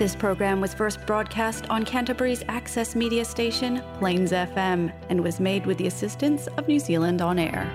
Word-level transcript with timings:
This 0.00 0.16
program 0.16 0.62
was 0.62 0.72
first 0.72 1.04
broadcast 1.04 1.68
on 1.68 1.84
Canterbury's 1.84 2.42
access 2.48 2.96
media 2.96 3.22
station, 3.22 3.82
Plains 3.98 4.32
FM, 4.32 4.90
and 5.10 5.22
was 5.22 5.38
made 5.38 5.66
with 5.66 5.76
the 5.76 5.88
assistance 5.88 6.46
of 6.56 6.66
New 6.66 6.78
Zealand 6.78 7.20
On 7.20 7.38
Air. 7.38 7.70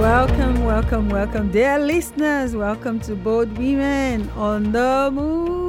Welcome, 0.00 0.64
welcome, 0.64 1.08
welcome, 1.10 1.50
dear 1.50 1.78
listeners. 1.78 2.56
Welcome 2.56 3.00
to 3.00 3.14
Bold 3.14 3.58
Women 3.58 4.30
on 4.30 4.72
the 4.72 5.10
Move. 5.12 5.63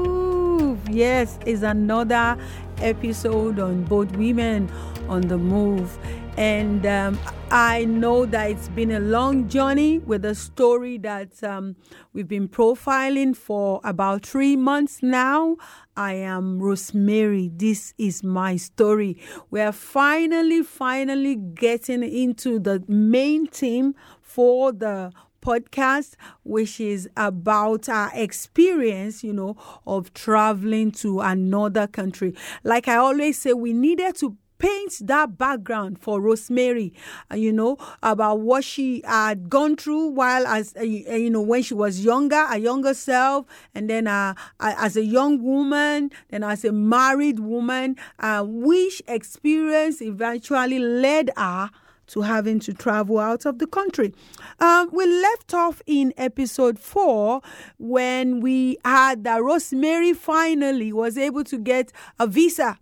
Yes, 0.96 1.38
it's 1.46 1.62
another 1.62 2.38
episode 2.78 3.60
on 3.60 3.84
Bold 3.84 4.16
Women 4.16 4.72
on 5.10 5.24
the 5.24 5.38
Move. 5.38 5.98
And 6.38 6.86
um, 6.86 7.20
I 7.52 7.84
know 7.84 8.26
that 8.28 8.52
it's 8.52 8.70
been 8.70 8.92
a 8.92 9.02
long 9.02 9.50
journey 9.50 10.00
with 10.00 10.24
a 10.24 10.34
story 10.34 10.98
that 11.00 11.44
um, 11.44 11.76
we've 12.14 12.30
been 12.30 12.48
profiling 12.48 13.36
for 13.36 13.82
about 13.84 14.26
three 14.26 14.56
months 14.56 15.04
now. 15.04 15.58
I 15.98 16.14
am 16.14 16.60
Rosemary. 16.60 17.52
This 17.54 17.94
is 17.98 18.24
my 18.24 18.56
story. 18.56 19.18
We 19.52 19.60
are 19.60 19.74
finally, 19.74 20.64
finally 20.64 21.36
getting 21.36 22.04
into 22.04 22.58
the 22.58 22.86
main 22.88 23.48
theme 23.48 23.96
for 24.22 24.72
the 24.72 25.12
podcast, 25.46 26.16
which 26.44 26.80
is 26.80 27.08
about 27.16 27.88
our 27.88 28.12
experience, 28.16 29.24
you 29.24 29.32
know, 29.32 29.56
of 29.86 30.14
traveling 30.14 30.92
to 30.92 31.20
another 31.22 31.86
country. 31.88 32.34
Like 32.64 32.88
I 32.88 32.96
always 32.96 33.38
say, 33.38 33.54
we 33.54 33.72
needed 33.72 34.16
to 34.18 34.36
paint 34.58 34.94
that 35.02 35.38
background 35.38 36.00
for 36.00 36.20
Rosemary, 36.22 36.94
uh, 37.32 37.36
you 37.36 37.52
know, 37.52 37.78
about 38.02 38.40
what 38.40 38.64
she 38.64 39.02
had 39.06 39.50
gone 39.50 39.76
through 39.76 40.08
while 40.08 40.48
as 40.48 40.74
uh, 40.78 40.82
you 40.82 41.30
know 41.30 41.42
when 41.42 41.62
she 41.62 41.74
was 41.74 42.04
younger, 42.04 42.48
a 42.50 42.58
younger 42.58 42.94
self, 42.94 43.46
and 43.76 43.90
then 43.90 44.08
uh, 44.08 44.34
as 44.60 44.98
a 44.98 45.04
young 45.04 45.44
woman, 45.44 46.10
then 46.30 46.44
as 46.44 46.66
a 46.66 46.72
married 46.72 47.40
woman, 47.40 47.98
uh, 48.20 48.44
which 48.48 49.02
experience 49.08 50.02
eventually 50.02 50.80
led 50.80 51.30
her 51.38 51.70
to 52.08 52.22
having 52.22 52.60
to 52.62 52.74
travel 52.74 53.20
out 53.20 53.46
of 53.46 53.60
the 53.60 53.68
country. 53.68 54.14
Um, 54.60 54.90
we 54.92 55.06
left 55.06 55.54
off 55.54 55.82
in 55.86 56.14
episode 56.18 56.80
four 56.80 57.42
when 57.78 58.40
we 58.42 58.78
had 58.86 59.24
that 59.24 59.44
Rosemary 59.44 60.14
finally 60.14 60.94
was 60.94 61.18
able 61.18 61.44
to 61.46 61.58
get 61.58 61.92
a 62.20 62.28
visa 62.28 62.78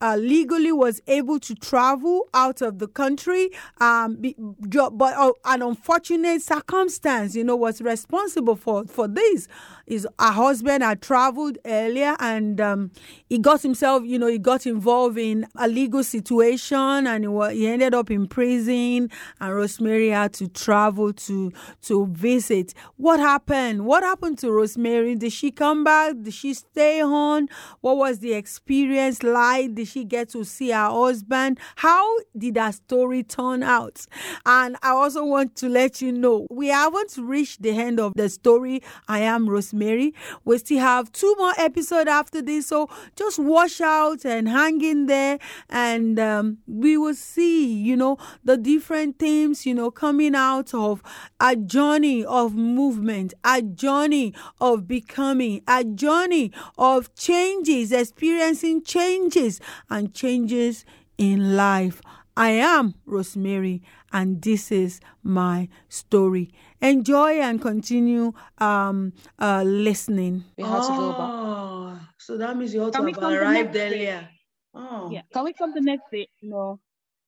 uh, 0.00 0.16
legally 0.16 0.72
was 0.72 1.00
able 1.06 1.38
to 1.40 1.54
travel 1.54 2.28
out 2.34 2.62
of 2.62 2.78
the 2.78 2.88
country, 2.88 3.50
um, 3.80 4.16
be, 4.16 4.34
but 4.38 5.14
uh, 5.16 5.32
an 5.44 5.62
unfortunate 5.62 6.42
circumstance, 6.42 7.34
you 7.34 7.44
know, 7.44 7.56
was 7.56 7.80
responsible 7.82 8.56
for 8.56 8.84
for 8.86 9.08
this. 9.08 9.48
Is 9.86 10.06
her 10.20 10.30
husband 10.30 10.84
had 10.84 11.02
traveled 11.02 11.58
earlier 11.64 12.14
and 12.20 12.60
um, 12.60 12.92
he 13.28 13.38
got 13.38 13.62
himself, 13.62 14.04
you 14.04 14.20
know, 14.20 14.28
he 14.28 14.38
got 14.38 14.64
involved 14.64 15.18
in 15.18 15.48
a 15.56 15.66
legal 15.66 16.04
situation 16.04 17.08
and 17.08 17.24
he, 17.24 17.56
he 17.58 17.66
ended 17.66 17.92
up 17.92 18.08
in 18.08 18.28
prison. 18.28 19.10
And 19.40 19.54
Rosemary 19.54 20.10
had 20.10 20.32
to 20.34 20.46
travel 20.46 21.12
to 21.12 21.52
to 21.82 22.06
visit. 22.06 22.72
What 22.96 23.18
happened? 23.18 23.84
What 23.84 24.04
happened 24.04 24.38
to 24.38 24.52
Rosemary? 24.52 25.16
Did 25.16 25.32
she 25.32 25.50
come 25.50 25.82
back? 25.82 26.14
Did 26.22 26.34
she 26.34 26.54
stay 26.54 27.02
on? 27.02 27.48
What 27.80 27.96
was 27.96 28.20
the 28.20 28.34
experience 28.34 29.22
like? 29.24 29.74
Did 29.74 29.88
she 29.90 30.04
get 30.04 30.30
to 30.30 30.44
see 30.44 30.70
her 30.70 30.88
husband? 30.88 31.58
How 31.76 32.18
did 32.36 32.54
that 32.54 32.74
story 32.74 33.22
turn 33.22 33.62
out? 33.62 34.06
And 34.46 34.76
I 34.82 34.90
also 34.90 35.24
want 35.24 35.56
to 35.56 35.68
let 35.68 36.00
you 36.00 36.12
know 36.12 36.46
we 36.50 36.68
haven't 36.68 37.16
reached 37.18 37.62
the 37.62 37.70
end 37.70 38.00
of 38.00 38.14
the 38.14 38.28
story. 38.28 38.82
I 39.08 39.20
am 39.20 39.48
Rosemary. 39.48 40.14
We 40.44 40.58
still 40.58 40.78
have 40.78 41.12
two 41.12 41.34
more 41.38 41.52
episodes 41.58 42.08
after 42.08 42.42
this, 42.42 42.68
so 42.68 42.88
just 43.16 43.38
watch 43.38 43.80
out 43.80 44.24
and 44.24 44.48
hang 44.48 44.80
in 44.82 45.06
there, 45.06 45.38
and 45.68 46.18
um, 46.18 46.58
we 46.66 46.96
will 46.96 47.14
see, 47.14 47.72
you 47.72 47.96
know, 47.96 48.18
the 48.44 48.56
different 48.56 49.18
themes, 49.18 49.66
you 49.66 49.74
know, 49.74 49.90
coming 49.90 50.34
out 50.34 50.72
of 50.74 51.02
a 51.40 51.56
journey 51.56 52.24
of 52.24 52.54
movement, 52.54 53.34
a 53.44 53.62
journey 53.62 54.34
of 54.60 54.86
becoming, 54.86 55.62
a 55.66 55.84
journey 55.84 56.52
of 56.78 57.14
changes, 57.14 57.92
experiencing 57.92 58.82
changes 58.82 59.60
and 59.88 60.12
changes 60.14 60.84
in 61.18 61.56
life. 61.56 62.00
I 62.36 62.50
am 62.50 62.94
Rosemary, 63.06 63.82
and 64.12 64.40
this 64.40 64.70
is 64.72 65.00
my 65.22 65.68
story. 65.88 66.50
Enjoy 66.80 67.40
and 67.40 67.60
continue 67.60 68.32
um, 68.58 69.12
uh, 69.38 69.62
listening. 69.62 70.44
We 70.56 70.64
had 70.64 70.80
to 70.82 70.88
go 70.88 71.10
back. 71.12 71.18
Oh, 71.20 72.00
so 72.18 72.38
that 72.38 72.56
means 72.56 72.72
you 72.72 72.82
ought 72.82 72.92
to 72.92 72.98
Can 72.98 73.04
we 73.04 73.12
have 73.12 73.20
the 73.20 73.28
arrived 73.40 73.76
earlier. 73.76 74.28
Oh, 74.72 75.10
Yeah. 75.10 75.22
Can 75.32 75.44
we 75.44 75.52
come 75.52 75.74
the 75.74 75.80
next 75.80 76.04
day? 76.12 76.28
No. 76.42 76.80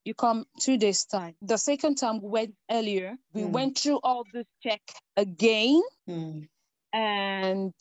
You 0.04 0.14
come 0.14 0.46
two 0.58 0.78
days 0.78 1.04
time. 1.04 1.34
The 1.42 1.56
second 1.58 1.96
time 1.96 2.20
we 2.22 2.28
went 2.28 2.54
earlier, 2.70 3.16
we 3.34 3.42
Hmm. 3.42 3.52
went 3.52 3.78
through 3.78 4.00
all 4.02 4.24
this 4.32 4.46
check 4.62 4.80
again. 5.16 5.82
Hmm. 6.06 6.41
And 6.92 7.72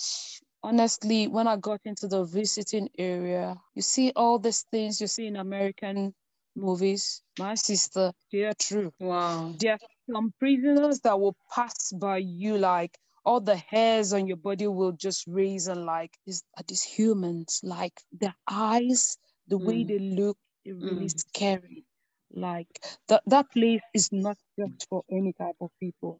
honestly, 0.63 1.27
when 1.27 1.47
I 1.47 1.57
got 1.57 1.81
into 1.85 2.07
the 2.07 2.23
visiting 2.23 2.89
area, 2.97 3.61
you 3.75 3.81
see 3.81 4.11
all 4.15 4.39
these 4.39 4.63
things 4.71 5.01
you 5.01 5.07
see 5.07 5.27
in 5.27 5.35
American 5.37 6.13
movies. 6.55 7.21
My 7.37 7.55
sister, 7.55 8.13
they're 8.31 8.53
true. 8.53 8.93
Wow. 8.99 9.55
There 9.59 9.73
are 9.73 9.79
some 10.13 10.33
prisoners 10.39 10.99
that 11.01 11.19
will 11.19 11.35
pass 11.53 11.91
by 11.93 12.17
you 12.17 12.57
like 12.57 12.97
all 13.25 13.39
the 13.39 13.55
hairs 13.57 14.13
on 14.13 14.27
your 14.27 14.37
body 14.37 14.67
will 14.67 14.91
just 14.93 15.25
raise 15.27 15.67
and 15.67 15.85
like 15.85 16.17
is 16.25 16.43
are 16.57 16.63
these 16.67 16.83
humans 16.83 17.61
like 17.63 18.01
their 18.11 18.35
eyes 18.49 19.17
the 19.47 19.57
way 19.57 19.83
Mm. 19.83 19.85
they 19.85 19.99
look 19.99 20.37
is 20.65 20.75
really 20.77 21.07
Mm. 21.07 21.15
scary 21.15 21.85
like 22.31 22.67
that 23.07 23.21
that 23.27 23.51
place 23.51 23.81
is 23.93 24.09
not 24.11 24.37
just 24.57 24.87
for 24.89 25.03
any 25.11 25.33
type 25.33 25.55
of 25.61 25.69
people 25.79 26.19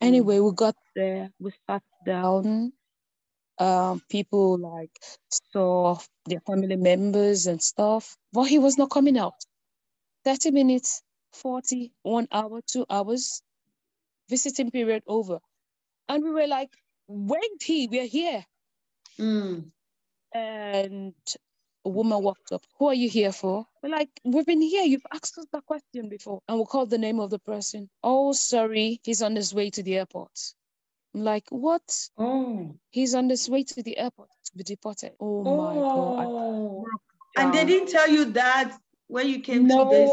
anyway 0.00 0.38
we 0.40 0.52
got 0.52 0.76
there 0.94 1.30
we 1.40 1.50
sat 1.68 1.82
down 2.04 2.72
um 3.58 4.02
people 4.10 4.58
like 4.58 4.92
saw 5.30 5.98
their 6.26 6.40
family 6.40 6.76
members 6.76 7.46
and 7.46 7.62
stuff. 7.62 8.16
But 8.32 8.44
he 8.44 8.58
was 8.58 8.78
not 8.78 8.90
coming 8.90 9.18
out. 9.18 9.34
30 10.24 10.50
minutes 10.52 11.02
40 11.34 11.92
one 12.02 12.28
hour 12.32 12.60
two 12.66 12.86
hours 12.90 13.42
visiting 14.30 14.70
period 14.70 15.02
over. 15.06 15.40
And 16.08 16.24
we 16.24 16.30
were 16.32 16.46
like 16.48 16.70
wait 17.08 17.62
he? 17.62 17.88
We're 17.88 18.06
here. 18.06 18.44
Hmm. 19.18 19.60
and 20.34 21.14
a 21.84 21.88
woman 21.88 22.22
walked 22.22 22.52
up 22.52 22.62
who 22.78 22.88
are 22.88 22.94
you 22.94 23.08
here 23.10 23.32
for? 23.32 23.66
We're 23.82 23.90
like 23.90 24.10
we've 24.24 24.46
been 24.46 24.62
here. 24.62 24.84
You've 24.84 25.06
asked 25.14 25.38
us 25.38 25.46
that 25.52 25.66
question 25.66 26.08
before. 26.08 26.40
And 26.48 26.58
we 26.58 26.66
called 26.66 26.90
the 26.90 26.98
name 26.98 27.20
of 27.20 27.30
the 27.30 27.38
person. 27.40 27.88
Oh 28.02 28.32
sorry. 28.32 29.00
He's 29.04 29.22
on 29.22 29.36
his 29.36 29.54
way 29.54 29.70
to 29.70 29.82
the 29.82 29.96
airport 29.98 30.54
like 31.16 31.46
what 31.50 31.82
Oh. 32.18 32.74
he's 32.90 33.14
on 33.14 33.28
his 33.28 33.48
way 33.48 33.64
to 33.64 33.82
the 33.82 33.98
airport 33.98 34.30
to 34.44 34.52
be 34.56 34.62
deported 34.64 35.12
oh, 35.20 35.42
my 35.44 35.74
god 35.74 36.20
I 36.20 36.24
Oh. 36.26 36.86
And 37.38 37.52
they 37.52 37.64
didn't 37.64 37.88
tell 37.90 38.08
you 38.08 38.24
that 38.32 38.78
when 39.08 39.28
you 39.28 39.40
came 39.40 39.68
to 39.68 39.84
this 39.90 40.10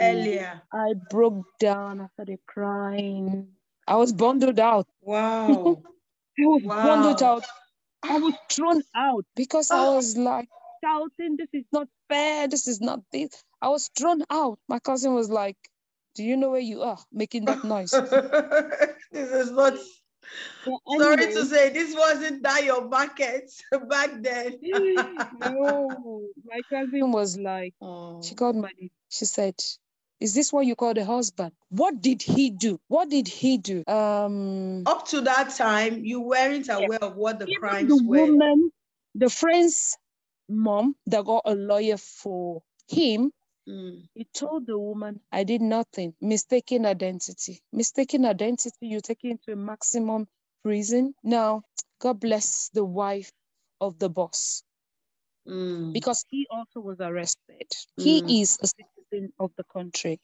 earlier. 0.00 0.62
I 0.72 0.94
broke 1.10 1.46
down. 1.60 2.00
I 2.00 2.06
started 2.14 2.38
crying. 2.46 3.48
I 3.86 3.96
was 3.96 4.12
bundled 4.12 4.58
out. 4.58 4.86
Wow. 5.02 5.82
I 6.40 6.46
was 6.46 6.62
bundled 6.62 7.22
out. 7.22 7.44
I 8.02 8.18
was 8.18 8.34
thrown 8.50 8.82
out 8.96 9.24
because 9.36 9.70
I 9.70 9.80
Oh. 9.86 9.96
was 9.96 10.16
like 10.16 10.48
shouting, 10.84 11.36
This 11.36 11.48
is 11.52 11.66
not 11.72 11.88
fair. 12.08 12.48
This 12.48 12.66
is 12.68 12.80
not 12.80 13.00
this. 13.12 13.44
I 13.60 13.68
was 13.68 13.90
thrown 13.98 14.22
out. 14.30 14.58
My 14.68 14.78
cousin 14.78 15.14
was 15.14 15.28
like, 15.30 15.56
Do 16.14 16.24
you 16.24 16.36
know 16.36 16.50
where 16.50 16.60
you 16.72 16.82
are 16.82 16.98
making 17.12 17.44
that 17.46 17.64
noise? 17.64 17.90
this 19.12 19.30
is 19.42 19.50
not. 19.50 19.74
Well, 20.64 20.80
Sorry 21.00 21.32
to 21.32 21.44
say, 21.46 21.70
this 21.70 21.94
wasn't 21.94 22.42
that 22.42 22.64
your 22.64 22.88
market 22.88 23.50
back 23.88 24.10
then. 24.20 24.58
no, 25.38 26.28
my 26.44 26.60
cousin 26.70 27.12
was 27.12 27.38
like, 27.38 27.74
Oh. 27.80 28.20
She 28.22 28.34
called 28.34 28.56
my 28.56 28.70
name. 28.78 28.90
She 29.08 29.24
said, 29.24 29.54
Is 30.20 30.34
this 30.34 30.52
what 30.52 30.66
you 30.66 30.74
call 30.76 30.94
the 30.94 31.04
husband? 31.04 31.52
What 31.70 32.00
did 32.02 32.22
he 32.22 32.50
do? 32.50 32.80
What 32.88 33.08
did 33.08 33.28
he 33.28 33.58
do? 33.58 33.84
Um, 33.86 34.82
Up 34.86 35.06
to 35.08 35.20
that 35.22 35.54
time, 35.54 36.04
you 36.04 36.20
weren't 36.20 36.68
aware 36.68 37.02
of 37.02 37.16
what 37.16 37.38
the 37.38 37.46
even 37.46 37.60
crimes 37.60 37.88
the 37.88 38.02
were. 38.04 38.26
woman, 38.26 38.70
the 39.14 39.30
friend's 39.30 39.96
mom 40.48 40.94
that 41.06 41.24
got 41.24 41.42
a 41.44 41.54
lawyer 41.54 41.96
for 41.96 42.62
him, 42.88 43.30
Mm. 43.68 44.08
he 44.14 44.24
told 44.32 44.66
the 44.66 44.78
woman, 44.78 45.20
I 45.30 45.44
did 45.44 45.60
nothing. 45.60 46.14
Mistaken 46.20 46.86
identity. 46.86 47.60
Mistaken 47.72 48.24
identity, 48.24 48.86
you 48.86 49.00
take 49.00 49.24
into 49.24 49.52
a 49.52 49.56
maximum 49.56 50.26
prison. 50.62 51.14
Now, 51.22 51.62
God 52.00 52.20
bless 52.20 52.70
the 52.70 52.84
wife 52.84 53.30
of 53.80 53.98
the 53.98 54.08
boss 54.08 54.62
Mm. 55.46 55.92
because 55.92 56.24
he 56.30 56.46
also 56.50 56.80
was 56.80 56.98
arrested. 57.00 57.68
Mm. 57.98 58.04
He 58.04 58.42
is 58.42 58.58
a 58.62 58.66
citizen 58.66 59.32
of 59.38 59.50
the 59.56 59.64
country. 59.64 60.20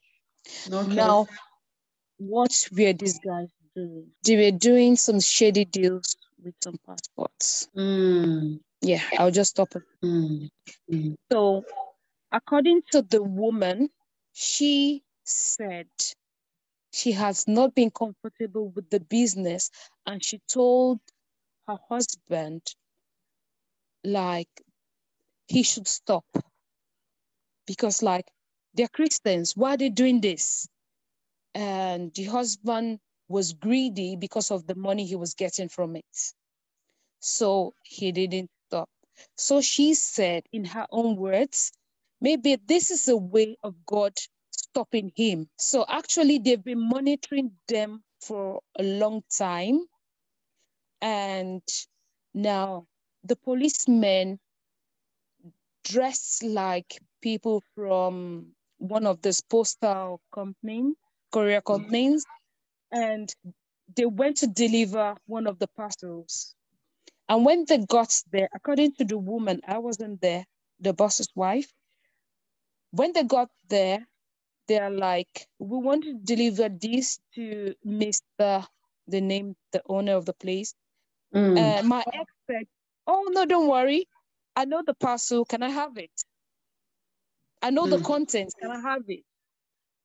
Okay. 0.71 0.95
Now, 0.95 1.27
what 2.19 2.69
were 2.73 2.93
these 2.93 3.19
guys 3.19 3.49
doing? 3.75 4.11
They 4.25 4.37
were 4.37 4.57
doing 4.57 4.97
some 4.97 5.21
shady 5.21 5.65
deals 5.65 6.17
with 6.43 6.55
some 6.63 6.79
passports. 6.87 7.69
Mm. 7.77 8.61
Yeah, 8.83 9.03
I'll 9.19 9.31
just 9.31 9.51
stop 9.51 9.75
it. 9.77 9.83
Mm. 10.05 10.49
Mm. 10.91 11.15
So, 11.33 11.65
according 12.35 12.83
to 12.91 13.03
the 13.03 13.23
woman, 13.23 13.89
she 14.33 15.05
said 15.25 15.87
she 16.93 17.13
has 17.13 17.47
not 17.47 17.75
been 17.75 17.91
comfortable 17.91 18.71
with 18.71 18.91
the 18.91 19.01
business 19.01 19.71
and 20.07 20.23
she 20.23 20.41
told 20.49 20.99
her 21.69 21.79
husband, 21.89 22.63
like, 24.05 24.49
he 25.47 25.63
should 25.63 25.87
stop 25.87 26.25
because, 27.67 28.03
like, 28.03 28.27
they're 28.75 28.89
Christians. 28.89 29.57
Why 29.57 29.75
are 29.75 29.77
they 29.77 29.91
doing 29.91 30.21
this? 30.21 30.67
And 31.55 32.13
the 32.15 32.25
husband 32.25 32.99
was 33.29 33.53
greedy 33.53 34.17
because 34.17 34.51
of 34.51 34.67
the 34.67 34.75
money 34.75 35.07
he 35.07 35.17
was 35.17 35.35
getting 35.35 35.69
from 35.69 35.97
it. 35.97 36.05
So 37.21 37.75
he 37.85 38.13
didn't 38.13 38.51
stop. 38.69 38.91
So 39.37 39.61
she 39.61 39.95
said, 39.95 40.43
in 40.53 40.65
her 40.65 40.87
own 40.91 41.17
words, 41.17 41.73
maybe 42.25 42.57
this 42.67 42.91
is 42.91 43.07
a 43.09 43.17
way 43.17 43.55
of 43.63 43.75
God 43.85 44.15
stopping 44.51 45.13
him. 45.15 45.47
So 45.59 45.85
actually, 45.87 46.39
they've 46.39 46.65
been 46.65 46.89
monitoring 46.89 47.53
them 47.69 48.03
for 48.23 48.61
a 48.79 48.83
long 48.83 49.23
time. 49.37 49.81
And 51.03 51.63
now 52.33 52.87
the 53.25 53.37
policemen 53.37 54.39
dress 55.85 56.41
like 56.43 56.99
people 57.21 57.63
from 57.75 58.47
one 58.79 59.07
of 59.07 59.21
these 59.21 59.43
postal 59.43 60.23
companies, 60.35 60.95
courier 61.31 61.61
mm-hmm. 61.61 61.73
companies, 61.73 62.25
and 62.91 63.29
they 63.97 64.07
went 64.07 64.39
to 64.39 64.47
deliver 64.47 65.15
one 65.27 65.47
of 65.47 65.59
the 65.59 65.69
parcels. 65.77 66.55
And 67.29 67.45
when 67.45 67.67
they 67.69 67.85
got 67.85 68.19
there, 68.33 68.49
according 68.55 68.95
to 68.95 69.05
the 69.05 69.19
woman, 69.19 69.61
I 69.69 69.77
wasn't 69.77 70.23
there, 70.23 70.45
the 70.81 70.95
boss's 70.95 71.29
wife. 71.35 71.71
When 72.95 73.13
they 73.15 73.25
got 73.25 73.51
there, 73.69 74.07
they're 74.69 74.91
like, 74.91 75.49
we 75.59 75.79
want 75.79 76.05
to 76.05 76.15
deliver 76.15 76.69
this 76.71 77.19
to 77.37 77.75
Mr. 77.87 78.67
The 79.09 79.21
name, 79.21 79.57
the 79.73 79.83
owner 79.89 80.15
of 80.17 80.27
the 80.27 80.35
place. 80.35 80.75
Mm. 81.35 81.57
Uh, 81.59 81.83
my 81.85 82.05
ex 82.13 82.33
said, 82.51 82.67
Oh, 83.07 83.29
no, 83.33 83.47
don't 83.47 83.69
worry. 83.69 84.09
I 84.57 84.65
know 84.67 84.83
the 84.87 84.95
parcel. 84.95 85.45
Can 85.45 85.63
I 85.63 85.71
have 85.71 85.99
it? 85.99 86.13
I 87.63 87.71
know 87.71 87.87
the 87.89 87.99
Mm. 87.99 88.05
contents. 88.05 88.55
Can 88.61 88.71
I 88.71 88.81
have 88.81 89.03
it? 89.09 89.25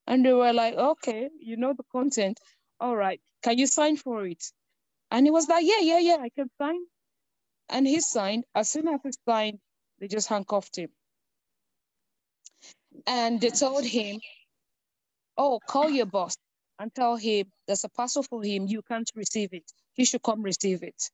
And 0.08 0.26
they 0.26 0.34
were 0.34 0.54
like, 0.54 0.76
Okay, 0.76 1.30
you 1.40 1.58
know 1.58 1.74
the 1.74 1.84
content. 1.92 2.40
All 2.80 2.96
right. 2.96 3.22
Can 3.44 3.58
you 3.60 3.68
sign 3.68 3.98
for 3.98 4.26
it? 4.28 4.44
And 5.12 5.26
he 5.28 5.32
was 5.32 5.48
like, 5.50 5.66
Yeah, 5.66 5.82
yeah, 5.82 6.00
yeah, 6.00 6.18
I 6.22 6.30
can 6.30 6.50
sign. 6.62 6.82
And 7.70 7.88
he 7.88 8.02
signed. 8.02 8.46
As 8.56 8.70
soon 8.72 8.88
as 8.90 9.02
he 9.04 9.12
signed, 9.28 9.60
they 10.00 10.08
just 10.08 10.30
handcuffed 10.30 10.78
him. 10.78 10.90
And 13.08 13.40
they 13.42 13.50
told 13.50 13.86
him, 13.86 14.20
Oh, 15.38 15.60
call 15.68 15.90
your 15.90 16.06
boss 16.06 16.36
and 16.80 16.94
tell 16.94 17.16
him 17.16 17.46
there's 17.68 17.84
a 17.84 17.90
parcel 17.90 18.24
for 18.24 18.44
him. 18.44 18.68
You 18.68 18.82
can't 18.82 19.10
receive 19.16 19.54
it. 19.54 19.72
He 19.94 20.06
should 20.06 20.24
come 20.24 20.42
receive 20.42 20.84
it. 20.84 21.10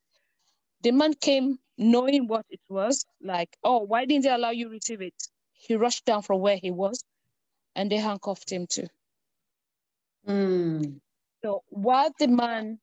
The 0.81 0.91
man 0.91 1.13
came 1.15 1.59
knowing 1.77 2.27
what 2.27 2.45
it 2.49 2.59
was, 2.69 3.05
like, 3.21 3.57
oh, 3.63 3.79
why 3.79 4.05
didn't 4.05 4.23
they 4.23 4.29
allow 4.29 4.51
you 4.51 4.69
receive 4.69 5.01
it? 5.01 5.15
He 5.53 5.75
rushed 5.75 6.05
down 6.05 6.21
from 6.21 6.39
where 6.39 6.57
he 6.57 6.71
was 6.71 7.03
and 7.75 7.91
they 7.91 7.97
handcuffed 7.97 8.51
him 8.51 8.67
too. 8.67 8.87
Mm. 10.27 10.99
So 11.43 11.63
while 11.69 12.11
the 12.17 12.27
man, 12.27 12.79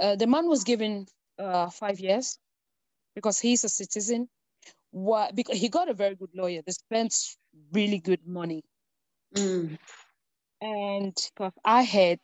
uh, 0.00 0.16
the 0.16 0.26
man 0.26 0.46
was 0.46 0.64
given 0.64 1.06
uh, 1.38 1.70
five 1.70 2.00
years 2.00 2.38
because 3.14 3.38
he's 3.38 3.64
a 3.64 3.68
citizen. 3.68 4.28
What, 4.90 5.34
because 5.34 5.58
he 5.58 5.68
got 5.68 5.88
a 5.88 5.94
very 5.94 6.14
good 6.14 6.30
lawyer. 6.34 6.62
They 6.64 6.72
spent 6.72 7.12
really 7.72 7.98
good 7.98 8.26
money. 8.26 8.62
Mm. 9.34 9.78
And 10.60 11.14
because 11.34 11.52
I 11.64 11.82
had, 11.82 12.18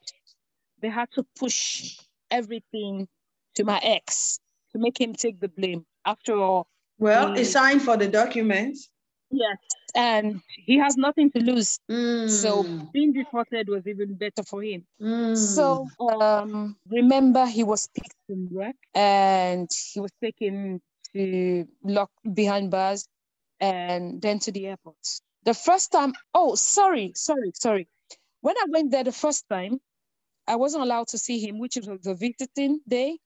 they 0.80 0.88
had 0.88 1.10
to 1.12 1.24
push 1.38 1.98
everything 2.30 3.08
to 3.56 3.64
my 3.64 3.78
ex 3.82 4.38
to 4.72 4.78
make 4.78 5.00
him 5.00 5.14
take 5.14 5.40
the 5.40 5.48
blame. 5.48 5.84
After 6.04 6.34
all, 6.36 6.66
Well, 6.98 7.34
he 7.34 7.44
signed 7.44 7.82
for 7.82 7.96
the 7.96 8.08
documents. 8.08 8.88
yes, 9.30 9.58
and 9.94 10.40
he 10.66 10.78
has 10.78 10.96
nothing 10.96 11.30
to 11.32 11.40
lose. 11.40 11.78
Mm. 11.90 12.28
So 12.28 12.64
being 12.92 13.12
deported 13.12 13.68
was 13.68 13.86
even 13.86 14.14
better 14.14 14.42
for 14.46 14.62
him. 14.62 14.84
Mm. 15.00 15.36
So 15.36 15.86
um, 16.00 16.76
remember, 16.88 17.46
he 17.46 17.62
was 17.64 17.88
picked 17.94 18.16
from 18.26 18.48
work 18.50 18.76
and 18.94 19.68
he 19.92 20.00
was 20.00 20.10
taken 20.22 20.80
to 21.14 21.66
lock 21.84 22.10
behind 22.32 22.70
bars 22.70 23.06
and 23.62 24.20
then 24.20 24.40
to 24.40 24.52
the 24.52 24.66
airport. 24.66 24.96
The 25.44 25.54
first 25.54 25.92
time, 25.92 26.12
oh, 26.34 26.56
sorry, 26.56 27.12
sorry, 27.14 27.52
sorry. 27.54 27.88
When 28.42 28.56
I 28.58 28.66
went 28.68 28.90
there 28.90 29.04
the 29.04 29.12
first 29.12 29.48
time, 29.48 29.80
I 30.46 30.56
wasn't 30.56 30.82
allowed 30.82 31.08
to 31.08 31.18
see 31.18 31.38
him, 31.40 31.58
which 31.58 31.76
was 31.76 32.00
the 32.02 32.14
visiting 32.14 32.80
day. 32.86 33.18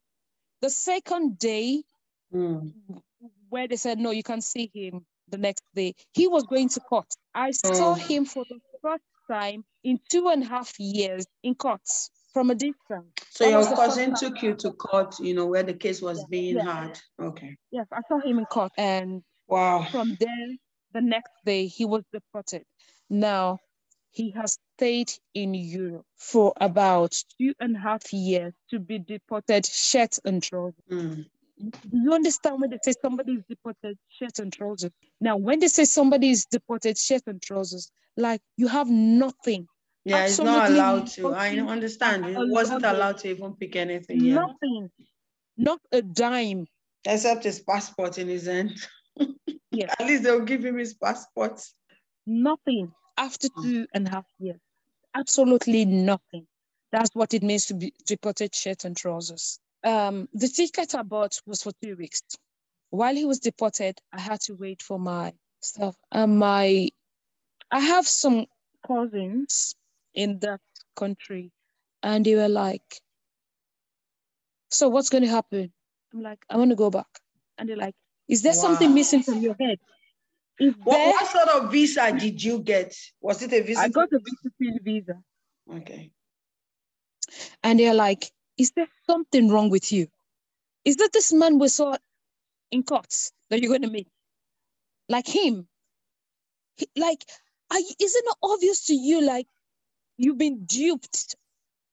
The 0.61 0.71
second 0.71 1.39
day, 1.39 1.83
Mm. 2.35 2.75
where 3.49 3.69
they 3.69 3.77
said, 3.77 3.99
no, 3.99 4.11
you 4.11 4.23
can't 4.23 4.45
see 4.45 4.71
him 4.75 5.07
the 5.29 5.39
next 5.39 5.63
day, 5.75 5.95
he 6.13 6.29
was 6.29 6.45
going 6.45 6.69
to 6.71 6.81
court. 6.81 7.07
I 7.35 7.53
saw 7.53 7.93
Oh. 7.93 7.95
him 7.95 8.25
for 8.25 8.45
the 8.49 8.61
first 8.83 9.05
time 9.31 9.65
in 9.85 9.99
two 10.11 10.29
and 10.29 10.43
a 10.43 10.47
half 10.47 10.79
years 10.79 11.27
in 11.43 11.55
court 11.55 11.83
from 12.33 12.51
a 12.51 12.55
distance. 12.55 13.13
So 13.31 13.45
That 13.45 13.51
your 13.51 13.59
was 13.59 13.69
the 13.71 13.77
first 13.77 13.89
cousin 13.97 14.15
took 14.15 14.43
you 14.43 14.55
to 14.57 14.73
court, 14.73 15.19
you 15.21 15.35
know, 15.35 15.47
where 15.47 15.63
the 15.63 15.75
case 15.75 16.03
was 16.03 16.19
Yeah, 16.19 16.27
being 16.31 16.57
yeah. 16.57 16.65
had. 16.65 17.01
Okay. 17.21 17.57
Yes, 17.71 17.87
I 17.93 18.01
saw 18.09 18.19
him 18.21 18.39
in 18.39 18.45
court. 18.47 18.73
And 18.77 19.23
Wow. 19.49 19.87
from 19.91 20.17
there, 20.19 20.49
the 20.93 21.01
next 21.01 21.33
day, 21.45 21.67
he 21.67 21.85
was 21.85 22.03
deported. 22.13 22.65
Now, 23.09 23.59
he 24.11 24.31
has 24.31 24.59
stayed 24.77 25.13
in 25.35 25.55
Europe 25.55 26.07
for 26.17 26.53
about 26.61 27.15
two 27.39 27.53
and 27.61 27.77
a 27.77 27.79
half 27.79 28.13
years 28.13 28.55
to 28.71 28.79
be 28.79 28.99
deported, 28.99 29.67
shirt 29.67 30.19
and 30.25 30.43
trousers. 30.43 30.75
Mm. 30.91 31.27
You 31.93 32.13
understand 32.13 32.61
when 32.61 32.71
they 32.71 32.79
say 32.83 32.95
somebody 33.01 33.33
is 33.33 33.43
deported, 33.49 33.99
shirt 34.09 34.39
and 34.39 34.53
trousers? 34.53 34.91
Now, 35.21 35.37
when 35.37 35.59
they 35.59 35.69
say 35.69 35.85
somebody 35.85 36.31
is 36.31 36.47
deported, 36.47 36.99
shirt 36.99 37.23
and 37.27 37.41
trousers, 37.41 37.91
like 38.17 38.41
you 38.57 38.69
have 38.69 38.89
nothing, 38.89 39.67
Yeah, 40.05 40.25
it's 40.25 40.39
not 40.39 40.71
allowed 40.71 41.09
to. 41.09 41.35
I 41.35 41.57
understand. 41.59 42.27
It 42.27 42.39
wasn't 42.39 42.85
allowed 42.85 43.19
to 43.19 43.29
even 43.29 43.55
pick 43.55 43.77
anything. 43.77 44.21
Yeah. 44.21 44.35
nothing, 44.35 44.91
not 45.57 45.81
a 45.93 46.03
dime. 46.03 46.67
Except 47.05 47.45
his 47.45 47.61
passport 47.61 48.19
in 48.19 48.29
his 48.29 48.47
hand. 48.47 48.77
Yes. 49.71 49.95
At 49.99 50.07
least 50.07 50.23
they'll 50.23 50.41
give 50.45 50.65
him 50.65 50.79
his 50.79 50.95
passport. 50.95 51.61
Nothing 52.27 52.93
after 53.17 53.49
Mm. 53.49 53.63
two 53.63 53.87
and 53.93 54.09
a 54.09 54.11
half 54.11 54.27
years. 54.39 54.61
Absolutely 55.15 55.85
nothing. 55.85 56.47
That's 56.93 57.15
what 57.15 57.35
it 57.35 57.43
means 57.43 57.67
to 57.67 57.75
be 57.75 57.93
deported 58.07 58.55
shirt 58.55 58.85
and 58.85 58.97
trousers. 58.97 59.59
Um, 59.85 60.29
the 60.33 60.49
ticket 60.49 60.95
I 60.95 61.03
bought 61.03 61.41
was 61.47 61.63
for 61.63 61.73
two 61.83 61.97
weeks. 61.97 62.23
While 62.91 63.15
he 63.15 63.25
was 63.25 63.41
deported, 63.41 63.99
I 64.13 64.21
had 64.21 64.41
to 64.43 64.55
wait 64.55 64.83
for 64.83 64.99
my 64.99 65.35
stuff. 65.61 65.97
And 66.11 66.39
my, 66.39 66.89
I 67.71 67.81
have 67.81 68.07
some 68.07 68.47
cousins 68.87 69.75
in 70.15 70.39
that 70.41 70.61
country, 70.95 71.53
and 72.03 72.25
they 72.25 72.35
were 72.37 72.49
like, 72.49 73.03
"So 74.71 74.89
what's 74.89 75.11
going 75.11 75.25
to 75.25 75.31
happen?" 75.31 75.73
I'm 76.13 76.23
like, 76.23 76.45
"I 76.49 76.57
want 76.57 76.71
to 76.71 76.77
go 76.77 76.91
back," 76.91 77.21
and 77.59 77.69
they're 77.69 77.77
like, 77.77 77.95
"Is 78.29 78.43
there 78.43 78.53
something 78.55 78.93
missing 78.95 79.23
from 79.23 79.41
your 79.41 79.57
head?" 79.61 79.79
What, 80.59 80.99
what 81.15 81.27
sort 81.31 81.49
of 81.49 81.71
visa 81.71 82.13
did 82.19 82.43
you 82.43 82.61
get? 82.61 82.97
Was 83.21 83.43
it 83.43 83.53
a 83.53 83.63
visa? 83.63 83.81
I 83.81 83.89
got 83.89 84.09
a 84.13 84.19
visiting 84.19 84.79
visa. 84.83 85.23
Okay. 85.71 86.11
and 87.63 87.79
they're 87.81 87.95
like, 87.95 88.33
"Is 88.57 88.71
there 88.73 88.89
something 89.07 89.49
wrong 89.49 89.69
with 89.71 89.91
you? 89.93 90.07
Is 90.85 90.97
that 90.97 91.13
this 91.13 91.33
man 91.33 91.59
we 91.59 91.69
saw 91.69 91.97
in 92.71 92.83
courts 92.85 93.33
that 93.51 93.61
you're 93.61 93.69
going 93.71 93.83
to 93.83 93.91
meet, 93.91 94.09
like 95.09 95.27
him? 95.27 95.69
He- 96.77 96.89
like, 96.97 97.25
are, 97.71 97.81
you- 97.81 97.95
is 97.99 98.15
it 98.15 98.25
not 98.25 98.39
obvious 98.43 98.87
to 98.87 98.95
you? 98.95 99.21
Like, 99.21 99.49
you've 100.17 100.39
been 100.39 100.65
duped 100.65 101.35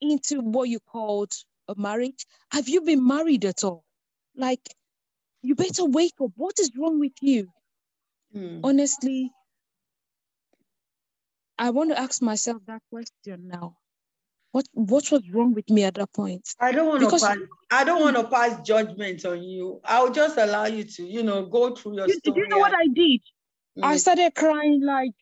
into 0.02 0.42
what 0.42 0.70
you 0.70 0.80
called 0.80 1.34
a 1.68 1.76
marriage. 1.76 2.26
Have 2.52 2.70
you 2.70 2.82
been 2.82 3.06
married 3.06 3.46
at 3.46 3.64
all? 3.64 3.84
Like, 4.36 4.62
you 5.44 5.56
better 5.56 5.86
wake 5.86 6.16
up. 6.22 6.32
What 6.36 6.60
is 6.60 6.72
wrong 6.76 7.00
with 7.00 7.14
you? 7.22 7.50
Mm. 8.36 8.62
Honestly, 8.64 9.32
I 11.60 11.70
want 11.70 11.92
to 11.92 12.00
ask 12.00 12.22
myself 12.22 12.62
that 12.66 12.82
question 12.90 13.48
now. 13.48 13.76
what 14.54 14.68
what 14.74 15.12
was 15.12 15.28
wrong 15.32 15.54
with 15.54 15.70
me 15.70 15.84
at 15.84 15.96
that 15.96 16.14
point? 16.14 16.48
I 16.60 16.72
don't 16.72 16.88
want 16.88 17.02
because, 17.02 17.22
to 17.22 17.28
pass. 17.28 17.38
I 17.72 17.84
don't 17.84 18.02
want 18.02 18.16
to 18.18 18.24
pass 18.24 18.62
judgment 18.62 19.26
on 19.26 19.44
you. 19.44 19.82
I'll 19.84 20.12
just 20.12 20.38
allow 20.38 20.66
you 20.66 20.84
to, 20.84 21.04
you 21.04 21.24
know, 21.24 21.46
go 21.46 21.76
through 21.76 21.96
your 21.98 22.08
you, 22.08 22.14
story. 22.14 22.42
You 22.42 22.48
know 22.48 22.60
what 22.60 22.74
I 22.74 22.88
did? 22.88 23.22
Mm. 23.78 23.84
I 23.84 23.98
started 23.98 24.36
crying 24.36 24.82
like, 24.84 25.14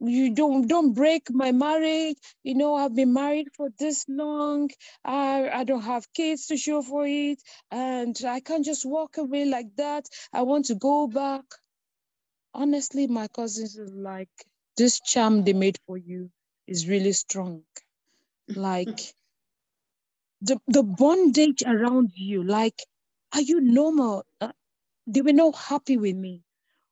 you 0.00 0.34
don't 0.34 0.66
don't 0.68 0.94
break 0.94 1.30
my 1.30 1.52
marriage. 1.52 2.16
You 2.42 2.54
know, 2.54 2.74
I've 2.74 2.94
been 2.94 3.12
married 3.12 3.48
for 3.56 3.70
this 3.78 4.06
long. 4.08 4.70
I 5.04 5.48
I 5.50 5.64
don't 5.64 5.82
have 5.82 6.12
kids 6.12 6.46
to 6.48 6.56
show 6.56 6.82
for 6.82 7.06
it, 7.06 7.42
and 7.70 8.16
I 8.26 8.40
can't 8.40 8.64
just 8.64 8.84
walk 8.86 9.18
away 9.18 9.44
like 9.46 9.76
that. 9.76 10.06
I 10.32 10.42
want 10.42 10.66
to 10.66 10.74
go 10.74 11.06
back. 11.06 11.44
Honestly, 12.54 13.06
my 13.06 13.28
cousins 13.28 13.78
are 13.78 13.88
like, 13.88 14.30
this 14.76 15.00
charm 15.00 15.44
they 15.44 15.52
made 15.52 15.78
for 15.86 15.96
you 15.98 16.30
is 16.66 16.88
really 16.88 17.12
strong 17.12 17.62
like 18.54 18.88
the 20.42 20.58
the 20.68 20.82
bondage 20.82 21.62
around 21.66 22.10
you 22.14 22.42
like 22.44 22.82
are 23.34 23.42
you 23.42 23.60
normal 23.60 24.24
uh, 24.40 24.52
they 25.06 25.22
were 25.22 25.32
not 25.32 25.54
happy 25.56 25.96
with 25.96 26.16
me 26.16 26.42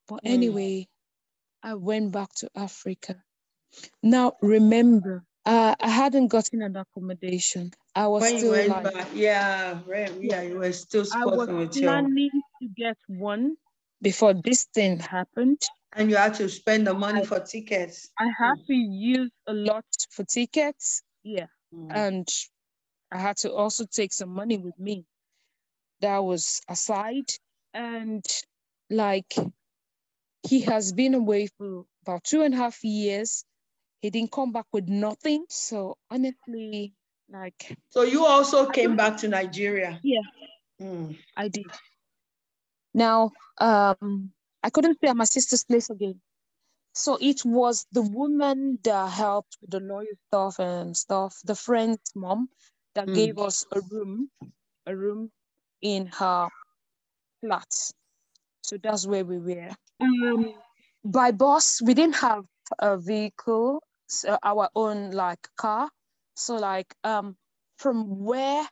but 0.08 0.22
mm. 0.24 0.88
I 1.68 1.74
went 1.74 2.12
back 2.12 2.30
to 2.34 2.48
africa 2.56 3.14
now 4.02 4.26
remember 4.42 5.24
uh, 5.46 5.74
i 5.80 5.88
hadn't 5.88 6.28
gotten 6.28 6.62
an 6.62 6.76
accommodation 6.76 7.70
i 7.94 8.06
was 8.06 8.22
when 8.22 8.38
still 8.38 8.68
like, 8.68 8.92
back, 8.92 9.08
yeah 9.14 9.78
right, 9.86 10.12
yeah 10.20 10.42
you 10.42 10.58
were 10.58 10.72
still 10.72 11.04
i 11.14 11.24
was 11.24 11.48
planning 11.78 12.30
to 12.60 12.68
get 12.76 12.96
one 13.08 13.56
before 14.02 14.34
this 14.44 14.64
thing 14.74 14.98
happened 14.98 15.60
and 15.94 16.10
you 16.10 16.16
had 16.16 16.34
to 16.34 16.48
spend 16.48 16.86
the 16.86 16.94
money 16.94 17.22
I, 17.22 17.24
for 17.24 17.40
tickets 17.40 18.08
i 18.18 18.28
had 18.38 18.56
to 18.66 18.74
use 18.74 19.32
a 19.46 19.52
lot 19.52 19.84
for 20.10 20.24
tickets 20.24 21.02
yeah. 21.28 21.46
Mm. 21.74 21.88
And 21.94 22.28
I 23.12 23.18
had 23.18 23.36
to 23.38 23.52
also 23.52 23.84
take 23.84 24.12
some 24.12 24.30
money 24.30 24.58
with 24.58 24.78
me. 24.78 25.04
That 26.00 26.18
was 26.18 26.60
aside. 26.68 27.30
And 27.74 28.24
like 28.90 29.34
he 30.48 30.62
has 30.62 30.92
been 30.92 31.12
away 31.12 31.46
for 31.58 31.84
about 32.02 32.24
two 32.24 32.40
and 32.40 32.54
a 32.54 32.56
half 32.56 32.82
years. 32.82 33.44
He 34.00 34.08
didn't 34.08 34.32
come 34.32 34.50
back 34.50 34.64
with 34.72 34.88
nothing. 34.88 35.44
So 35.50 35.98
honestly, 36.10 36.94
like 37.30 37.76
So 37.90 38.02
you 38.02 38.24
also 38.24 38.66
came 38.66 38.96
back 38.96 39.18
to 39.18 39.28
Nigeria? 39.28 40.00
Yeah. 40.02 40.22
Mm. 40.80 41.18
I 41.36 41.48
did. 41.48 41.66
Now 42.94 43.32
um 43.60 44.32
I 44.62 44.70
couldn't 44.70 44.96
stay 44.96 45.08
at 45.08 45.16
my 45.16 45.24
sister's 45.24 45.64
place 45.64 45.90
again. 45.90 46.20
So 46.94 47.18
it 47.20 47.44
was 47.44 47.86
the 47.92 48.02
woman 48.02 48.78
that 48.84 49.10
helped 49.10 49.58
with 49.60 49.70
the 49.70 49.80
lawyer 49.80 50.16
stuff 50.28 50.58
and 50.58 50.96
stuff, 50.96 51.36
the 51.44 51.54
friend's 51.54 52.10
mom 52.14 52.48
that 52.94 53.06
mm. 53.06 53.14
gave 53.14 53.38
us 53.38 53.66
a 53.70 53.80
room, 53.90 54.30
a 54.86 54.96
room 54.96 55.30
in 55.82 56.06
her 56.06 56.48
flat. 57.42 57.72
So 58.62 58.78
that's 58.82 59.06
where 59.06 59.24
we 59.24 59.38
were. 59.38 59.76
Um, 60.00 60.54
by 61.04 61.30
bus, 61.32 61.80
we 61.82 61.94
didn't 61.94 62.16
have 62.16 62.44
a 62.78 62.96
vehicle, 62.96 63.82
so 64.06 64.38
our 64.42 64.68
own 64.74 65.10
like 65.10 65.48
car. 65.56 65.88
So 66.34 66.56
like 66.56 66.94
um, 67.04 67.36
from 67.76 68.24
where 68.24 68.66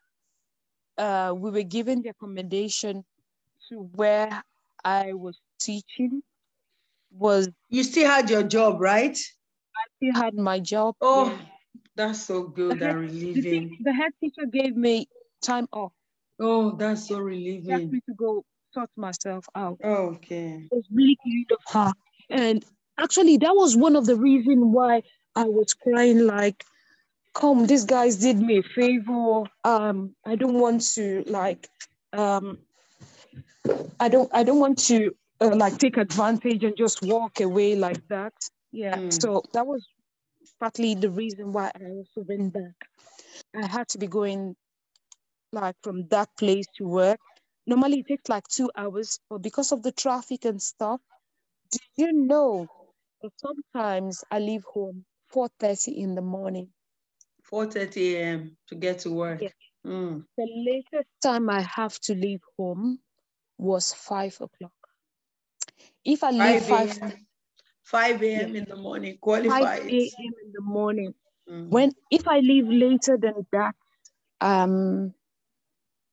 uh, 0.98 1.34
we 1.36 1.50
were 1.50 1.62
given 1.62 2.02
the 2.02 2.10
accommodation 2.10 3.04
to 3.68 3.90
where 3.94 4.42
I 4.84 5.12
was 5.14 5.38
teaching 5.60 6.22
was 7.10 7.48
you 7.68 7.82
still 7.82 8.08
had 8.08 8.30
your 8.30 8.42
job, 8.42 8.80
right? 8.80 9.16
I 9.16 9.84
still 9.96 10.22
had 10.22 10.34
my 10.34 10.60
job. 10.60 10.94
Oh, 11.00 11.30
yeah. 11.30 11.38
that's 11.94 12.22
so 12.22 12.44
good 12.44 12.82
and 12.82 13.00
relieving. 13.00 13.76
The, 13.78 13.90
the, 13.90 13.92
head 13.92 14.12
teacher 14.20 14.46
gave 14.46 14.76
me 14.76 15.08
time 15.42 15.66
off. 15.72 15.92
Oh, 16.38 16.72
that's 16.72 17.08
so 17.08 17.18
relieving. 17.18 17.72
asked 17.72 17.92
me 17.92 18.00
to 18.08 18.14
go 18.14 18.44
sort 18.76 18.90
myself 18.96 19.44
out. 19.54 19.78
Oh, 19.82 20.16
okay. 20.16 20.68
It 20.70 20.74
was 20.74 20.84
really 20.92 21.16
kind 21.24 21.50
of 21.50 21.58
her. 21.72 21.92
And 22.30 22.64
actually, 22.98 23.36
that 23.38 23.54
was 23.54 23.76
one 23.76 23.96
of 23.96 24.04
the 24.06 24.16
reasons 24.16 24.62
why 24.62 25.02
I 25.34 25.44
was 25.44 25.72
crying 25.74 26.26
like, 26.26 26.64
come, 27.34 27.66
these 27.66 27.84
guys 27.84 28.16
did 28.16 28.38
me 28.38 28.58
a 28.58 28.62
favor. 28.62 29.44
Um, 29.64 30.14
I 30.26 30.36
don't 30.36 30.58
want 30.60 30.82
to 30.94 31.24
like 31.26 31.68
um 32.12 32.58
I 34.00 34.08
don't 34.08 34.30
I 34.32 34.42
don't 34.42 34.60
want 34.60 34.78
to 34.90 35.10
uh, 35.40 35.54
like 35.54 35.78
take 35.78 35.96
advantage 35.96 36.62
and 36.64 36.76
just 36.76 37.02
walk 37.02 37.40
away 37.40 37.76
like 37.76 38.02
that. 38.08 38.32
Yeah. 38.72 38.96
Mm. 38.96 39.22
So 39.22 39.42
that 39.52 39.66
was 39.66 39.82
partly 40.60 40.94
the 40.94 41.10
reason 41.10 41.52
why 41.52 41.70
I 41.74 41.84
also 41.98 42.20
went 42.28 42.52
back. 42.52 42.76
I 43.54 43.66
had 43.66 43.88
to 43.88 43.98
be 43.98 44.06
going 44.06 44.56
like 45.52 45.76
from 45.82 46.08
that 46.08 46.28
place 46.38 46.66
to 46.78 46.84
work. 46.84 47.20
Normally 47.66 48.00
it 48.00 48.06
takes 48.06 48.28
like 48.28 48.46
two 48.48 48.70
hours, 48.76 49.18
but 49.28 49.38
because 49.42 49.72
of 49.72 49.82
the 49.82 49.92
traffic 49.92 50.44
and 50.44 50.62
stuff, 50.62 51.00
do 51.72 51.78
you 51.96 52.12
know 52.12 52.66
that 53.22 53.32
sometimes 53.38 54.24
I 54.30 54.38
leave 54.38 54.64
home 54.64 55.04
4:30 55.32 55.98
in 55.98 56.14
the 56.14 56.22
morning. 56.22 56.68
4:30 57.50 58.14
a.m. 58.14 58.56
to 58.68 58.74
get 58.74 59.00
to 59.00 59.10
work. 59.10 59.42
Yeah. 59.42 59.48
Mm. 59.84 60.24
The 60.36 60.46
latest 60.66 61.10
time 61.22 61.50
I 61.50 61.62
have 61.62 61.98
to 62.00 62.14
leave 62.14 62.42
home 62.56 63.00
was 63.58 63.92
five 63.92 64.34
o'clock. 64.40 64.72
If 66.04 66.22
I 66.22 66.30
leave 66.30 66.62
5 66.62 66.92
5, 66.92 67.16
5 67.82 68.22
a.m. 68.22 68.54
Yeah. 68.54 68.60
in 68.60 68.64
the 68.68 68.76
morning, 68.76 69.18
qualified. 69.20 69.82
5 69.82 69.88
a.m. 69.88 70.32
in 70.44 70.52
the 70.52 70.60
morning. 70.60 71.14
Mm-hmm. 71.48 71.70
When 71.70 71.92
if 72.10 72.28
I 72.28 72.40
leave 72.40 72.68
later 72.68 73.16
than 73.16 73.46
that, 73.52 73.74
um, 74.40 75.14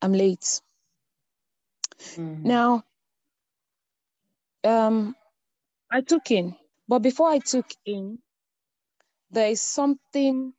I'm 0.02 0.14
late. 0.14 0.62
Mm-hmm. 2.04 2.48
Now, 2.48 2.84
um, 4.64 5.16
I 5.92 6.02
took 6.02 6.32
in, 6.32 6.56
but 6.88 7.00
before 7.00 7.30
I 7.30 7.40
took 7.40 7.66
in, 7.86 8.20
there 9.32 9.50
is 9.50 9.62
something 9.62 10.54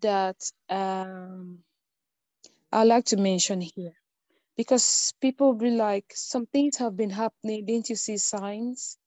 that 0.00 0.36
um, 0.68 1.58
I 2.72 2.84
like 2.84 3.06
to 3.06 3.16
mention 3.16 3.60
here 3.60 3.92
because 4.56 5.12
people 5.20 5.54
be 5.54 5.70
like, 5.70 6.06
some 6.14 6.46
things 6.46 6.76
have 6.76 6.96
been 6.96 7.10
happening. 7.10 7.64
Didn't 7.66 7.90
you 7.90 7.96
see 7.96 8.16
signs? 8.16 8.98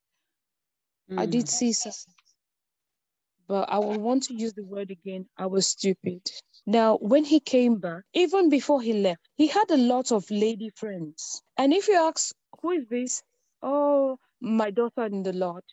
Mm. 1.12 1.20
I 1.20 1.26
did 1.26 1.46
mm. 1.46 1.50
see 1.50 1.74
signs. 1.74 2.08
But 3.48 3.70
I 3.70 3.80
will 3.80 4.00
want 4.00 4.24
to 4.24 4.34
use 4.34 4.54
the 4.54 4.66
word 4.66 4.92
again. 4.92 5.28
I 5.38 5.46
was 5.46 5.68
stupid. 5.68 6.22
Now, 6.68 6.98
when 6.98 7.26
he 7.26 7.42
came 7.42 7.78
back, 7.78 8.04
even 8.14 8.50
before 8.50 8.82
he 8.82 8.94
left, 8.94 9.22
he 9.38 9.48
had 9.48 9.72
a 9.72 9.78
lot 9.78 10.12
of 10.14 10.30
lady 10.32 10.72
friends. 10.76 11.44
And 11.58 11.74
if 11.74 11.90
you 11.90 11.96
ask, 11.96 12.36
who 12.62 12.72
is 12.72 12.88
this? 12.90 13.24
Oh, 13.64 14.20
my 14.42 14.72
daughter 14.72 15.06
in 15.06 15.24
the 15.24 15.34
Lord. 15.34 15.64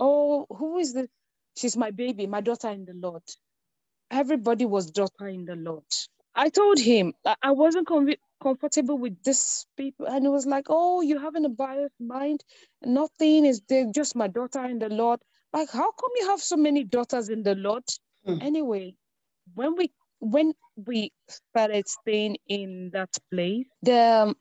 Oh, 0.00 0.46
who 0.50 0.78
is 0.78 0.94
this? 0.94 1.08
She's 1.56 1.76
my 1.76 1.92
baby, 1.92 2.28
my 2.28 2.42
daughter 2.42 2.70
in 2.70 2.86
the 2.86 2.94
Lord. 2.94 3.22
Everybody 4.10 4.66
was 4.66 4.90
daughter 4.92 5.28
in 5.28 5.46
the 5.46 5.56
Lord. 5.56 5.84
I 6.34 6.50
told 6.50 6.80
him 6.80 7.14
I 7.42 7.52
wasn't 7.52 7.88
convinced 7.88 8.22
comfortable 8.42 8.98
with 8.98 9.22
this 9.24 9.66
people 9.76 10.06
and 10.06 10.26
it 10.26 10.28
was 10.28 10.46
like 10.46 10.66
oh 10.68 11.00
you 11.02 11.18
having 11.18 11.44
a 11.46 11.50
biased 11.50 11.94
mind 12.00 12.44
nothing 12.84 13.46
is 13.46 13.62
there 13.68 13.86
just 13.94 14.16
my 14.16 14.28
daughter 14.28 14.64
in 14.66 14.78
the 14.78 14.88
lord 14.90 15.20
like 15.54 15.70
how 15.70 15.90
come 15.92 16.10
you 16.16 16.28
have 16.28 16.40
so 16.40 16.56
many 16.56 16.84
daughters 16.84 17.30
in 17.30 17.42
the 17.42 17.54
lord 17.54 17.84
mm. 18.28 18.42
anyway 18.42 18.94
when 19.54 19.74
we 19.76 19.90
when 20.20 20.54
we 20.86 21.12
started 21.28 21.88
staying 21.88 22.36
in 22.48 22.90
that 22.92 23.10
place 23.30 23.66
the 23.82 24.34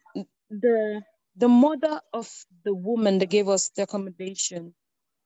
the 0.50 1.02
the 1.38 1.48
mother 1.48 2.00
of 2.14 2.30
the 2.64 2.74
woman 2.74 3.20
that 3.20 3.30
gave 3.30 3.48
us 3.50 3.70
the 3.76 3.84
accommodation 3.84 4.74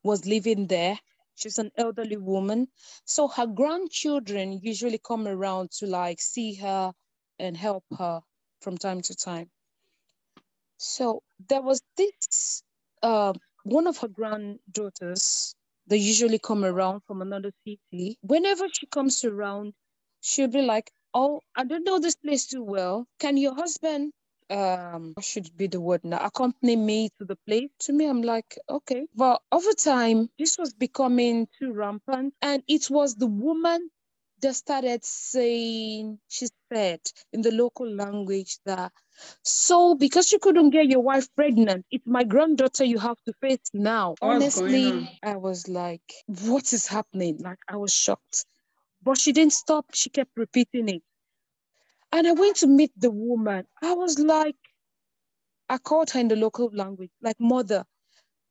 was 0.02 0.26
living 0.26 0.66
there 0.66 0.98
she's 1.34 1.58
an 1.58 1.70
elderly 1.76 2.16
woman 2.16 2.66
so 3.04 3.28
her 3.28 3.46
grandchildren 3.46 4.60
usually 4.62 4.98
come 4.98 5.26
around 5.26 5.70
to 5.70 5.86
like 5.86 6.20
see 6.20 6.54
her 6.54 6.92
and 7.38 7.56
help 7.56 7.84
her 7.98 8.20
from 8.60 8.76
time 8.78 9.00
to 9.02 9.14
time. 9.16 9.50
So 10.78 11.22
there 11.48 11.62
was 11.62 11.82
this 11.96 12.62
uh, 13.02 13.32
one 13.64 13.86
of 13.86 13.98
her 13.98 14.08
granddaughters 14.08 15.54
they 15.86 15.96
usually 15.96 16.38
come 16.38 16.64
around 16.64 17.00
from 17.06 17.20
another 17.20 17.50
city. 17.66 18.18
Whenever 18.22 18.66
she 18.72 18.86
comes 18.86 19.24
around, 19.24 19.74
she'll 20.20 20.48
be 20.48 20.62
like, 20.62 20.90
Oh, 21.14 21.40
I 21.56 21.64
don't 21.64 21.84
know 21.84 21.98
this 21.98 22.14
place 22.16 22.46
too 22.46 22.62
well. 22.62 23.06
Can 23.18 23.36
your 23.36 23.54
husband 23.54 24.12
um 24.50 25.14
should 25.20 25.56
be 25.56 25.68
the 25.68 25.80
word 25.80 26.02
now 26.04 26.18
accompany 26.18 26.74
me 26.74 27.08
to 27.16 27.24
the 27.24 27.36
place 27.46 27.70
to 27.78 27.92
me 27.92 28.08
i'm 28.08 28.20
like 28.20 28.58
okay 28.68 29.06
but 29.14 29.40
over 29.52 29.72
time 29.74 30.28
this 30.40 30.58
was 30.58 30.74
becoming 30.74 31.46
too 31.58 31.72
rampant 31.72 32.34
and 32.42 32.60
it 32.66 32.90
was 32.90 33.14
the 33.14 33.28
woman 33.28 33.88
that 34.40 34.54
started 34.54 35.04
saying, 35.04 36.18
she 36.28 36.48
said 36.72 37.00
in 37.32 37.42
the 37.42 37.50
local 37.52 37.88
language 37.88 38.58
that, 38.64 38.92
so 39.42 39.94
because 39.94 40.32
you 40.32 40.38
couldn't 40.38 40.70
get 40.70 40.86
your 40.88 41.00
wife 41.00 41.28
pregnant, 41.34 41.84
it's 41.90 42.06
my 42.06 42.24
granddaughter 42.24 42.84
you 42.84 42.98
have 42.98 43.18
to 43.26 43.32
face 43.40 43.70
now. 43.74 44.16
What's 44.20 44.58
Honestly, 44.58 45.18
I 45.22 45.36
was 45.36 45.68
like, 45.68 46.02
what 46.26 46.72
is 46.72 46.86
happening? 46.86 47.38
Like, 47.38 47.58
I 47.68 47.76
was 47.76 47.92
shocked. 47.92 48.46
But 49.02 49.18
she 49.18 49.32
didn't 49.32 49.52
stop. 49.52 49.86
She 49.94 50.10
kept 50.10 50.32
repeating 50.36 50.88
it. 50.88 51.02
And 52.12 52.26
I 52.26 52.32
went 52.32 52.56
to 52.58 52.66
meet 52.66 52.92
the 52.96 53.10
woman. 53.10 53.66
I 53.82 53.94
was 53.94 54.18
like, 54.18 54.56
I 55.68 55.78
called 55.78 56.10
her 56.10 56.20
in 56.20 56.28
the 56.28 56.36
local 56.36 56.70
language, 56.72 57.10
like, 57.22 57.38
mother, 57.40 57.84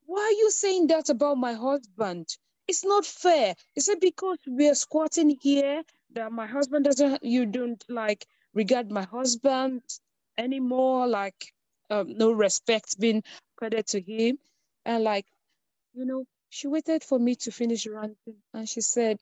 why 0.05 0.21
are 0.21 0.31
you 0.39 0.51
saying 0.51 0.87
that 0.87 1.09
about 1.09 1.37
my 1.37 1.53
husband? 1.53 2.27
It's 2.67 2.85
not 2.85 3.05
fair. 3.05 3.55
Is 3.75 3.89
it 3.89 4.01
because 4.01 4.37
we're 4.47 4.75
squatting 4.75 5.37
here 5.41 5.83
that 6.13 6.31
my 6.31 6.47
husband 6.47 6.85
doesn't, 6.85 7.23
you 7.23 7.45
don't 7.45 7.83
like 7.89 8.25
regard 8.53 8.91
my 8.91 9.03
husband 9.03 9.81
anymore? 10.37 11.07
Like, 11.07 11.53
um, 11.89 12.17
no 12.17 12.31
respect 12.31 12.99
being 12.99 13.23
credit 13.57 13.87
to 13.87 14.01
him. 14.01 14.37
And 14.85 15.03
like, 15.03 15.25
you 15.93 16.05
know, 16.05 16.25
she 16.49 16.67
waited 16.67 17.03
for 17.03 17.19
me 17.19 17.35
to 17.37 17.51
finish 17.51 17.87
ranting 17.87 18.37
and 18.53 18.67
she 18.69 18.81
said, 18.81 19.19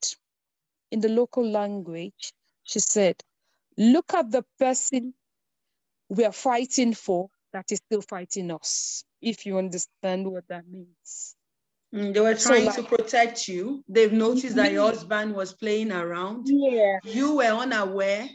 in 0.91 1.00
the 1.01 1.10
local 1.10 1.48
language, 1.48 2.34
she 2.63 2.79
said, 2.79 3.15
look 3.77 4.13
at 4.13 4.32
the 4.32 4.44
person 4.60 5.13
we 6.10 6.25
are 6.25 6.32
fighting 6.32 6.94
for 6.94 7.29
that 7.53 7.72
is 7.72 7.79
still 7.86 8.01
fighting 8.01 8.51
us, 8.51 9.03
if 9.22 9.46
you 9.46 9.58
understand 9.58 10.29
what 10.29 10.48
that 10.48 10.67
means. 10.70 11.36
Mm, 11.94 12.13
they 12.13 12.20
were 12.20 12.36
trying 12.36 12.62
so, 12.62 12.65
like, 12.67 12.75
to 12.75 12.84
protect 12.84 13.48
you. 13.48 13.84
They've 13.88 14.12
noticed 14.12 14.56
that 14.58 14.72
your 14.72 14.88
husband 14.88 15.34
was 15.34 15.53
playing 15.53 15.91
around. 15.91 16.48
Yeah. 16.50 16.98
You 17.03 17.38
were 17.38 17.46
unaware. 17.46 18.29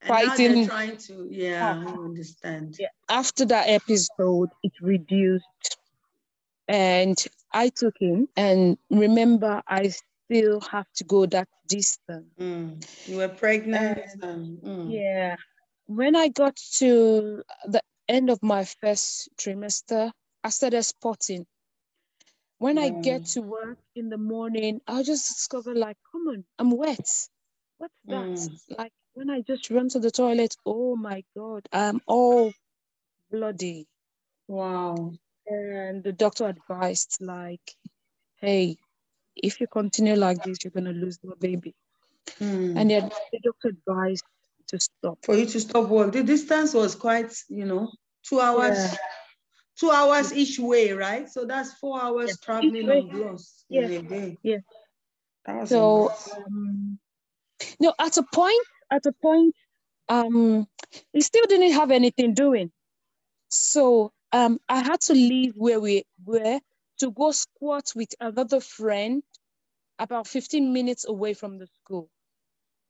And 0.00 0.08
fighting. 0.08 0.66
Trying 0.66 0.96
to, 0.96 1.28
yeah, 1.30 1.82
I 1.86 1.90
understand. 1.92 2.76
Yeah. 2.78 2.88
After 3.08 3.44
that 3.46 3.68
episode, 3.68 4.48
it 4.62 4.72
reduced. 4.80 5.44
And 6.68 7.16
I 7.52 7.70
took 7.70 7.94
him. 7.98 8.28
And 8.36 8.76
remember, 8.90 9.62
I 9.66 9.92
still 10.28 10.60
have 10.60 10.86
to 10.96 11.04
go 11.04 11.26
that 11.26 11.48
distance. 11.66 12.26
Mm. 12.38 12.84
You 13.06 13.16
were 13.16 13.28
pregnant. 13.28 14.00
And, 14.22 14.58
mm. 14.58 14.92
Yeah. 14.92 15.36
When 15.86 16.14
I 16.14 16.28
got 16.28 16.56
to 16.78 17.42
the 17.66 17.82
end 18.08 18.30
of 18.30 18.42
my 18.42 18.64
first 18.64 19.30
trimester, 19.40 20.10
I 20.44 20.50
started 20.50 20.82
spotting. 20.82 21.46
When 22.58 22.76
mm. 22.76 22.82
I 22.82 23.02
get 23.02 23.24
to 23.26 23.40
work 23.40 23.78
in 23.94 24.10
the 24.10 24.18
morning, 24.18 24.80
I'll 24.86 25.04
just 25.04 25.28
discover 25.28 25.74
like, 25.74 25.96
come 26.12 26.28
on, 26.28 26.44
I'm 26.58 26.70
wet. 26.70 27.08
What's 27.78 27.94
that? 28.06 28.26
Mm. 28.26 28.60
Like 28.76 28.92
when 29.14 29.30
I 29.30 29.40
just 29.40 29.70
run 29.70 29.88
to 29.90 29.98
the 29.98 30.10
toilet, 30.10 30.56
oh 30.66 30.96
my 30.96 31.24
God, 31.36 31.66
I'm 31.72 32.00
all 32.06 32.52
bloody. 33.30 33.86
Wow. 34.46 35.12
And 35.46 36.04
the 36.04 36.12
doctor 36.12 36.46
advised 36.46 37.16
like, 37.20 37.74
hey, 38.36 38.76
if 39.42 39.60
you 39.60 39.66
continue 39.66 40.14
like 40.14 40.42
this, 40.42 40.58
you're 40.62 40.70
gonna 40.70 40.92
lose 40.92 41.18
your 41.22 41.36
baby. 41.36 41.74
Mm. 42.40 42.76
And 42.76 42.90
the 42.90 43.40
doctor 43.42 43.68
advised 43.68 44.24
to 44.68 44.78
stop. 44.78 45.18
For 45.24 45.34
you 45.34 45.46
to 45.46 45.60
stop 45.60 45.88
work. 45.88 46.12
The 46.12 46.22
distance 46.22 46.74
was 46.74 46.94
quite, 46.94 47.34
you 47.48 47.64
know, 47.64 47.90
two 48.22 48.40
hours, 48.40 48.76
yeah. 48.76 48.96
two 49.80 49.90
hours 49.90 50.32
each 50.32 50.58
way, 50.58 50.92
right? 50.92 51.28
So 51.28 51.44
that's 51.44 51.72
four 51.74 52.00
hours 52.00 52.38
traveling 52.40 52.90
on 52.90 53.08
bus 53.08 53.64
yeah. 53.68 53.82
in 53.82 53.92
a 53.92 54.02
day. 54.02 54.38
Yeah. 54.42 54.58
So 55.64 56.12
um, 56.36 56.98
no, 57.80 57.94
at 57.98 58.16
a 58.18 58.22
point, 58.22 58.66
at 58.90 59.06
a 59.06 59.12
point, 59.12 59.54
um, 60.08 60.66
we 61.14 61.20
still 61.20 61.46
didn't 61.46 61.72
have 61.72 61.90
anything 61.90 62.34
doing. 62.34 62.70
So 63.48 64.12
um, 64.32 64.60
I 64.68 64.82
had 64.82 65.00
to 65.02 65.14
leave 65.14 65.54
where 65.56 65.80
we 65.80 66.04
were 66.24 66.60
to 66.98 67.10
go 67.10 67.30
squat 67.30 67.92
with 67.94 68.14
another 68.20 68.60
friend 68.60 69.22
about 69.98 70.26
15 70.26 70.72
minutes 70.72 71.06
away 71.08 71.34
from 71.34 71.58
the 71.58 71.66
school. 71.66 72.08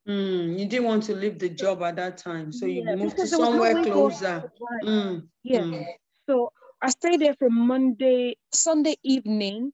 Mm, 0.08 0.58
you 0.58 0.66
didn't 0.66 0.86
want 0.86 1.02
to 1.04 1.14
leave 1.14 1.38
the 1.38 1.50
job 1.50 1.82
at 1.82 1.96
that 1.96 2.16
time, 2.16 2.50
so 2.50 2.64
you 2.64 2.82
yeah, 2.82 2.94
moved 2.94 3.16
to 3.18 3.26
somewhere 3.26 3.82
closer. 3.82 4.50
Mm, 4.82 5.28
yeah. 5.42 5.60
Mm. 5.60 5.86
So 6.26 6.52
I 6.80 6.88
stayed 6.90 7.20
there 7.20 7.34
from 7.34 7.54
Monday, 7.54 8.36
Sunday 8.52 8.96
evening 9.02 9.72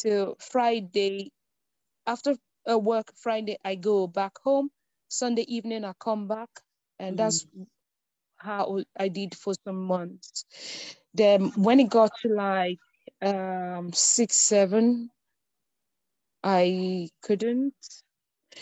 to 0.00 0.36
Friday. 0.38 1.32
After 2.06 2.34
uh, 2.70 2.78
work 2.78 3.12
Friday, 3.16 3.58
I 3.64 3.74
go 3.74 4.06
back 4.06 4.32
home. 4.42 4.70
Sunday 5.08 5.44
evening, 5.48 5.84
I 5.84 5.92
come 6.00 6.28
back, 6.28 6.48
and 6.98 7.18
that's 7.18 7.44
mm. 7.44 7.66
how 8.36 8.80
I 8.98 9.08
did 9.08 9.34
for 9.34 9.52
some 9.66 9.84
months. 9.84 10.46
Then 11.12 11.52
when 11.56 11.78
it 11.78 11.90
got 11.90 12.10
to 12.22 12.28
like 12.28 12.78
um, 13.20 13.92
six, 13.92 14.36
seven, 14.36 15.10
I 16.44 17.10
couldn't 17.22 17.74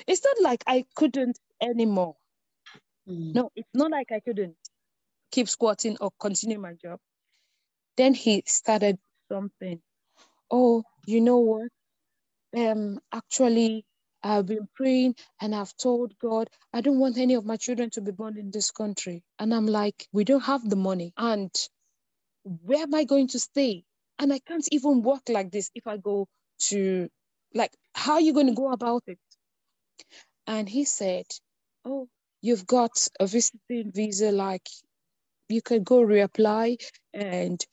it's 0.08 0.24
not 0.24 0.36
like 0.42 0.64
I 0.66 0.86
couldn't 0.96 1.38
anymore. 1.62 2.16
Mm. 3.08 3.34
No, 3.34 3.50
it's 3.56 3.68
not 3.74 3.90
like 3.90 4.12
I 4.12 4.20
couldn't 4.20 4.56
keep 5.32 5.48
squatting 5.48 5.96
or 6.00 6.10
continue 6.20 6.58
my 6.60 6.74
job. 6.74 7.00
Then 7.96 8.14
he 8.14 8.44
started 8.46 8.98
something. 9.30 9.80
Oh, 10.50 10.84
you 11.06 11.20
know 11.20 11.38
what? 11.38 11.68
Um, 12.56 13.00
actually, 13.12 13.84
I've 14.22 14.46
been 14.46 14.68
praying 14.74 15.16
and 15.40 15.54
I've 15.54 15.76
told 15.76 16.14
God, 16.20 16.48
I 16.74 16.80
don't 16.82 16.98
want 17.00 17.18
any 17.18 17.34
of 17.34 17.44
my 17.46 17.56
children 17.56 17.90
to 17.90 18.00
be 18.02 18.12
born 18.12 18.38
in 18.38 18.50
this 18.50 18.70
country. 18.70 19.22
And 19.38 19.54
I'm 19.54 19.66
like, 19.66 20.08
we 20.12 20.24
don't 20.24 20.42
have 20.44 20.68
the 20.68 20.76
money. 20.76 21.12
And 21.16 21.50
where 22.44 22.82
am 22.84 22.94
I 22.94 23.04
going 23.04 23.28
to 23.28 23.40
stay? 23.40 23.84
And 24.18 24.32
I 24.32 24.40
can't 24.40 24.66
even 24.72 25.02
work 25.02 25.22
like 25.28 25.50
this 25.52 25.70
if 25.74 25.86
I 25.86 25.98
go 25.98 26.28
to, 26.70 27.08
like, 27.54 27.72
how 27.94 28.14
are 28.14 28.20
you 28.20 28.32
going 28.32 28.46
to 28.46 28.54
go 28.54 28.72
about 28.72 29.02
it? 29.06 29.18
And 30.46 30.68
he 30.68 30.84
said, 30.84 31.26
Oh, 31.84 32.08
you've 32.40 32.66
got 32.66 33.06
a 33.20 33.26
visiting 33.26 33.92
visa, 33.92 34.32
like 34.32 34.68
you 35.48 35.62
can 35.62 35.82
go 35.82 36.00
reapply 36.00 36.82
and 37.12 37.64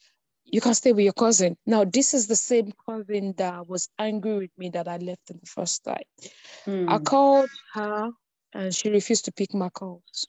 you 0.46 0.62
can 0.62 0.74
stay 0.74 0.94
with 0.94 1.04
your 1.04 1.14
cousin. 1.14 1.58
Now, 1.66 1.86
this 1.86 2.14
is 2.14 2.28
the 2.28 2.36
same 2.36 2.74
cousin 2.88 3.34
that 3.38 3.68
was 3.68 3.88
angry 4.00 4.38
with 4.38 4.52
me 4.58 4.70
that 4.70 4.88
I 4.88 4.98
left 4.98 5.30
in 5.30 5.40
the 5.40 5.46
first 5.46 5.84
time. 5.84 6.04
I 6.68 6.98
hmm. 6.98 7.04
called 7.04 7.50
her 7.74 8.12
and 8.54 8.74
she 8.74 8.90
refused 8.90 9.26
to 9.26 9.32
pick 9.32 9.54
my 9.54 9.70
calls. 9.70 10.28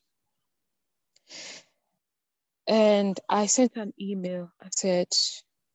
And 2.69 3.19
I 3.29 3.47
sent 3.47 3.77
an 3.77 3.93
email. 4.01 4.53
I 4.63 4.69
said, 4.71 5.09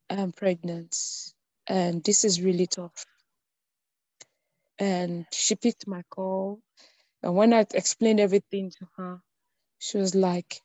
I'm 0.10 0.32
pregnant 0.32 0.96
and 1.68 2.04
this 2.04 2.24
is 2.24 2.42
really 2.42 2.68
tough 2.68 3.06
and 4.80 5.26
she 5.32 5.56
picked 5.56 5.88
my 5.88 6.04
call. 6.10 6.60
And 7.24 7.36
when 7.36 7.54
I 7.54 7.66
explained 7.74 8.20
everything 8.20 8.72
to 8.72 8.88
her, 8.98 9.20
she 9.80 9.98
was 9.98 10.16
like, 10.16 10.62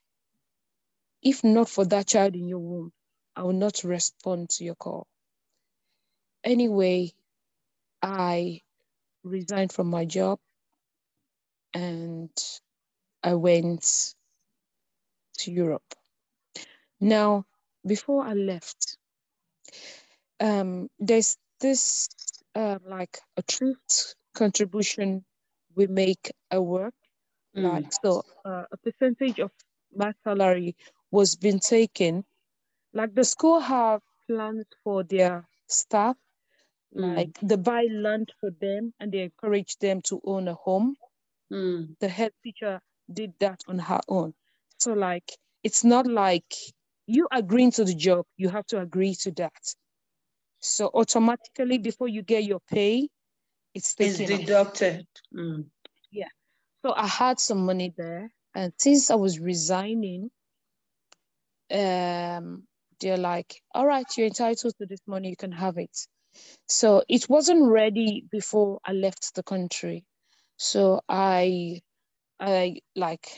if 1.23 1.45
not 1.45 1.69
for 1.69 1.85
that 1.87 2.09
child 2.09 2.35
in 2.35 2.49
your 2.49 2.59
womb, 2.61 2.93
I 3.37 3.43
will 3.43 3.53
not 3.53 3.85
respond 3.85 4.51
to 4.51 4.65
your 4.65 4.75
call. 4.75 5.07
Anyway, 6.45 7.13
I 8.03 8.61
resigned 9.25 9.73
from 9.73 9.89
my 9.89 10.05
job 10.05 10.39
and 11.75 12.31
I 13.23 13.35
went 13.35 14.15
to 15.39 15.53
Europe. 15.53 15.95
Now, 17.01 17.45
before 17.87 18.25
I 18.25 18.35
left, 18.35 18.97
um, 20.41 20.89
there's 20.99 21.37
this 21.61 22.09
um, 22.55 22.79
like 22.87 23.19
a 23.37 23.43
truth 23.43 24.15
contribution 24.35 25.25
we 25.75 25.87
make 25.87 26.33
a 26.51 26.61
work. 26.61 26.95
Mm. 27.57 27.73
Like 27.73 27.93
so, 28.03 28.23
uh, 28.45 28.65
a 28.71 28.77
percentage 28.79 29.39
of 29.41 29.51
my 29.95 30.13
salary 30.25 30.77
was 31.11 31.37
being 31.37 31.61
taken. 31.61 32.25
Like 32.93 33.15
the 33.15 33.25
school 33.25 33.61
have 33.61 34.01
plans 34.29 34.65
for 34.85 35.03
their 35.03 35.47
staff, 35.69 36.17
mm. 36.97 37.17
like 37.17 37.39
they 37.43 37.57
buy 37.57 37.87
land 37.91 38.33
for 38.41 38.51
them 38.61 38.93
and 39.01 39.13
they 39.13 39.21
encourage 39.21 39.77
them 39.79 40.01
to 40.03 40.21
own 40.25 40.49
a 40.49 40.55
home. 40.55 40.97
Mm. 41.53 41.97
The 42.01 42.09
head 42.09 42.33
teacher 42.43 42.81
did 43.13 43.33
that 43.41 43.61
on 43.69 43.79
her 43.79 44.01
own. 44.09 44.35
So 44.79 44.93
like 44.93 45.31
it's 45.63 45.85
not 45.85 46.07
like 46.07 46.55
you 47.07 47.27
agreeing 47.33 47.73
to 47.73 47.85
the 47.85 47.95
job, 47.95 48.25
you 48.37 48.49
have 48.49 48.67
to 48.67 48.81
agree 48.81 49.15
to 49.17 49.31
that. 49.33 49.53
So 50.61 50.91
automatically 50.95 51.79
before 51.79 52.09
you 52.09 52.23
get 52.23 52.45
your 52.45 52.61
pay, 52.71 53.09
it's 53.75 53.95
taken 53.95 54.23
it's 54.23 54.31
deducted. 54.41 55.07
Mm. 55.35 55.67
Yeah. 56.11 56.29
So 56.85 56.95
I 56.97 57.07
had 57.07 57.41
some 57.41 57.67
money 57.67 57.95
there. 57.97 58.31
And 58.55 58.73
since 58.79 59.11
I 59.11 59.15
was 59.17 59.39
resigning, 59.39 60.31
um, 61.73 62.65
they're 63.01 63.17
like, 63.17 63.63
all 63.75 63.87
right, 63.87 64.07
you're 64.17 64.27
entitled 64.27 64.75
to 64.79 64.87
this 64.87 65.01
money, 65.07 65.31
you 65.31 65.37
can 65.37 65.53
have 65.53 65.79
it. 65.79 65.97
So 66.69 67.03
it 67.09 67.29
wasn't 67.29 67.71
ready 67.71 68.25
before 68.31 68.81
I 68.85 68.93
left 68.93 69.35
the 69.35 69.43
country. 69.43 70.05
So 70.57 71.01
I 71.09 71.81
I 72.41 72.81
like 72.97 73.29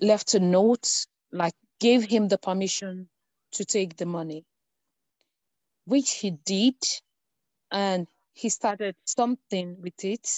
left 0.00 0.34
a 0.34 0.40
note, 0.40 0.88
like 1.32 1.54
gave 1.80 2.04
him 2.04 2.28
the 2.28 2.38
permission 2.38 3.08
to 3.52 3.64
take 3.64 3.96
the 3.96 4.06
money 4.06 4.44
which 5.86 6.12
he 6.12 6.32
did, 6.32 6.76
and 7.70 8.06
he 8.34 8.48
started 8.48 8.96
something 9.06 9.80
with 9.80 10.04
it. 10.04 10.28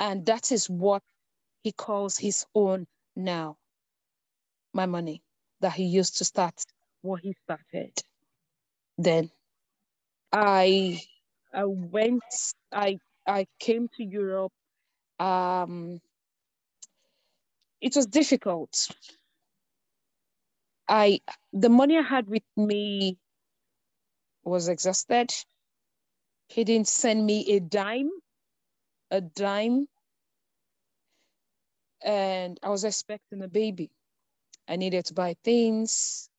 And 0.00 0.26
that 0.26 0.52
is 0.52 0.68
what 0.70 1.02
he 1.62 1.72
calls 1.72 2.18
his 2.18 2.46
own 2.54 2.86
now. 3.16 3.58
My 4.72 4.86
money 4.86 5.22
that 5.60 5.72
he 5.74 5.84
used 5.84 6.18
to 6.18 6.24
start 6.24 6.54
what 7.02 7.20
he 7.22 7.34
started. 7.44 7.92
Then 8.98 9.30
I 10.32 11.00
I 11.54 11.64
went 11.64 12.22
I 12.72 12.98
I 13.26 13.46
came 13.60 13.88
to 13.96 14.04
Europe. 14.04 14.52
Um 15.20 16.00
it 17.80 17.96
was 17.96 18.06
difficult. 18.06 18.88
I 20.88 21.20
the 21.52 21.68
money 21.68 21.98
I 21.98 22.02
had 22.02 22.28
with 22.28 22.44
me 22.56 23.18
was 24.44 24.68
exhausted. 24.68 25.32
He 26.48 26.64
didn't 26.64 26.88
send 26.88 27.24
me 27.24 27.56
a 27.56 27.60
dime, 27.60 28.10
a 29.10 29.20
dime. 29.20 29.86
And 32.02 32.58
I 32.62 32.70
was 32.70 32.84
expecting 32.84 33.42
a 33.42 33.48
baby. 33.48 33.90
I 34.68 34.76
needed 34.76 35.06
to 35.06 35.14
buy 35.14 35.36
things. 35.44 36.30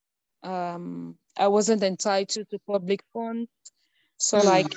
Um, 0.42 1.18
I 1.38 1.48
wasn't 1.50 1.84
entitled 1.84 2.50
to 2.50 2.60
public 2.66 3.04
funds. 3.14 3.50
So 4.18 4.40
mm. 4.40 4.46
like 4.46 4.74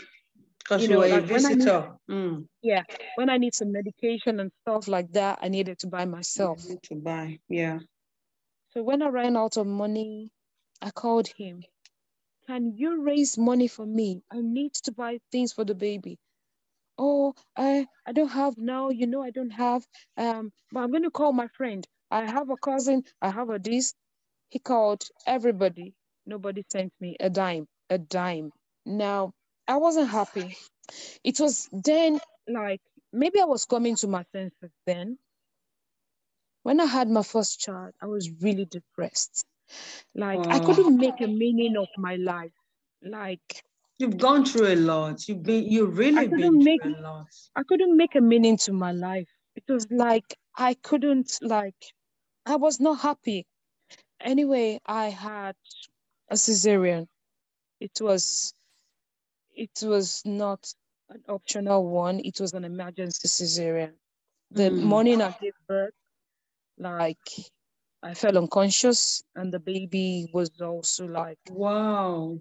because 0.59 0.83
you, 0.83 0.89
know, 0.89 0.99
were 0.99 1.09
like 1.09 1.23
a 1.23 1.27
visitor. 1.27 1.93
Need, 2.09 2.15
mm. 2.15 2.47
Yeah. 2.63 2.83
When 3.17 3.31
I 3.31 3.37
need 3.37 3.55
some 3.55 3.73
medication 3.73 4.41
and 4.41 4.51
stuff 4.63 4.89
like 4.89 5.13
that, 5.13 5.39
I 5.43 5.49
needed 5.49 5.79
to 5.81 5.87
buy 5.87 6.05
myself. 6.05 6.65
To 6.85 6.95
buy, 6.95 7.39
yeah. 7.49 7.81
So 8.75 8.83
when 8.83 9.03
I 9.03 9.09
ran 9.09 9.37
out 9.37 9.57
of 9.57 9.67
money, 9.67 10.31
I 10.83 10.91
called 10.91 11.29
him. 11.29 11.65
Can 12.47 12.77
you 12.77 13.03
raise 13.03 13.39
money 13.39 13.69
for 13.69 13.87
me? 13.87 14.23
I 14.31 14.41
need 14.41 14.75
to 14.85 14.93
buy 14.93 15.21
things 15.33 15.53
for 15.53 15.65
the 15.65 15.75
baby. 15.75 16.19
Oh, 16.99 17.35
I 17.57 17.87
I 18.07 18.13
don't 18.13 18.29
have 18.31 18.59
now. 18.59 18.91
You 18.91 19.07
know 19.07 19.23
I 19.23 19.31
don't 19.31 19.51
have. 19.51 19.87
Um, 20.17 20.53
but 20.73 20.81
I'm 20.81 20.91
going 20.91 21.05
to 21.05 21.11
call 21.11 21.33
my 21.33 21.49
friend. 21.49 21.87
I 22.11 22.25
have 22.27 22.51
a 22.51 22.57
cousin. 22.57 23.05
I 23.23 23.31
have 23.31 23.51
a 23.51 23.59
this. 23.59 23.95
He 24.51 24.59
called 24.61 25.05
everybody. 25.27 25.95
Nobody 26.27 26.65
sent 26.71 26.93
me 27.01 27.17
a 27.21 27.31
dime. 27.31 27.69
A 27.91 27.99
dime. 27.99 28.53
Now 28.87 29.33
I 29.69 29.77
wasn't 29.79 30.09
happy. 30.11 30.57
It 31.25 31.41
was 31.41 31.69
then 31.73 32.21
like 32.49 32.81
maybe 33.13 33.41
I 33.41 33.45
was 33.47 33.65
coming 33.67 33.97
to 33.97 34.09
my 34.09 34.25
senses 34.33 34.71
then. 34.87 35.19
When 36.63 36.81
I 36.81 36.87
had 36.87 37.11
my 37.11 37.23
first 37.23 37.61
child, 37.61 37.93
I 38.01 38.07
was 38.07 38.31
really 38.41 38.65
depressed. 38.65 39.45
Like 40.15 40.47
I 40.47 40.61
couldn't 40.61 40.97
make 40.97 41.21
a 41.21 41.27
meaning 41.27 41.77
of 41.77 41.89
my 41.97 42.17
life. 42.17 42.53
Like 43.03 43.65
you've 43.99 44.19
gone 44.19 44.45
through 44.45 44.69
a 44.69 44.77
lot. 44.77 45.29
You've 45.29 45.43
been 45.43 45.65
you 45.65 45.87
really 45.87 46.29
been 46.29 46.59
make, 46.59 46.83
through 46.83 46.99
a 46.99 47.01
lot. 47.01 47.27
I 47.57 47.63
couldn't 47.63 47.97
make 47.97 48.15
a 48.15 48.21
meaning 48.21 48.57
to 48.59 48.73
my 48.73 48.93
life. 48.93 49.29
It 49.57 49.65
was 49.69 49.87
like 49.91 50.37
I 50.57 50.75
couldn't 50.75 51.39
like 51.41 51.83
I 52.47 52.57
was 52.57 52.81
not 52.81 53.01
happy. 53.01 53.47
Anyway, 54.21 54.81
I 54.87 55.07
had 55.07 55.57
a 56.31 56.35
cesarean. 56.35 57.07
It 57.81 57.99
was 58.01 58.55
it 59.55 59.83
was 59.83 60.23
not 60.25 60.73
an 61.11 61.23
optional 61.29 61.89
one, 61.89 62.21
it 62.21 62.41
was 62.41 62.53
an 62.53 62.65
emergency 62.65 63.29
cesarean. 63.29 63.93
The 64.51 64.71
mm. 64.71 64.83
morning 64.83 65.23
I 65.23 65.35
gave 65.41 65.55
birth, 65.67 65.95
like 66.83 67.29
I 68.03 68.15
fell 68.15 68.37
unconscious 68.37 69.23
and 69.37 69.53
the 69.53 69.61
baby 69.61 70.29
was 70.33 70.51
also 70.61 71.07
like 71.07 71.39
wow. 71.51 72.39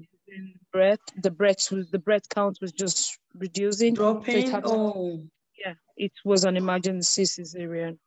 breath 0.72 1.00
the 1.22 1.32
breath 1.32 1.72
was 1.72 1.90
the 1.92 2.00
breath 2.00 2.28
count 2.30 2.58
was 2.62 2.72
just 2.72 3.18
reducing. 3.36 3.94
Dropping? 3.94 4.50
so 4.50 4.62
oh. 4.66 5.20
Yeah 5.64 5.76
it 5.98 6.14
was 6.26 6.44
an 6.44 6.58
emergency 6.58 7.24
cesarean. 7.24 7.98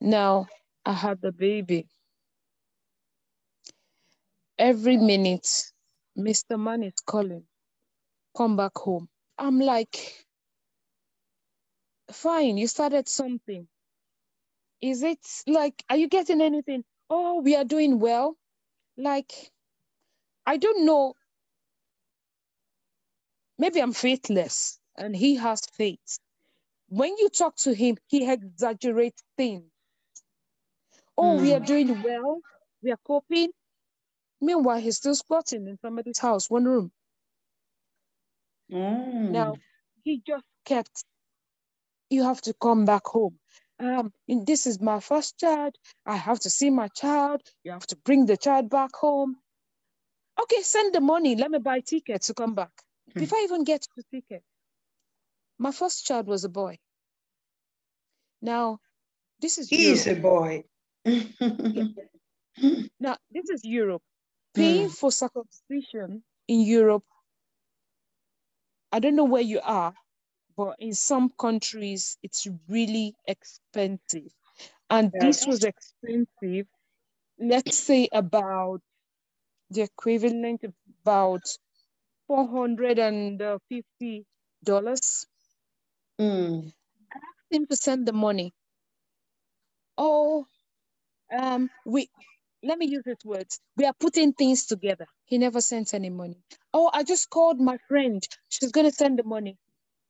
Now 0.00 0.46
i 0.84 0.92
had 0.92 1.20
the 1.20 1.32
baby. 1.32 1.86
Every 4.58 4.96
minute 4.96 5.46
mr 6.16 6.58
man 6.58 6.82
is 6.82 6.94
calling 7.06 7.44
come 8.38 8.56
back 8.56 8.76
home. 8.76 9.08
I'm 9.36 9.60
like, 9.60 10.24
fine, 12.12 12.56
you 12.56 12.68
started 12.68 13.08
something. 13.08 13.66
Is 14.80 15.02
it 15.02 15.18
like, 15.46 15.84
are 15.90 15.96
you 15.96 16.08
getting 16.08 16.40
anything? 16.40 16.84
Oh, 17.10 17.40
we 17.40 17.56
are 17.56 17.64
doing 17.64 17.98
well. 17.98 18.36
Like, 18.96 19.32
I 20.46 20.56
don't 20.56 20.84
know. 20.84 21.14
Maybe 23.58 23.80
I'm 23.80 23.92
faithless 23.92 24.78
and 24.96 25.16
he 25.16 25.36
has 25.36 25.60
faith. 25.74 26.18
When 26.88 27.16
you 27.18 27.28
talk 27.28 27.56
to 27.56 27.74
him, 27.74 27.96
he 28.06 28.30
exaggerates 28.30 29.22
things. 29.36 29.64
Oh, 31.16 31.36
mm. 31.36 31.40
we 31.40 31.52
are 31.52 31.58
hmm. 31.58 31.64
doing 31.64 32.02
well. 32.02 32.40
We 32.82 32.92
are 32.92 32.98
coping. 33.04 33.50
Meanwhile, 34.40 34.78
he's 34.78 34.96
still 34.96 35.16
squatting 35.16 35.66
in 35.66 35.78
somebody's 35.82 36.18
house, 36.18 36.48
one 36.48 36.64
room. 36.64 36.92
Mm. 38.72 39.30
Now, 39.30 39.56
he 40.04 40.22
just 40.24 40.44
kept, 40.64 41.04
you 42.08 42.22
have 42.22 42.40
to 42.42 42.54
come 42.54 42.84
back 42.84 43.04
home. 43.06 43.38
Um, 43.80 44.12
this 44.26 44.66
is 44.66 44.80
my 44.80 45.00
first 45.00 45.38
child. 45.38 45.76
I 46.04 46.16
have 46.16 46.40
to 46.40 46.50
see 46.50 46.70
my 46.70 46.88
child. 46.88 47.42
You 47.62 47.72
have 47.72 47.86
to 47.88 47.96
bring 47.96 48.26
the 48.26 48.36
child 48.36 48.70
back 48.70 48.90
home. 48.94 49.36
Okay, 50.40 50.62
send 50.62 50.94
the 50.94 51.00
money. 51.00 51.36
Let 51.36 51.50
me 51.50 51.58
buy 51.58 51.80
tickets 51.80 52.26
to 52.28 52.34
come 52.34 52.54
back. 52.54 52.72
Mm. 53.10 53.20
Before 53.20 53.38
I 53.38 53.42
even 53.44 53.64
get 53.64 53.82
to 53.82 53.88
the 53.96 54.04
ticket, 54.12 54.42
my 55.58 55.72
first 55.72 56.06
child 56.06 56.26
was 56.26 56.44
a 56.44 56.48
boy. 56.48 56.78
Now, 58.42 58.78
this 59.40 59.58
is 59.58 59.68
he 59.68 59.90
is 59.90 60.06
a 60.06 60.14
boy. 60.14 60.64
now, 61.04 61.16
this 63.30 63.48
is 63.50 63.64
Europe. 63.64 64.02
Paying 64.54 64.88
mm. 64.88 64.94
for 64.94 65.12
circumcision 65.12 66.22
in 66.48 66.60
Europe 66.60 67.04
I 68.92 69.00
don't 69.00 69.16
know 69.16 69.24
where 69.24 69.42
you 69.42 69.60
are, 69.62 69.94
but 70.58 70.74
in 70.80 70.92
some 70.92 71.30
countries 71.38 72.18
it's 72.24 72.48
really 72.68 73.14
expensive. 73.28 74.32
And 74.90 75.12
yeah. 75.14 75.20
this 75.26 75.46
was 75.46 75.62
expensive, 75.62 76.66
let's 77.38 77.78
say 77.78 78.08
about 78.12 78.80
the 79.70 79.82
equivalent 79.82 80.64
of 80.64 80.72
about 81.02 81.42
$450. 82.28 84.24
Mm. 86.20 86.72
I 87.12 87.16
asked 87.16 87.52
him 87.52 87.66
to 87.66 87.76
send 87.76 88.06
the 88.06 88.12
money. 88.12 88.52
Oh, 89.96 90.44
um, 91.38 91.70
we 91.86 92.08
let 92.64 92.78
me 92.78 92.86
use 92.86 93.04
his 93.06 93.24
words. 93.24 93.60
We 93.76 93.84
are 93.84 93.94
putting 94.00 94.32
things 94.32 94.66
together. 94.66 95.06
He 95.26 95.38
never 95.38 95.60
sent 95.60 95.94
any 95.94 96.10
money. 96.10 96.42
Oh, 96.74 96.90
I 96.92 97.04
just 97.04 97.30
called 97.30 97.60
my 97.60 97.78
friend. 97.88 98.26
She's 98.48 98.72
gonna 98.72 98.90
send 98.90 99.20
the 99.20 99.24
money. 99.24 99.56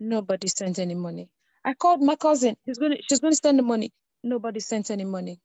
Nobody 0.00 0.48
sent 0.48 0.78
any 0.78 0.94
money. 0.94 1.30
I 1.64 1.74
called 1.74 2.02
my 2.02 2.16
cousin. 2.16 2.56
She's 2.66 2.78
gonna 2.78 2.96
she's 3.08 3.20
gonna 3.20 3.34
send 3.36 3.58
the 3.58 3.62
money. 3.62 3.92
Nobody 4.22 4.60
sent 4.60 4.90
any 4.90 5.04
money. 5.04 5.40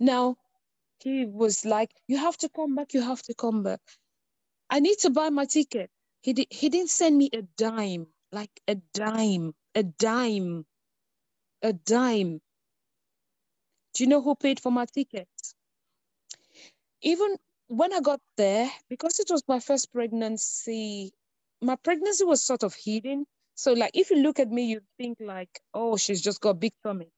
Now 0.00 0.36
he 1.00 1.26
was 1.26 1.64
like, 1.64 1.90
You 2.08 2.18
have 2.18 2.36
to 2.38 2.48
come 2.50 2.74
back, 2.76 2.94
you 2.94 3.02
have 3.02 3.22
to 3.24 3.34
come 3.34 3.62
back. 3.62 3.80
I 4.70 4.80
need 4.80 4.98
to 5.00 5.10
buy 5.10 5.30
my 5.30 5.46
ticket. 5.46 5.90
He 6.22 6.32
did 6.34 6.48
he 6.50 6.68
didn't 6.68 6.90
send 6.90 7.18
me 7.18 7.30
a 7.32 7.42
dime, 7.42 8.08
like 8.32 8.50
a 8.68 8.76
dime, 8.94 9.54
a 9.74 9.82
dime, 9.84 10.66
a 11.62 11.72
dime. 11.74 12.40
Do 13.94 14.04
you 14.04 14.08
know 14.10 14.22
who 14.22 14.36
paid 14.36 14.60
for 14.60 14.72
my 14.72 14.86
ticket? 14.86 15.28
Even 17.02 17.36
when 17.68 17.92
I 17.92 18.00
got 18.00 18.20
there, 18.36 18.70
because 18.88 19.20
it 19.20 19.28
was 19.30 19.42
my 19.48 19.60
first 19.60 19.92
pregnancy, 19.92 21.12
my 21.62 21.76
pregnancy 21.76 22.24
was 22.24 22.42
sort 22.42 22.62
of 22.62 22.74
hidden. 22.74 23.24
So, 23.54 23.72
like, 23.72 23.92
if 23.94 24.10
you 24.10 24.16
look 24.16 24.40
at 24.40 24.50
me, 24.50 24.64
you 24.64 24.80
think 24.98 25.18
like, 25.20 25.60
oh, 25.74 25.96
she's 25.96 26.20
just 26.20 26.40
got 26.40 26.58
big 26.58 26.72
tummy. 26.82 27.08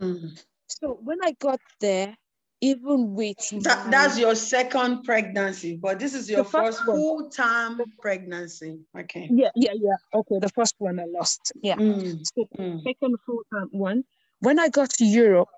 Mm-hmm. 0.00 0.28
So 0.68 0.98
when 1.02 1.18
I 1.22 1.32
got 1.40 1.60
there, 1.80 2.14
even 2.60 3.14
with 3.14 3.36
that, 3.62 3.86
my, 3.86 3.90
that's 3.90 4.18
your 4.18 4.34
second 4.34 5.04
pregnancy, 5.04 5.76
but 5.76 5.98
this 5.98 6.14
is 6.14 6.28
your 6.28 6.44
first, 6.44 6.78
first 6.78 6.84
full-time 6.84 7.80
pregnancy. 8.00 8.80
Okay. 8.98 9.28
Yeah, 9.32 9.50
yeah, 9.54 9.72
yeah. 9.74 9.96
Okay, 10.12 10.38
the 10.40 10.48
first 10.50 10.74
one 10.78 10.98
I 11.00 11.06
lost. 11.06 11.52
Yeah. 11.62 11.76
Mm. 11.76 12.26
So 12.34 12.48
mm. 12.58 12.82
second 12.82 13.16
full-time 13.24 13.68
one. 13.70 14.04
When 14.40 14.58
I 14.58 14.68
got 14.68 14.90
to 14.90 15.04
Europe, 15.04 15.48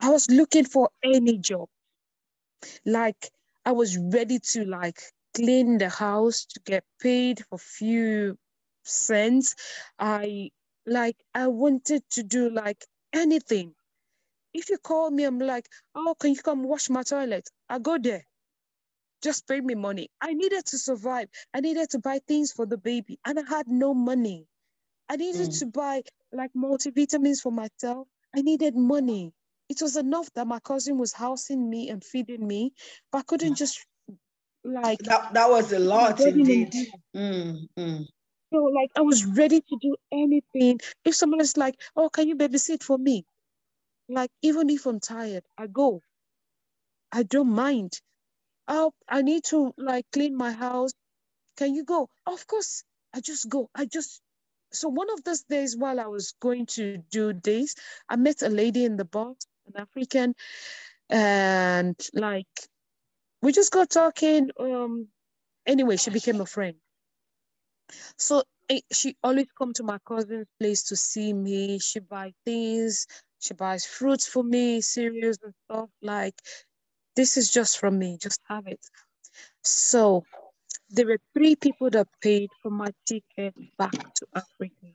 I 0.00 0.10
was 0.10 0.28
looking 0.30 0.64
for 0.64 0.90
any 1.02 1.38
job. 1.38 1.68
Like 2.84 3.30
I 3.64 3.72
was 3.72 3.96
ready 3.96 4.40
to 4.52 4.64
like 4.64 5.00
clean 5.38 5.78
the 5.78 5.88
house 5.88 6.44
to 6.46 6.60
get 6.66 6.84
paid 7.00 7.44
for 7.48 7.58
few 7.58 8.36
cents. 8.82 9.54
I 9.98 10.50
like 10.84 11.16
I 11.34 11.46
wanted 11.46 12.02
to 12.10 12.22
do 12.24 12.50
like 12.50 12.84
anything. 13.12 13.74
If 14.52 14.68
you 14.68 14.78
call 14.78 15.10
me, 15.10 15.24
I'm 15.24 15.38
like, 15.38 15.68
oh, 15.94 16.16
can 16.18 16.34
you 16.34 16.42
come 16.42 16.64
wash 16.64 16.90
my 16.90 17.04
toilet? 17.04 17.48
I 17.68 17.78
go 17.78 17.98
there. 17.98 18.24
Just 19.22 19.46
pay 19.46 19.60
me 19.60 19.74
money. 19.74 20.08
I 20.20 20.34
needed 20.34 20.64
to 20.66 20.78
survive. 20.78 21.28
I 21.54 21.60
needed 21.60 21.90
to 21.90 21.98
buy 22.00 22.18
things 22.26 22.50
for 22.52 22.66
the 22.66 22.78
baby, 22.78 23.18
and 23.24 23.38
I 23.38 23.42
had 23.48 23.68
no 23.68 23.94
money. 23.94 24.46
I 25.08 25.16
needed 25.16 25.50
mm. 25.50 25.58
to 25.60 25.66
buy 25.66 26.02
like 26.32 26.50
multivitamins 26.56 27.40
for 27.40 27.52
myself. 27.52 28.08
I 28.34 28.42
needed 28.42 28.74
money. 28.74 29.32
It 29.68 29.82
was 29.82 29.96
enough 29.96 30.32
that 30.34 30.46
my 30.46 30.60
cousin 30.60 30.98
was 30.98 31.12
housing 31.12 31.68
me 31.70 31.90
and 31.90 32.02
feeding 32.02 32.46
me, 32.46 32.72
but 33.12 33.18
I 33.18 33.22
couldn't 33.22 33.54
just 33.54 33.86
like 34.64 35.02
that. 35.04 35.34
That 35.34 35.50
was 35.50 35.72
a 35.72 35.78
lot 35.78 36.20
indeed. 36.20 36.74
Mm, 37.16 37.68
mm. 37.78 38.06
So 38.52 38.58
like 38.64 38.90
I 38.96 39.02
was 39.02 39.24
ready 39.24 39.60
to 39.60 39.78
do 39.80 39.96
anything. 40.12 40.80
If 41.04 41.14
someone 41.14 41.40
is 41.40 41.56
like, 41.56 41.80
"Oh, 41.96 42.08
can 42.08 42.28
you 42.28 42.36
babysit 42.36 42.82
for 42.82 42.98
me?" 42.98 43.24
Like 44.08 44.30
even 44.42 44.70
if 44.70 44.86
I'm 44.86 45.00
tired, 45.00 45.44
I 45.56 45.66
go. 45.66 46.02
I 47.12 47.22
don't 47.22 47.50
mind. 47.50 48.00
Oh, 48.68 48.92
I 49.08 49.22
need 49.22 49.44
to 49.46 49.74
like 49.78 50.06
clean 50.12 50.36
my 50.36 50.52
house. 50.52 50.92
Can 51.56 51.74
you 51.74 51.84
go? 51.84 52.08
Of 52.26 52.46
course. 52.46 52.84
I 53.14 53.20
just 53.20 53.48
go. 53.48 53.70
I 53.74 53.86
just 53.86 54.20
so 54.72 54.88
one 54.88 55.10
of 55.10 55.24
those 55.24 55.42
days 55.44 55.76
while 55.76 55.98
I 56.00 56.06
was 56.06 56.34
going 56.40 56.66
to 56.76 56.98
do 57.10 57.32
this, 57.32 57.74
I 58.08 58.16
met 58.16 58.42
a 58.42 58.48
lady 58.48 58.84
in 58.84 58.96
the 58.96 59.04
bus, 59.04 59.36
an 59.66 59.80
African, 59.80 60.34
and 61.10 61.96
like 62.14 62.46
we 63.42 63.52
just 63.52 63.72
got 63.72 63.90
talking. 63.90 64.50
Um 64.58 65.08
anyway, 65.66 65.96
she 65.96 66.10
became 66.10 66.40
a 66.40 66.46
friend. 66.46 66.76
So 68.16 68.44
eh, 68.68 68.80
she 68.92 69.16
always 69.22 69.48
come 69.56 69.72
to 69.74 69.82
my 69.82 69.98
cousin's 70.06 70.46
place 70.60 70.84
to 70.84 70.96
see 70.96 71.32
me. 71.32 71.78
She 71.78 72.00
buy 72.00 72.32
things, 72.44 73.06
she 73.40 73.54
buys 73.54 73.86
fruits 73.86 74.26
for 74.26 74.42
me, 74.44 74.80
cereals 74.80 75.38
and 75.42 75.54
stuff. 75.64 75.90
Like 76.02 76.34
this 77.16 77.36
is 77.36 77.50
just 77.50 77.78
from 77.78 77.98
me, 77.98 78.18
just 78.20 78.40
have 78.48 78.66
it. 78.66 78.80
So 79.62 80.24
there 80.90 81.06
were 81.06 81.18
three 81.34 81.56
people 81.56 81.90
that 81.90 82.08
paid 82.22 82.50
for 82.62 82.70
my 82.70 82.88
ticket 83.06 83.54
back 83.78 83.92
to 84.16 84.26
Africa. 84.34 84.88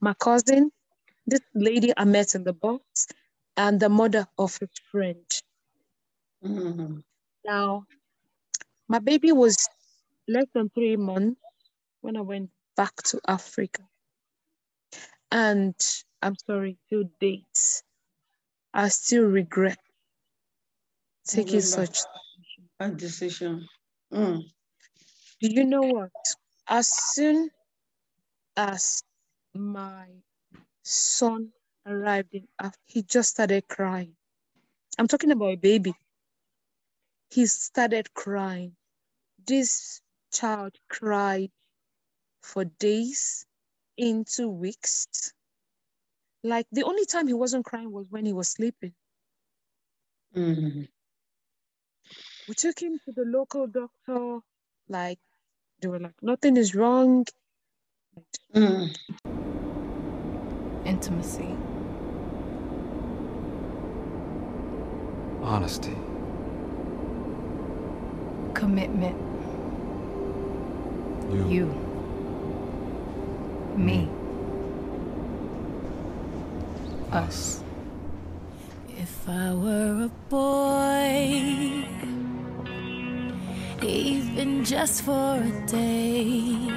My 0.00 0.14
cousin, 0.14 0.70
this 1.26 1.40
lady 1.54 1.92
I 1.96 2.04
met 2.04 2.34
in 2.34 2.44
the 2.44 2.52
box, 2.52 3.08
and 3.56 3.80
the 3.80 3.88
mother 3.88 4.26
of 4.38 4.56
his 4.58 4.70
friend. 4.90 5.24
Mm-hmm. 6.44 6.98
Now, 7.44 7.84
my 8.88 8.98
baby 8.98 9.32
was 9.32 9.68
less 10.28 10.46
than 10.54 10.70
three 10.70 10.96
months 10.96 11.40
when 12.00 12.16
I 12.16 12.20
went 12.20 12.50
back 12.76 12.94
to 13.04 13.20
Africa. 13.26 13.82
And 15.30 15.74
I'm 16.20 16.36
sorry, 16.46 16.78
to 16.90 17.04
date, 17.20 17.82
I 18.74 18.88
still 18.88 19.24
regret 19.24 19.78
taking 21.26 21.60
such 21.60 22.00
a 22.80 22.90
decision. 22.90 23.66
Mm. 24.12 24.42
Do 25.40 25.48
you 25.48 25.64
know 25.64 25.82
what? 25.82 26.10
As 26.68 26.88
soon 26.88 27.50
as 28.56 29.02
my 29.54 30.06
son 30.84 31.48
arrived 31.86 32.34
in 32.34 32.46
Africa, 32.60 32.78
he 32.84 33.02
just 33.02 33.30
started 33.30 33.66
crying. 33.68 34.14
I'm 34.98 35.08
talking 35.08 35.30
about 35.30 35.52
a 35.52 35.56
baby. 35.56 35.94
He 37.32 37.46
started 37.46 38.12
crying. 38.12 38.76
This 39.46 40.02
child 40.34 40.76
cried 40.90 41.50
for 42.42 42.66
days 42.66 43.46
into 43.96 44.50
weeks. 44.50 45.32
Like 46.44 46.66
the 46.72 46.82
only 46.82 47.06
time 47.06 47.26
he 47.26 47.32
wasn't 47.32 47.64
crying 47.64 47.90
was 47.90 48.06
when 48.10 48.26
he 48.26 48.34
was 48.34 48.50
sleeping. 48.50 48.92
Mm-hmm. 50.36 50.82
We 52.48 52.54
took 52.54 52.78
him 52.78 52.98
to 53.06 53.12
the 53.12 53.24
local 53.24 53.66
doctor. 53.66 54.40
Like 54.90 55.18
they 55.80 55.88
were 55.88 56.00
like, 56.00 56.20
nothing 56.20 56.58
is 56.58 56.74
wrong. 56.74 57.24
Mm. 58.54 58.94
Intimacy. 60.84 61.56
Honesty. 65.40 65.96
Commitment. 68.54 69.16
You. 71.32 71.46
You 71.48 71.82
me, 73.76 74.08
us. 77.10 77.62
If 78.96 79.28
I 79.28 79.54
were 79.54 80.04
a 80.04 80.10
boy, 80.28 81.86
even 83.82 84.64
just 84.64 85.02
for 85.02 85.36
a 85.36 85.66
day, 85.66 86.68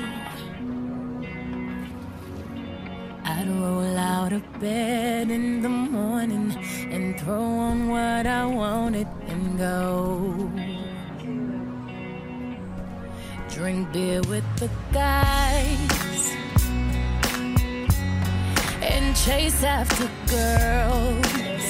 I'd 3.24 3.48
roll 3.48 3.98
out 3.98 4.34
of 4.34 4.60
bed 4.60 5.30
in 5.30 5.62
the 5.62 5.70
morning 5.70 6.56
and 6.92 7.20
throw 7.20 7.42
on 7.42 7.90
what 7.90 8.26
I 8.26 8.46
wanted 8.46 9.08
and 9.28 9.58
go. 9.58 10.75
Drink 13.56 13.90
beer 13.94 14.22
with 14.24 14.44
the 14.58 14.70
guys 14.92 16.36
and 18.82 19.16
chase 19.16 19.64
after 19.64 20.10
girls. 20.28 21.66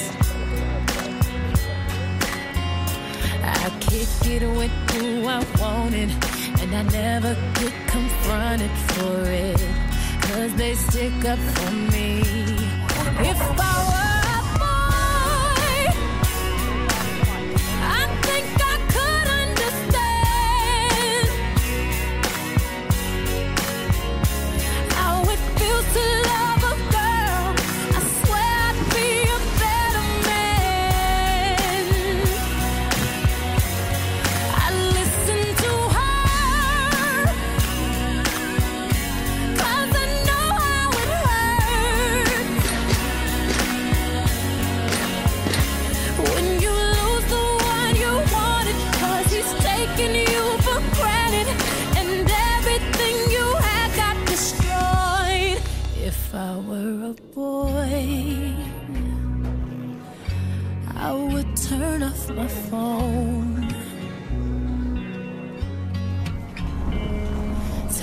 I 3.40 3.70
kick 3.78 4.08
it 4.26 4.42
with 4.58 4.72
who 4.90 5.28
I 5.28 5.44
wanted, 5.60 6.10
and 6.60 6.74
I 6.74 6.82
never 6.90 7.34
get 7.54 7.72
confronted 7.86 8.70
for 8.88 9.22
it. 9.26 9.60
Cause 10.22 10.52
they 10.56 10.74
stick 10.74 11.24
up 11.24 11.38
for 11.38 11.70
me. 11.70 12.18
If 13.30 13.40
I 13.60 13.95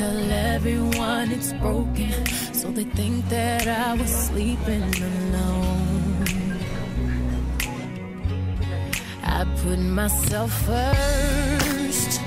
Tell 0.04 0.32
everyone 0.32 1.32
it's 1.32 1.54
broken, 1.54 2.26
so 2.52 2.70
they 2.72 2.84
think 2.84 3.30
that 3.30 3.68
I 3.70 3.94
was 3.94 4.12
sleeping 4.28 4.84
alone. 5.10 6.26
I 9.24 9.46
put 9.63 9.80
myself 9.80 10.52
first 10.68 12.20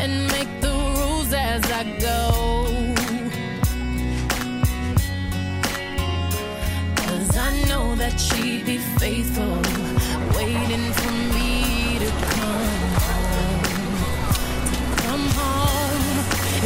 and 0.00 0.12
make 0.34 0.52
the 0.60 0.74
rules 0.94 1.32
as 1.32 1.62
I 1.80 1.82
go. 2.08 2.20
Cause 7.02 7.36
I 7.36 7.50
know 7.68 7.96
that 7.96 8.16
she'd 8.26 8.64
be 8.64 8.78
faithful 9.02 9.56
waiting 10.38 10.86
for 10.98 11.10
me 11.10 11.25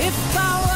If 0.02 0.34
I 0.34 0.69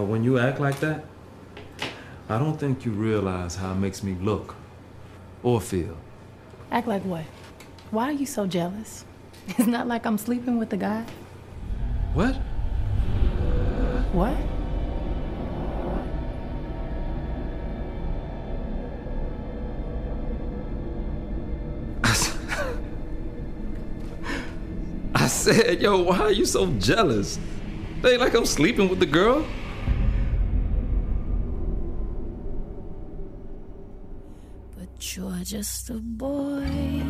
were 0.00 0.54
like 0.58 0.80
that? 0.80 1.04
I 2.28 2.38
don't 2.38 2.58
think 2.58 2.84
you 2.84 2.92
realize 2.92 3.56
how 3.56 3.72
it 3.72 3.76
makes 3.76 4.02
me 4.02 4.14
look 4.14 4.54
or 5.42 5.60
feel. 5.60 5.96
Act 6.70 6.86
like 6.88 7.04
what? 7.04 7.24
Why 7.90 8.04
are 8.04 8.12
you 8.12 8.26
so 8.26 8.46
jealous? 8.46 9.04
It's 9.58 9.66
not 9.66 9.88
like 9.88 10.06
I'm 10.06 10.18
sleeping 10.18 10.58
with 10.58 10.70
the 10.70 10.76
guy. 10.76 11.04
What? 12.14 12.36
What? 14.12 14.36
I 25.14 25.26
said, 25.26 25.82
yo, 25.82 26.02
why 26.02 26.18
are 26.20 26.32
you 26.32 26.46
so 26.46 26.66
jealous? 26.78 27.38
It 28.02 28.06
ain't 28.06 28.20
like 28.20 28.34
I'm 28.34 28.46
sleeping 28.46 28.88
with 28.88 29.00
the 29.00 29.06
girl. 29.06 29.44
Just 35.44 35.90
a 35.90 35.94
boy. 35.94 37.02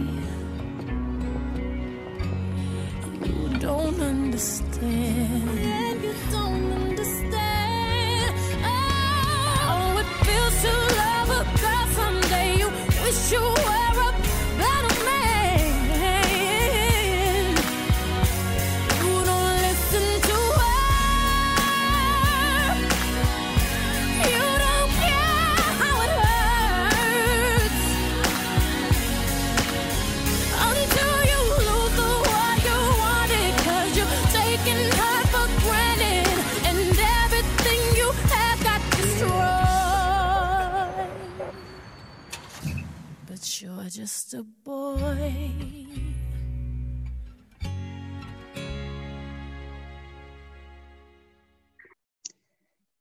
You 3.27 3.49
don't 3.59 4.01
understand. 4.01 6.03
You 6.03 6.14
don't 6.31 6.73
understand. 6.73 8.35
Oh, 8.64 9.99
it 10.01 10.07
feels 10.25 10.62
to 10.62 10.73
love 10.97 11.29
a 11.29 11.45
girl 11.61 11.87
someday. 11.99 12.57
You 12.57 12.68
wish 13.05 13.33
you 13.33 13.51
But 43.83 43.90
just 43.90 44.33
a 44.35 44.45
boy. 44.45 45.33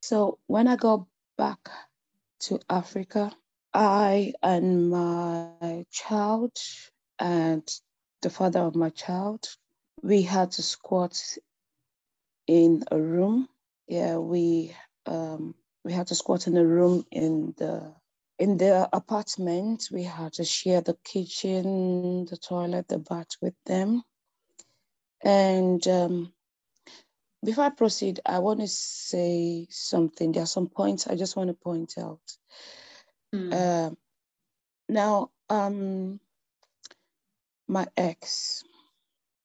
So 0.01 0.39
when 0.47 0.67
I 0.67 0.77
got 0.77 1.05
back 1.37 1.69
to 2.39 2.59
Africa, 2.67 3.31
I 3.75 4.33
and 4.41 4.89
my 4.89 5.85
child 5.91 6.57
and 7.19 7.61
the 8.23 8.31
father 8.31 8.61
of 8.61 8.73
my 8.73 8.89
child, 8.89 9.49
we 10.01 10.23
had 10.23 10.49
to 10.53 10.63
squat 10.63 11.21
in 12.47 12.83
a 12.89 12.99
room. 12.99 13.47
Yeah, 13.87 14.17
we 14.17 14.75
um, 15.05 15.53
we 15.83 15.93
had 15.93 16.07
to 16.07 16.15
squat 16.15 16.47
in 16.47 16.57
a 16.57 16.65
room 16.65 17.05
in 17.11 17.53
the 17.57 18.00
in 18.41 18.57
the 18.57 18.89
apartment. 18.91 19.87
We 19.91 20.03
had 20.03 20.33
to 20.33 20.43
share 20.43 20.81
the 20.81 20.97
kitchen, 21.03 22.25
the 22.25 22.37
toilet, 22.37 22.87
the 22.87 22.97
bath 22.97 23.37
with 23.39 23.53
them. 23.67 24.03
And 25.23 25.87
um, 25.87 26.33
before 27.45 27.65
I 27.65 27.69
proceed, 27.69 28.19
I 28.25 28.39
want 28.39 28.61
to 28.61 28.67
say 28.67 29.67
something. 29.69 30.31
There 30.31 30.41
are 30.41 30.47
some 30.47 30.67
points 30.67 31.07
I 31.07 31.15
just 31.15 31.35
want 31.35 31.49
to 31.49 31.53
point 31.53 31.93
out. 31.99 32.19
Um, 33.53 33.97
now, 34.89 35.29
um, 35.49 36.19
my 37.67 37.87
ex, 37.95 38.63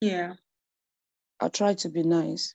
Yeah. 0.00 0.34
I'll 1.38 1.50
try 1.50 1.74
to 1.74 1.90
be 1.90 2.02
nice. 2.02 2.54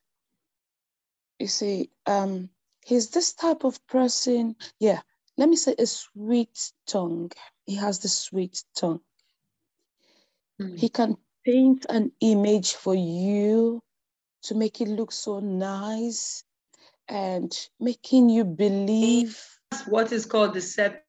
You 1.39 1.47
see, 1.47 1.91
um, 2.07 2.49
he's 2.83 3.11
this 3.11 3.33
type 3.33 3.63
of 3.63 3.85
person. 3.87 4.55
Yeah, 4.79 5.01
let 5.41 5.49
me 5.49 5.55
say 5.55 5.73
a 5.79 5.87
sweet 5.87 6.71
tongue. 6.85 7.31
He 7.65 7.73
has 7.75 7.97
the 7.97 8.07
sweet 8.09 8.63
tongue. 8.75 9.01
He 10.75 10.87
can 10.87 11.17
paint 11.43 11.87
an 11.89 12.11
image 12.19 12.75
for 12.75 12.93
you 12.93 13.81
to 14.43 14.53
make 14.53 14.81
it 14.81 14.87
look 14.87 15.11
so 15.11 15.39
nice 15.39 16.43
and 17.07 17.51
making 17.79 18.29
you 18.29 18.45
believe. 18.45 19.43
That's 19.71 19.87
what 19.87 20.11
is 20.11 20.27
called 20.27 20.53
deceptive. 20.53 21.01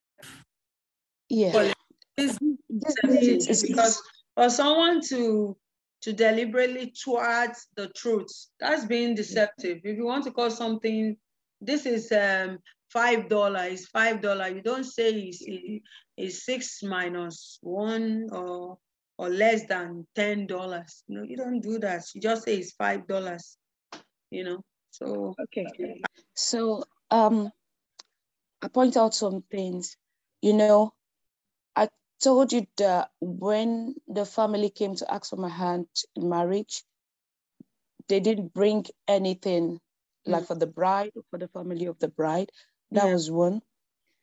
Yeah. 1.29 1.75
This 2.17 2.39
This 2.71 2.95
deceptive 3.03 3.49
is- 3.51 3.63
because 3.69 4.01
for 4.35 4.49
someone 4.49 5.03
to 5.11 5.59
to 6.01 6.13
deliberately 6.15 6.95
thwart 7.05 7.55
the 7.77 7.89
truth, 7.89 8.33
that's 8.59 8.87
being 8.87 9.15
deceptive. 9.15 9.83
If 9.85 9.99
you 9.99 10.07
want 10.07 10.25
to 10.25 10.33
call 10.33 10.51
something, 10.51 11.19
this 11.61 11.85
is 11.85 12.11
um 12.13 12.59
five 12.93 13.29
dollar, 13.29 13.65
is 13.65 13.89
five 13.89 14.21
dollar. 14.21 14.49
You 14.49 14.63
don't 14.63 14.85
say 14.85 15.11
it's, 15.11 15.43
it's 16.17 16.45
six 16.45 16.83
minus 16.83 17.59
one 17.63 18.29
or 18.33 18.79
or 19.19 19.29
less 19.29 19.67
than 19.67 20.07
ten 20.15 20.47
dollars. 20.47 21.05
No, 21.09 21.23
you 21.23 21.37
don't 21.37 21.61
do 21.61 21.79
that. 21.81 22.03
You 22.15 22.21
just 22.21 22.45
say 22.45 22.57
it's 22.57 22.73
five 22.73 23.07
dollars. 23.07 23.57
You 24.31 24.45
know. 24.45 24.65
So 24.91 25.35
Okay. 25.41 26.03
So 26.35 26.85
um 27.11 27.51
I 28.63 28.69
point 28.69 28.97
out 28.97 29.15
some 29.15 29.43
things. 29.51 29.97
You 30.41 30.55
know, 30.55 30.95
I 31.77 31.89
told 32.23 32.53
you 32.53 32.67
that 32.79 33.11
when 33.21 33.95
the 34.07 34.25
family 34.25 34.71
came 34.71 34.95
to 34.97 35.13
ask 35.13 35.31
for 35.31 35.37
my 35.37 35.49
hand 35.49 35.87
in 36.17 36.29
marriage, 36.29 36.85
they 38.09 38.21
didn't 38.21 38.53
bring 38.55 38.85
anything 39.09 39.81
like 40.27 40.47
for 40.47 40.55
the 40.55 40.67
bride 40.67 41.11
or 41.17 41.23
for 41.31 41.39
the 41.39 41.49
family 41.49 41.87
of 41.87 41.99
the 41.99 42.09
bride. 42.09 42.51
That 42.93 43.07
Yeah. 43.07 43.11
was 43.11 43.31
one. 43.31 43.63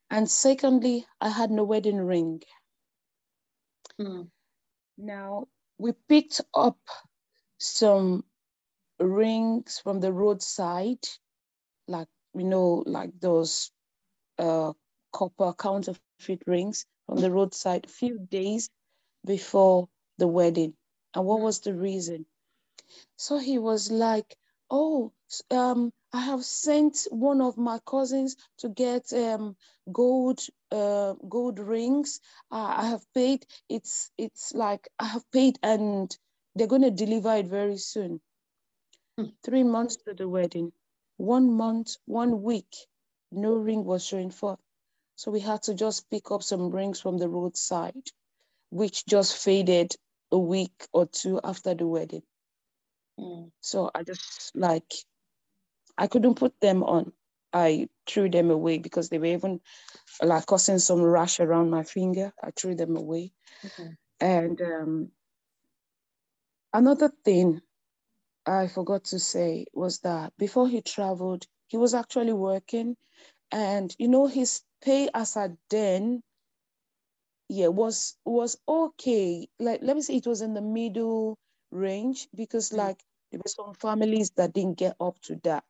And 0.09 0.29
secondly, 0.29 1.07
I 1.21 1.29
had 1.29 1.51
no 1.51 1.63
wedding 1.63 1.97
ring. 2.01 2.43
mm, 3.99 4.29
Now 4.97 5.47
we 5.79 5.93
picked 5.93 6.41
up 6.53 6.77
some 7.59 8.25
rings 8.99 9.79
from 9.79 9.99
the 10.01 10.11
roadside, 10.13 11.07
like 11.87 12.07
you 12.33 12.43
know, 12.45 12.83
like 12.85 13.19
those 13.19 13.71
uh, 14.39 14.73
copper 15.11 15.53
counterfeit 15.53 16.21
rings 16.25 16.63
from 16.85 16.95
the 16.95 17.09
roadside 17.09 17.65
a 17.65 17.67
few 17.67 17.99
days 18.01 18.51
before 19.25 19.87
the 20.17 20.27
wedding. 20.27 20.75
And 21.13 21.25
what 21.25 21.39
was 21.41 21.59
the 21.61 21.73
reason? 21.73 22.25
So 23.17 23.37
he 23.37 23.57
was 23.57 23.91
like, 23.91 24.37
"Oh, 24.69 25.13
um, 25.51 25.93
I 26.13 26.21
have 26.21 26.45
sent 26.45 27.07
one 27.11 27.41
of 27.41 27.57
my 27.57 27.79
cousins 27.79 28.35
to 28.57 28.69
get 28.69 29.11
um 29.13 29.57
gold 29.91 30.39
uh 30.71 31.13
gold 31.27 31.59
rings. 31.59 32.21
Uh, 32.51 32.75
I 32.77 32.85
have 32.87 33.11
paid. 33.13 33.45
It's 33.69 34.11
it's 34.17 34.53
like 34.53 34.87
I 34.99 35.05
have 35.05 35.29
paid, 35.31 35.59
and 35.63 36.15
they're 36.55 36.67
gonna 36.67 36.91
deliver 36.91 37.35
it 37.35 37.47
very 37.47 37.77
soon. 37.77 38.21
Hmm. 39.17 39.25
Three 39.43 39.63
months 39.63 39.97
to 39.97 40.13
the 40.15 40.27
wedding, 40.27 40.73
one 41.17 41.53
month, 41.53 41.97
one 42.05 42.41
week, 42.41 42.75
no 43.31 43.53
ring 43.53 43.83
was 43.85 44.03
showing 44.03 44.31
forth. 44.31 44.59
So 45.15 45.31
we 45.31 45.41
had 45.41 45.61
to 45.63 45.75
just 45.75 46.09
pick 46.09 46.31
up 46.31 46.43
some 46.43 46.71
rings 46.71 46.99
from 46.99 47.17
the 47.17 47.29
roadside, 47.29 48.11
which 48.69 49.05
just 49.05 49.37
faded 49.37 49.95
a 50.31 50.39
week 50.39 50.87
or 50.93 51.05
two 51.05 51.39
after 51.43 51.75
the 51.75 51.87
wedding. 51.87 52.23
mm, 53.19 53.51
So 53.61 53.89
I 53.95 54.03
just 54.03 54.55
like, 54.55 54.91
I 55.99 56.07
couldn't 56.07 56.35
put 56.35 56.55
them 56.61 56.83
on. 56.83 57.13
I 57.53 57.89
threw 58.07 58.29
them 58.31 58.51
away 58.51 58.79
because 58.79 59.09
they 59.09 59.19
were 59.19 59.27
even 59.27 59.61
like 60.23 60.47
causing 60.47 60.79
some 60.79 61.03
rash 61.03 61.41
around 61.41 61.71
my 61.71 61.83
finger. 61.83 62.33
I 62.43 62.51
threw 62.51 62.75
them 62.75 62.97
away. 62.97 63.33
okay. 63.65 63.91
And 64.21 64.61
um, 64.61 65.11
another 66.73 67.11
thing 67.25 67.61
I 68.45 68.67
forgot 68.67 69.05
to 69.05 69.19
say 69.19 69.67
was 69.73 69.99
that 70.01 70.33
before 70.37 70.69
he 70.69 70.81
traveled, 70.81 71.45
he 71.67 71.77
was 71.77 71.95
actually 71.95 72.33
working, 72.33 72.97
and 73.51 73.95
you 73.99 74.09
know 74.09 74.27
his 74.27 74.61
pay 74.83 75.09
as 75.13 75.37
a 75.37 75.57
den 75.69 76.21
yeah, 77.49 77.67
was 77.67 78.17
was 78.25 78.57
okay. 78.67 79.47
Like 79.59 79.81
let 79.83 79.95
me 79.95 80.01
say, 80.01 80.15
it 80.17 80.27
was 80.27 80.41
in 80.41 80.53
the 80.53 80.61
middle 80.61 81.37
range 81.71 82.27
because 82.35 82.73
like 82.73 82.99
there 83.31 83.39
were 83.43 83.49
some 83.49 83.73
families 83.75 84.31
that 84.37 84.53
didn't 84.53 84.77
get 84.79 84.95
up 85.01 85.19
to 85.23 85.37
that 85.43 85.65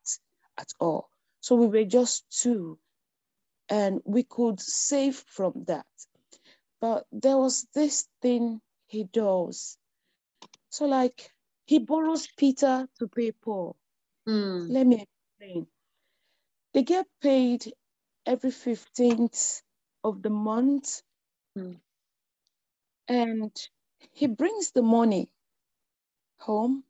at 0.58 0.72
all. 0.80 1.10
So 1.42 1.56
we 1.56 1.68
were 1.68 1.86
just 1.86 2.26
two, 2.42 2.80
and 3.70 4.02
we 4.06 4.24
could 4.24 4.60
save 4.60 5.16
from 5.18 5.66
that. 5.68 5.86
But 6.82 7.06
there 7.12 7.38
was 7.38 7.68
this 7.74 8.08
thing 8.22 8.62
he 8.88 9.06
does. 9.06 9.78
So 10.70 10.86
like 10.86 11.32
he 11.66 11.80
borrows 11.80 12.28
Peter 12.38 12.88
to 13.00 13.08
pay 13.08 13.32
Paul. 13.32 13.78
Mm, 14.28 14.70
Let 14.70 14.88
me 14.88 15.08
explain. 15.08 15.68
they 16.74 16.84
get 16.84 17.08
paid 17.22 17.74
every 18.26 18.52
15th 18.52 19.62
of 20.04 20.22
the 20.24 20.30
month. 20.30 21.02
Mm. 21.58 21.80
And 23.10 23.52
he 24.12 24.28
brings 24.28 24.72
the 24.72 24.84
money 24.84 25.32
home. 26.40 26.84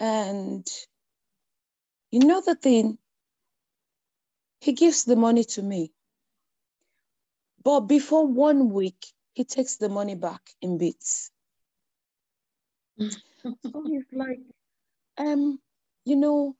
And 0.00 0.66
you 2.10 2.20
know 2.20 2.40
the 2.40 2.54
thing, 2.54 2.96
he 4.60 4.72
gives 4.72 5.04
the 5.04 5.14
money 5.14 5.44
to 5.44 5.62
me. 5.62 5.92
But 7.62 7.80
before 7.80 8.26
one 8.26 8.70
week, 8.70 9.06
he 9.34 9.44
takes 9.44 9.76
the 9.76 9.90
money 9.90 10.14
back 10.14 10.40
in 10.62 10.78
bits. 10.78 11.30
so 12.98 13.82
he's 13.86 14.06
like, 14.12 14.40
um, 15.18 15.60
you 16.06 16.16
know, 16.16 16.56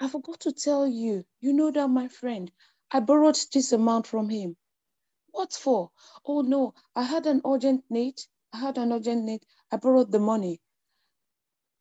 I 0.00 0.08
forgot 0.08 0.40
to 0.40 0.52
tell 0.52 0.86
you, 0.86 1.24
you 1.40 1.52
know 1.52 1.70
that 1.70 1.88
my 1.88 2.08
friend, 2.08 2.50
I 2.90 3.00
borrowed 3.00 3.38
this 3.52 3.72
amount 3.72 4.06
from 4.06 4.30
him. 4.30 4.56
What 5.32 5.52
for? 5.52 5.90
Oh 6.24 6.40
no, 6.40 6.74
I 6.96 7.02
had 7.02 7.26
an 7.26 7.42
urgent 7.46 7.84
need. 7.90 8.20
I 8.54 8.58
had 8.58 8.78
an 8.78 8.92
urgent 8.92 9.24
need. 9.24 9.44
I 9.70 9.76
borrowed 9.76 10.10
the 10.12 10.18
money. 10.18 10.60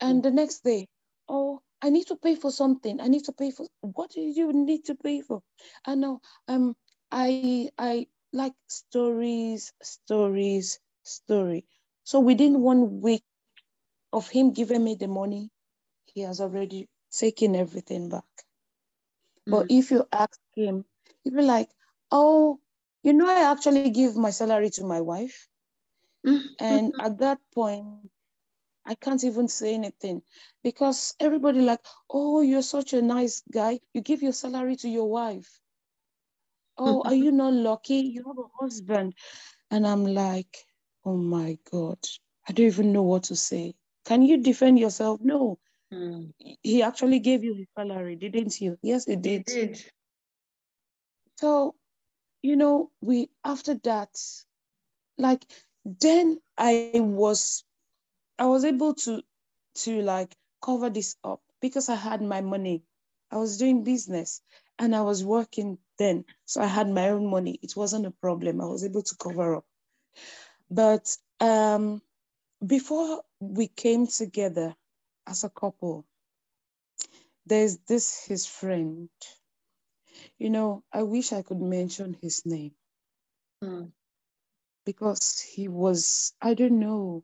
And 0.02 0.24
the 0.24 0.32
next 0.32 0.64
day, 0.64 0.88
oh, 1.28 1.62
I 1.82 1.90
need 1.90 2.08
to 2.08 2.16
pay 2.16 2.36
for 2.36 2.52
something. 2.52 3.00
I 3.02 3.08
need 3.08 3.26
to 3.26 3.34
pay 3.34 3.52
for 3.52 3.68
what 3.82 4.12
do 4.12 4.22
you 4.22 4.54
need 4.54 4.86
to 4.86 4.96
pay 4.96 5.22
for? 5.22 5.42
I 5.86 5.96
know. 5.96 6.22
Um, 6.48 6.76
I 7.12 7.70
I 7.78 8.08
like 8.34 8.54
stories, 8.68 9.74
stories, 9.82 10.80
story. 11.04 11.66
So 12.04 12.20
within 12.20 12.62
one 12.62 13.02
week 13.02 13.24
of 14.14 14.30
him 14.30 14.52
giving 14.54 14.84
me 14.84 14.96
the 14.96 15.08
money, 15.08 15.52
he 16.06 16.22
has 16.22 16.40
already 16.42 16.90
taken 17.12 17.56
everything 17.56 18.10
back. 18.10 18.26
Mm. 19.48 19.50
But 19.50 19.66
if 19.70 19.92
you 19.92 20.08
ask 20.12 20.40
him, 20.56 20.86
he'll 21.24 21.36
be 21.36 21.42
like, 21.44 21.70
Oh, 22.12 22.60
you 23.04 23.14
know, 23.14 23.28
I 23.30 23.52
actually 23.52 23.84
give 23.84 24.16
my 24.16 24.24
salary 24.32 24.64
to 24.72 24.84
my 24.86 24.96
wife. 25.02 25.44
and 26.60 26.94
at 27.00 27.18
that 27.20 27.40
point, 27.54 28.12
I 28.90 28.96
can't 28.96 29.24
even 29.24 29.48
say 29.48 29.76
anything 29.76 30.24
because 30.64 31.16
everybody 31.20 31.62
like, 31.62 31.82
oh, 32.10 32.42
you're 32.42 32.64
such 32.64 32.94
a 32.94 33.02
nice 33.02 33.44
guy. 33.52 33.80
You 33.94 34.02
give 34.02 34.24
your 34.24 34.34
salary 34.34 34.76
to 34.78 34.90
your 34.90 35.10
wife. 35.10 35.62
Oh, 36.78 37.04
are 37.06 37.16
you 37.16 37.32
not 37.32 37.54
lucky? 37.70 37.96
You 38.16 38.24
have 38.28 38.38
a 38.40 38.50
husband. 38.60 39.14
And 39.72 39.88
I'm 39.88 40.06
like, 40.06 40.58
oh 41.06 41.18
my 41.18 41.58
God, 41.72 42.00
I 42.48 42.54
don't 42.54 42.68
even 42.68 42.94
know 42.94 43.04
what 43.04 43.24
to 43.26 43.36
say. 43.36 43.76
Can 44.06 44.24
you 44.24 44.38
defend 44.38 44.80
yourself? 44.80 45.22
No. 45.22 45.60
Mm. 45.94 46.34
He 46.64 46.82
actually 46.82 47.20
gave 47.20 47.44
you 47.44 47.54
his 47.54 47.68
salary, 47.76 48.16
didn't 48.16 48.60
you? 48.62 48.78
Yes, 48.82 49.06
he 49.06 49.16
did. 49.16 49.50
He 49.50 49.66
did. 49.68 49.92
So, 51.38 51.76
you 52.42 52.56
know, 52.56 52.92
we 53.02 53.30
after 53.46 53.76
that, 53.84 54.16
like 55.18 55.46
then 55.86 56.40
I 56.58 56.92
was 56.96 57.64
I 58.40 58.46
was 58.46 58.64
able 58.64 58.94
to 58.96 59.22
to 59.76 60.02
like 60.02 60.36
cover 60.62 60.90
this 60.90 61.16
up 61.24 61.42
because 61.62 61.90
I 61.90 61.96
had 61.96 62.22
my 62.22 62.42
money. 62.42 62.84
I 63.32 63.38
was 63.38 63.58
doing 63.58 63.84
business 63.84 64.42
and 64.80 64.96
I 64.96 65.02
was 65.02 65.24
working 65.24 65.78
then. 65.98 66.26
So 66.46 66.62
I 66.62 66.66
had 66.66 66.90
my 66.90 67.10
own 67.10 67.28
money. 67.30 67.60
It 67.62 67.76
wasn't 67.76 68.06
a 68.06 68.12
problem. 68.12 68.62
I 68.62 68.66
was 68.66 68.86
able 68.86 69.04
to 69.04 69.16
cover 69.18 69.58
up. 69.58 69.66
But 70.72 71.16
um, 71.42 72.02
before 72.66 73.24
we 73.42 73.68
came 73.68 74.08
together 74.08 74.76
as 75.28 75.44
a 75.44 75.50
couple, 75.50 76.06
there's 77.46 77.78
this 77.88 78.24
his 78.26 78.46
friend. 78.46 79.10
You 80.38 80.50
know, 80.50 80.84
I 80.94 81.04
wish 81.04 81.34
I 81.34 81.42
could 81.42 81.62
mention 81.62 82.18
his 82.22 82.46
name. 82.46 82.72
Mm. 83.64 83.92
Because 84.86 85.40
he 85.42 85.68
was, 85.68 86.34
I 86.42 86.54
don't 86.54 86.80
know, 86.80 87.24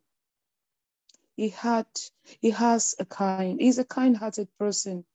he 1.36 1.50
had 1.50 1.86
he 2.40 2.50
has 2.52 2.96
a 3.00 3.06
kind 3.06 3.60
he's 3.60 3.78
a 3.78 3.86
kind-hearted 3.86 4.48
person 4.58 5.06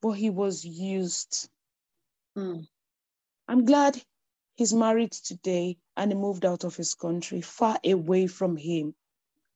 but 0.00 0.12
he 0.12 0.30
was 0.30 0.64
used. 0.64 1.48
Mm. 2.38 2.66
i'm 3.48 3.64
glad 3.64 4.00
he's 4.54 4.72
married 4.72 5.12
today 5.12 5.76
and 5.96 6.12
he 6.12 6.16
moved 6.16 6.44
out 6.46 6.64
of 6.64 6.76
his 6.76 6.94
country 6.94 7.40
far 7.40 7.78
away 7.84 8.26
from 8.28 8.56
him. 8.56 8.94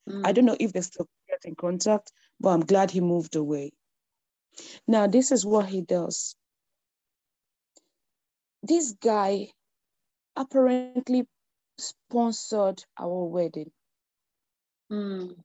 Mm. 0.09 0.27
i 0.27 0.33
don't 0.33 0.45
know 0.45 0.57
if 0.59 0.73
they 0.73 0.81
still 0.81 1.09
get 1.29 1.45
in 1.45 1.55
contact 1.55 2.13
but 2.41 2.51
i'm 2.51 2.65
glad 2.67 2.91
he 2.91 3.01
moved 3.01 3.37
away. 3.37 3.73
Now 4.87 5.07
this 5.07 5.33
is 5.33 5.45
what 5.45 5.67
he 5.67 5.81
does. 5.81 6.37
This 8.63 8.93
guy 8.93 9.51
apparently 10.37 11.27
sponsored 11.79 12.85
our 12.99 13.25
wedding. 13.25 13.71
Mm 14.91 15.37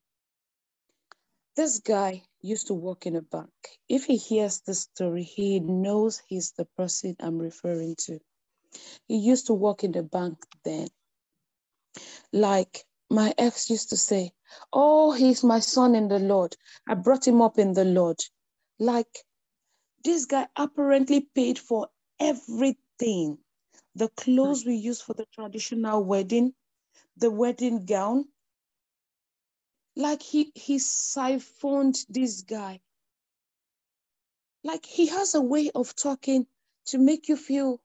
this 1.59 1.79
guy 1.79 2.23
used 2.41 2.67
to 2.67 2.73
work 2.73 3.05
in 3.05 3.17
a 3.17 3.21
bank. 3.21 3.51
If 3.89 4.05
he 4.05 4.15
hears 4.15 4.61
this 4.61 4.83
story, 4.83 5.23
he 5.23 5.59
knows 5.59 6.21
he's 6.25 6.53
the 6.53 6.63
person 6.63 7.17
I'm 7.19 7.37
referring 7.37 7.97
to. 8.05 8.17
He 9.09 9.17
used 9.17 9.47
to 9.47 9.53
work 9.53 9.83
in 9.83 9.91
the 9.91 10.03
bank 10.03 10.37
then. 10.63 10.87
Like 12.31 12.85
my 13.09 13.33
ex 13.37 13.69
used 13.69 13.89
to 13.89 13.97
say, 13.97 14.31
Oh, 14.71 15.11
he's 15.11 15.43
my 15.43 15.59
son 15.59 15.95
in 15.95 16.07
the 16.07 16.19
Lord. 16.19 16.55
I 16.87 16.93
brought 16.93 17.27
him 17.27 17.41
up 17.41 17.59
in 17.59 17.73
the 17.73 17.83
Lord. 17.83 18.19
Like 18.79 19.25
this 20.05 20.23
guy 20.23 20.47
apparently 20.55 21.27
paid 21.35 21.59
for 21.59 21.89
everything 22.21 23.37
the 23.95 24.07
clothes 24.15 24.63
hmm. 24.63 24.69
we 24.69 24.75
use 24.77 25.01
for 25.01 25.13
the 25.13 25.25
traditional 25.33 26.05
wedding, 26.05 26.53
the 27.17 27.29
wedding 27.29 27.85
gown, 27.85 28.29
like 29.99 30.21
he 30.21 30.49
he 30.55 30.79
siphoned 30.79 32.05
this 32.07 32.43
guy. 32.43 32.79
Like 34.63 34.85
he 34.85 35.07
has 35.07 35.35
a 35.35 35.41
way 35.41 35.71
of 35.75 35.93
talking 35.93 36.47
to 36.85 36.97
make 36.97 37.27
you 37.27 37.35
feel 37.35 37.81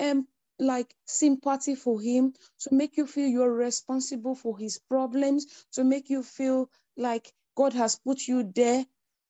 um 0.00 0.26
like 0.58 0.94
sympathy 1.04 1.74
for 1.74 2.00
him 2.00 2.32
to 2.60 2.74
make 2.74 2.96
you 2.96 3.06
feel 3.06 3.28
you're 3.28 3.52
responsible 3.52 4.34
for 4.34 4.56
his 4.56 4.78
problems 4.78 5.66
to 5.72 5.84
make 5.84 6.08
you 6.08 6.22
feel 6.22 6.70
like 6.96 7.32
god 7.54 7.74
has 7.74 7.96
put 7.96 8.26
you 8.26 8.50
there 8.54 8.86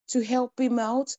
to 0.09 0.23
help 0.23 0.61
him 0.61 0.79
out. 0.79 1.17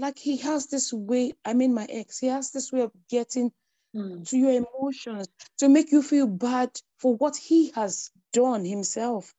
Like 0.00 0.18
he 0.18 0.36
has 0.38 0.66
this 0.66 0.92
way 0.92 1.32
i 1.44 1.54
mean 1.54 1.74
my 1.74 1.86
ex 1.88 2.18
he 2.18 2.26
has 2.26 2.50
this 2.50 2.72
way 2.72 2.80
of 2.80 2.92
getting 3.08 3.52
mm. 3.94 4.28
to 4.28 4.36
your 4.36 4.52
emotions 4.62 5.28
to 5.58 5.68
make 5.68 5.92
you 5.92 6.02
feel 6.02 6.26
bad 6.26 6.70
for 6.96 7.14
what 7.16 7.36
he 7.36 7.70
has 7.70 8.10
done 8.32 8.64
himself 8.64 9.32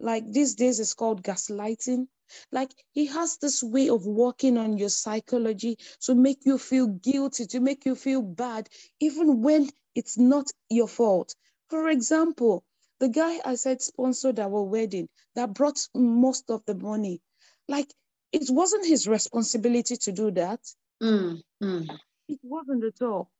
like 0.00 0.30
these 0.30 0.54
days 0.54 0.80
it's 0.80 0.94
called 0.94 1.22
gaslighting. 1.22 2.06
Like 2.52 2.72
he 2.92 3.06
has 3.06 3.38
this 3.38 3.62
way 3.62 3.88
of 3.88 4.06
working 4.06 4.58
on 4.58 4.78
your 4.78 4.88
psychology 4.88 5.78
to 6.02 6.14
make 6.14 6.44
you 6.44 6.58
feel 6.58 6.88
guilty 6.88 7.46
to 7.46 7.60
make 7.60 7.86
you 7.86 7.94
feel 7.94 8.22
bad 8.22 8.68
even 9.00 9.42
when 9.42 9.70
it's 9.94 10.18
not 10.18 10.46
your 10.68 10.88
fault. 10.88 11.34
For 11.70 11.88
example 11.88 12.64
the 12.98 13.08
guy 13.08 13.38
i 13.44 13.54
said 13.54 13.82
sponsored 13.82 14.40
our 14.40 14.62
wedding 14.62 15.08
that 15.34 15.52
brought 15.54 15.88
most 15.94 16.50
of 16.50 16.64
the 16.66 16.74
money. 16.74 17.20
Like 17.68 17.92
it 18.32 18.50
wasn't 18.50 18.86
his 18.86 19.06
responsibility 19.06 19.96
to 19.98 20.12
do 20.12 20.30
that. 20.32 20.60
Mm, 21.02 21.42
mm. 21.62 21.98
it 22.28 22.40
wasn't 22.42 22.84
at 22.84 23.02
all. 23.02 23.30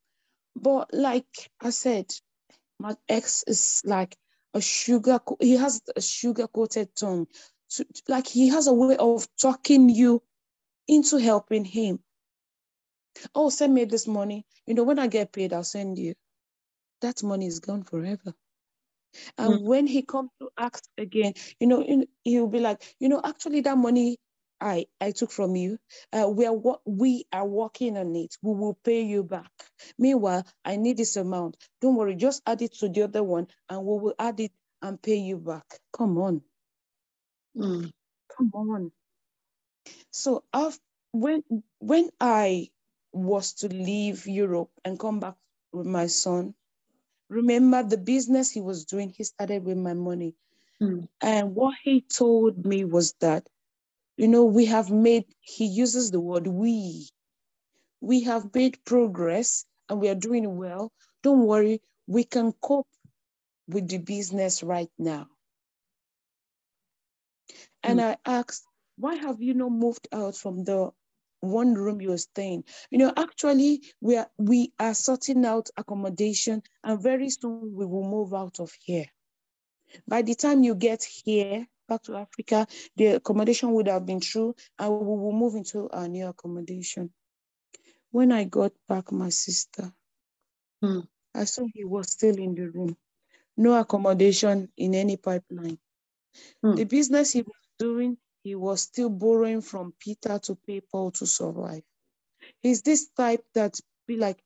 But 0.55 0.93
like 0.95 1.51
i 1.61 1.71
said 1.71 2.07
my 2.79 2.95
ex 3.09 3.45
is 3.47 3.83
like 3.85 4.17
a 4.57 4.61
sugar 4.61 5.21
he 5.39 5.55
has 5.57 5.83
a 5.95 6.01
sugar 6.01 6.49
coated 6.49 6.89
tongue 6.97 7.27
to, 7.69 7.87
like 8.09 8.27
he 8.27 8.49
has 8.49 8.67
a 8.67 8.73
way 8.73 8.97
of 8.97 9.29
talking 9.37 9.91
you 9.91 10.23
into 10.89 11.19
helping 11.19 11.65
him. 11.65 11.99
Oh 13.35 13.51
send 13.51 13.75
me 13.75 13.85
this 13.85 14.07
money. 14.07 14.47
You 14.67 14.75
know 14.75 14.85
when 14.85 14.99
i 14.99 15.07
get 15.07 15.33
paid 15.33 15.53
i'll 15.53 15.63
send 15.63 15.99
you. 15.99 16.15
That 17.03 17.23
money 17.23 17.47
is 17.47 17.61
gone 17.61 17.83
forever. 17.83 18.33
And 19.37 19.55
mm. 19.55 19.63
when 19.63 19.87
he 19.87 20.03
comes 20.03 20.31
to 20.41 20.49
ask 20.57 20.85
again 20.97 21.35
you 21.61 21.67
know 21.67 21.85
he'll 22.25 22.49
be 22.49 22.61
like 22.61 22.83
you 22.99 23.11
know 23.11 23.21
actually 23.25 23.61
that 23.63 23.77
money 23.77 24.17
I 24.61 24.87
I 25.01 25.13
took 25.13 25.31
from 25.31 25.57
you. 25.57 25.79
Uh, 26.13 26.29
we 26.31 26.47
are 26.47 26.57
we 26.87 27.27
are 27.33 27.47
working 27.47 27.97
on 27.99 28.17
it. 28.17 28.37
We 28.43 28.55
will 28.55 28.79
pay 28.85 29.03
you 29.03 29.25
back. 29.25 29.51
Meanwhile, 29.99 30.47
I 30.65 30.77
need 30.77 30.99
this 30.99 31.17
amount. 31.17 31.57
Don't 31.81 31.97
worry, 31.97 32.17
just 32.17 32.43
add 32.47 32.63
it 32.63 32.75
to 32.81 32.89
the 32.89 33.05
other 33.05 33.23
one, 33.25 33.49
and 33.69 33.81
we 33.81 33.99
will 33.99 34.15
add 34.19 34.41
it 34.41 34.53
and 34.83 35.01
pay 35.03 35.17
you 35.17 35.39
back. 35.39 35.67
Come 35.97 36.19
on, 36.19 36.43
mm. 37.57 37.91
come 38.37 38.53
on. 38.55 38.93
So 40.13 40.45
after, 40.53 40.83
when 41.13 41.43
when 41.81 42.11
I 42.21 42.71
was 43.13 43.55
to 43.55 43.69
leave 43.69 44.27
Europe 44.27 44.71
and 44.85 44.99
come 44.99 45.21
back 45.21 45.37
with 45.73 45.87
my 45.87 46.07
son, 46.07 46.55
remember 47.29 47.83
the 47.83 47.99
business 47.99 48.51
he 48.51 48.61
was 48.61 48.85
doing. 48.87 49.11
He 49.17 49.25
started 49.25 49.65
with 49.65 49.79
my 49.79 49.95
money, 49.95 50.35
mm. 50.83 51.09
and 51.23 51.55
what 51.55 51.75
he 51.85 52.03
told 52.03 52.67
me 52.67 52.85
was 52.85 53.15
that 53.21 53.47
you 54.17 54.29
know, 54.29 54.45
we 54.45 54.67
have 54.67 54.91
made, 54.91 55.25
he 55.41 55.67
uses 55.67 56.11
the 56.11 56.21
word 56.21 56.47
we. 56.47 57.09
we 58.01 58.23
have 58.23 58.55
made 58.55 58.79
progress 58.85 59.65
and 59.89 60.01
we 60.01 60.09
are 60.09 60.15
doing 60.15 60.57
well. 60.57 60.93
Don't 61.23 61.47
worry, 61.47 61.81
we 62.07 62.25
can 62.25 62.53
cope 62.53 62.89
with 63.69 63.89
the 63.89 63.99
business 63.99 64.63
right 64.63 64.91
now. 64.99 65.27
And 67.83 68.01
hmm. 68.01 68.07
I 68.07 68.17
asked, 68.25 68.65
why 68.97 69.17
have 69.17 69.43
you 69.43 69.55
not 69.55 69.73
moved 69.73 70.09
out 70.13 70.37
from 70.37 70.65
the 70.65 70.91
one 71.41 71.75
room 71.75 72.01
you're 72.01 72.19
staying? 72.19 72.65
You 72.91 72.99
know, 72.99 73.13
actually, 73.17 73.83
we 74.01 74.17
are 74.17 74.31
we 74.39 74.73
are 74.79 74.95
sorting 74.95 75.45
out 75.45 75.69
accommodation, 75.77 76.63
and 76.83 77.03
very 77.03 77.31
soon 77.31 77.75
we 77.75 77.87
will 77.87 78.09
move 78.09 78.35
out 78.35 78.61
of 78.61 78.73
here. 78.81 79.07
By 80.09 80.23
the 80.23 80.35
time 80.35 80.65
you 80.65 80.75
get 80.75 81.05
here, 81.05 81.67
back 81.89 82.03
to 82.05 82.17
Africa, 82.17 82.67
the 82.97 83.07
accommodation 83.17 83.73
would 83.75 83.89
have 83.89 84.07
been 84.07 84.21
through, 84.21 84.57
and 84.79 84.91
we 84.93 85.07
will 85.07 85.33
move 85.33 85.57
into 85.57 85.91
our 85.91 86.09
new 86.09 86.29
accommodation. 86.29 87.11
When 88.13 88.33
I 88.33 88.45
got 88.45 88.73
back, 88.89 89.13
my 89.13 89.31
sister, 89.31 89.93
Hmm. 90.83 91.01
I 91.35 91.45
saw 91.45 91.67
he 91.75 91.85
was 91.85 92.13
still 92.13 92.37
in 92.39 92.55
the 92.55 92.69
room. 92.71 92.97
No 93.57 93.75
accommodation 93.81 94.71
in 94.77 94.95
any 94.95 95.17
pipeline. 95.19 95.79
Hmm. 96.63 96.75
The 96.77 96.85
business 96.85 97.33
he 97.33 97.43
was 97.43 97.57
doing, 97.79 98.19
he 98.45 98.55
was 98.57 98.83
still 98.83 99.11
borrowing 99.11 99.63
from 99.63 99.95
Peter 100.01 100.39
to 100.41 100.57
pay 100.67 100.81
Paul 100.81 101.13
to 101.13 101.27
survive. 101.27 101.83
He's 102.63 102.83
this 102.83 103.09
type 103.17 103.45
that 103.55 103.81
be 104.07 104.17
like, 104.17 104.39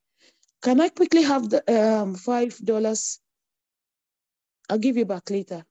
can 0.62 0.80
I 0.80 0.91
quickly 0.91 1.22
have 1.24 1.51
the 1.51 1.62
um 1.72 2.14
five 2.16 2.59
dollars? 2.59 3.20
I'll 4.70 4.78
give 4.78 4.97
you 4.97 5.07
back 5.07 5.30
later. 5.30 5.64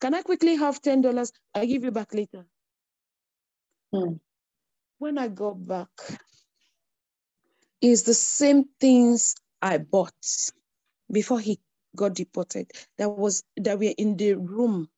Can 0.00 0.14
I 0.14 0.22
quickly 0.22 0.56
have 0.56 0.80
ten 0.80 1.02
dollars? 1.02 1.32
I'll 1.54 1.66
give 1.66 1.84
you 1.84 1.90
back 1.90 2.14
later. 2.14 2.46
Hmm. 3.92 4.14
When 4.98 5.18
I 5.18 5.28
got 5.28 5.66
back, 5.66 5.88
it's 7.80 8.02
the 8.02 8.14
same 8.14 8.64
things 8.80 9.34
I 9.62 9.78
bought 9.78 10.12
before 11.10 11.40
he 11.40 11.60
got 11.96 12.14
deported. 12.14 12.70
That 12.98 13.10
was 13.10 13.42
that 13.56 13.78
we're 13.78 13.94
in 13.98 14.16
the 14.16 14.34
room 14.34 14.88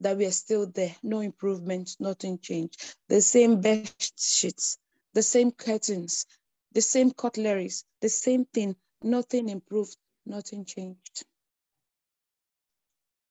that 0.00 0.16
we're 0.16 0.32
still 0.32 0.66
there. 0.66 0.94
No 1.02 1.20
improvement, 1.20 1.96
nothing 2.00 2.38
changed. 2.38 2.96
The 3.08 3.20
same 3.20 3.60
bed 3.60 3.90
sheets, 4.18 4.78
the 5.14 5.22
same 5.22 5.52
curtains, 5.52 6.26
the 6.72 6.82
same 6.82 7.12
cutleries, 7.12 7.84
the 8.00 8.08
same 8.08 8.44
thing. 8.46 8.76
Nothing 9.02 9.48
improved, 9.48 9.96
nothing 10.26 10.64
changed. 10.64 11.24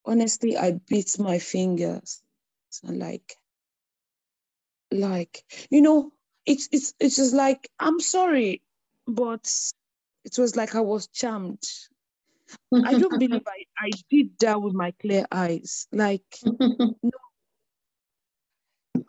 Honestly, 0.05 0.57
I 0.57 0.73
beat 0.87 1.17
my 1.19 1.39
fingers 1.39 2.21
and 2.83 2.99
like, 2.99 3.37
like, 4.91 5.43
you 5.69 5.81
know, 5.81 6.11
it's 6.45 6.69
it's 6.71 6.93
it's 6.99 7.15
just 7.15 7.33
like 7.33 7.69
I'm 7.79 7.99
sorry, 7.99 8.61
but 9.07 9.51
it 10.23 10.37
was 10.37 10.55
like 10.55 10.75
I 10.75 10.81
was 10.81 11.07
charmed. 11.07 11.63
I 12.83 12.95
don't 12.95 13.17
believe 13.19 13.43
I, 13.47 13.65
I 13.79 13.91
did 14.09 14.37
that 14.39 14.61
with 14.61 14.73
my 14.73 14.91
clear 14.91 15.25
eyes. 15.31 15.87
Like, 15.91 16.37
no. 16.43 17.11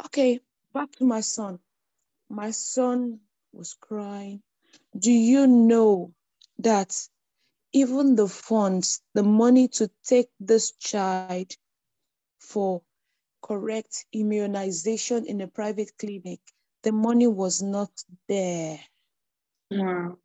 okay, 0.07 0.41
back 0.73 0.93
to 0.93 1.05
my 1.05 1.21
son. 1.21 1.59
My 2.29 2.51
son 2.51 3.21
was 3.53 3.77
crying. 3.81 4.43
Do 4.99 5.13
you 5.13 5.47
know 5.47 6.13
that 6.59 6.97
even 7.77 8.17
the 8.21 8.29
funds, 8.29 9.03
the 9.23 9.25
money 9.43 9.69
to 9.79 9.91
take 10.13 10.31
this 10.51 10.73
child 10.91 11.55
for 12.39 12.83
correct 13.43 14.07
immunization 14.13 15.27
in 15.27 15.41
a 15.43 15.49
private 15.49 15.93
clinic, 15.99 16.41
the 16.83 16.93
money 16.93 17.27
was 17.27 17.63
not 17.63 17.91
there 18.29 18.79
Wow. 19.71 20.19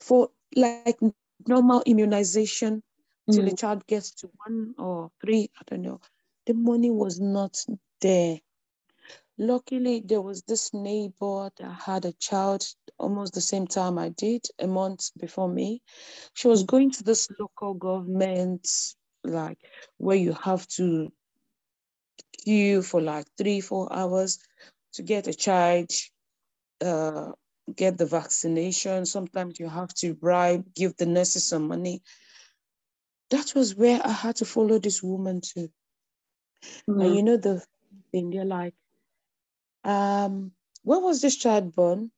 for 0.00 0.30
like 0.56 0.88
normal 1.30 1.60
immunization 1.66 2.82
till 3.30 3.30
the 3.30 3.30
Mm. 3.30 3.52
child 3.52 3.86
gets 3.86 4.10
to 4.12 4.28
one 4.36 4.74
or 4.78 5.10
three, 5.20 5.50
I 5.58 5.62
don't 5.66 5.82
know. 5.82 6.00
The 6.46 6.54
money 6.54 6.90
was 6.90 7.20
not 7.20 7.56
there. 8.00 8.40
Luckily, 9.38 10.00
there 10.04 10.20
was 10.22 10.42
this 10.42 10.72
neighbor 10.74 11.50
that 11.58 11.72
had 11.86 12.04
a 12.04 12.12
child 12.12 12.64
almost 12.98 13.34
the 13.34 13.40
same 13.40 13.66
time 13.66 13.98
I 13.98 14.10
did, 14.10 14.46
a 14.58 14.66
month 14.66 15.10
before 15.18 15.48
me. 15.48 15.82
She 16.34 16.48
was 16.48 16.64
going 16.64 16.92
to 16.92 17.04
this 17.04 17.28
local 17.40 17.74
government, 17.74 18.68
like 19.24 19.58
where 19.98 20.16
you 20.16 20.32
have 20.34 20.66
to 20.76 21.10
queue 22.44 22.82
for 22.82 23.00
like 23.00 23.26
three, 23.38 23.60
four 23.60 23.92
hours 23.92 24.38
to 24.94 25.02
get 25.02 25.26
a 25.28 25.34
child, 25.34 25.90
uh, 26.84 27.32
get 27.74 27.98
the 27.98 28.06
vaccination. 28.06 29.06
Sometimes 29.06 29.58
you 29.60 29.68
have 29.68 29.92
to 29.94 30.14
bribe, 30.14 30.74
give 30.74 30.96
the 30.96 31.06
nurses 31.06 31.48
some 31.48 31.68
money. 31.68 32.02
That 33.30 33.54
was 33.54 33.74
where 33.74 34.00
I 34.04 34.12
had 34.12 34.36
to 34.36 34.44
follow 34.44 34.78
this 34.78 35.02
woman 35.02 35.40
to. 35.54 35.68
And 36.98 37.12
Mm. 37.12 37.14
you 37.14 37.22
know 37.22 37.36
the 37.36 37.64
thing, 38.12 38.30
they're 38.30 38.44
like, 38.44 38.74
um, 39.84 40.52
when 40.82 41.02
was 41.02 41.20
this 41.20 41.36
child 41.36 41.74
born? 41.74 42.10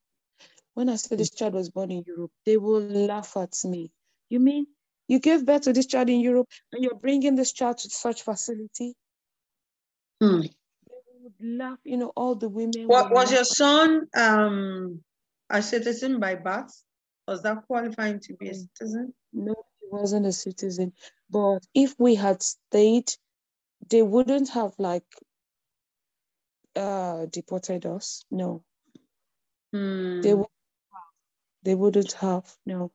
When 0.73 0.89
I 0.89 0.95
said 0.97 1.17
this 1.17 1.29
child 1.31 1.53
was 1.53 1.69
born 1.69 1.91
in 1.91 2.03
Europe, 2.05 2.31
they 2.45 2.57
will 2.57 2.81
laugh 2.81 3.37
at 3.37 3.53
me. 3.63 3.91
You 4.29 4.39
mean 4.39 4.67
you 5.07 5.19
gave 5.19 5.45
birth 5.45 5.61
to 5.63 5.73
this 5.73 5.85
child 5.85 6.09
in 6.09 6.19
Europe 6.19 6.47
and 6.73 6.83
you're 6.83 6.95
bringing 6.95 7.35
this 7.35 7.53
child 7.53 7.77
to 7.79 7.89
such 7.89 8.23
facility? 8.23 8.95
Hmm. 10.21 10.41
They 10.41 11.17
would 11.21 11.33
laugh, 11.41 11.79
you 11.83 11.97
know, 11.97 12.11
all 12.15 12.35
the 12.35 12.49
women. 12.49 12.87
What 12.87 13.11
was 13.11 13.31
your 13.31 13.45
son 13.45 14.07
um 14.17 15.01
a 15.49 15.61
citizen 15.61 16.19
by 16.19 16.35
birth? 16.35 16.73
Was 17.27 17.41
that 17.43 17.65
qualifying 17.67 18.19
to 18.21 18.33
be 18.35 18.49
a 18.49 18.53
Mm. 18.53 18.67
citizen? 18.77 19.13
No, 19.33 19.55
he 19.81 19.87
wasn't 19.89 20.25
a 20.25 20.31
citizen. 20.31 20.93
But 21.29 21.59
if 21.73 21.95
we 21.99 22.15
had 22.15 22.41
stayed, 22.41 23.11
they 23.89 24.01
wouldn't 24.01 24.49
have 24.49 24.73
like 24.77 25.05
uh 26.75 27.25
deported 27.27 27.85
us. 27.85 28.25
No, 28.31 28.63
Hmm. 29.73 30.21
they 30.21 30.33
would 30.33 30.47
they 31.63 31.75
wouldn't 31.75 32.13
have. 32.13 32.57
No, 32.65 32.91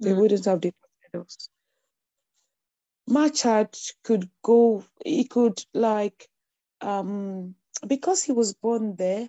they 0.00 0.12
Mm. 0.12 0.14
wouldn't 0.14 0.44
have 0.44 0.60
deported 0.60 1.14
us. 1.14 1.48
My 3.06 3.28
child 3.28 3.76
could 4.02 4.30
go, 4.42 4.84
he 5.04 5.24
could 5.24 5.64
like 5.74 6.28
um 6.80 7.54
because 7.86 8.22
he 8.22 8.32
was 8.32 8.54
born 8.54 8.96
there, 8.96 9.28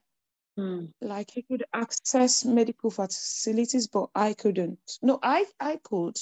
Hmm. 0.58 0.86
like 1.02 1.32
he 1.32 1.44
could 1.44 1.64
access 1.74 2.46
medical 2.46 2.90
facilities, 2.90 3.88
but 3.88 4.10
I 4.16 4.34
couldn't. 4.34 5.00
No, 5.02 5.20
I 5.22 5.46
I 5.60 5.78
could. 5.78 6.18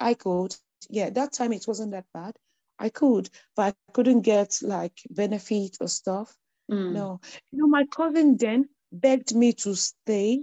I 0.00 0.14
could. 0.14 0.56
Yeah, 0.88 1.10
that 1.10 1.32
time 1.32 1.52
it 1.52 1.66
wasn't 1.66 1.92
that 1.92 2.06
bad. 2.12 2.38
I 2.78 2.90
could, 2.90 3.30
but 3.56 3.74
I 3.88 3.92
couldn't 3.92 4.22
get 4.22 4.58
like 4.62 4.98
benefit 5.10 5.78
or 5.80 5.88
stuff. 5.88 6.36
Hmm. 6.68 6.94
No. 6.94 7.20
You 7.52 7.60
know, 7.60 7.68
my 7.68 7.86
cousin 7.86 8.36
then 8.36 8.68
begged 8.92 9.34
me 9.34 9.52
to 9.54 9.74
stay, 9.76 10.42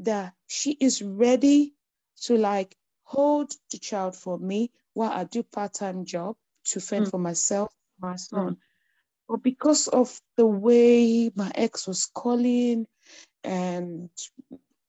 that 0.00 0.34
she 0.48 0.72
is 0.80 1.02
ready 1.02 1.74
to 2.22 2.36
like 2.36 2.76
hold 3.04 3.52
the 3.70 3.78
child 3.78 4.16
for 4.16 4.38
me 4.38 4.70
while 4.94 5.10
I 5.12 5.24
do 5.24 5.42
part-time 5.42 6.04
job 6.04 6.36
to 6.66 6.80
fend 6.80 7.06
Mm. 7.06 7.10
for 7.10 7.18
myself, 7.18 7.72
my 8.00 8.16
son. 8.16 8.56
But 9.28 9.42
because 9.42 9.88
of 9.88 10.20
the 10.36 10.46
way 10.46 11.30
my 11.34 11.50
ex 11.54 11.86
was 11.86 12.06
calling 12.06 12.86
and 13.44 14.10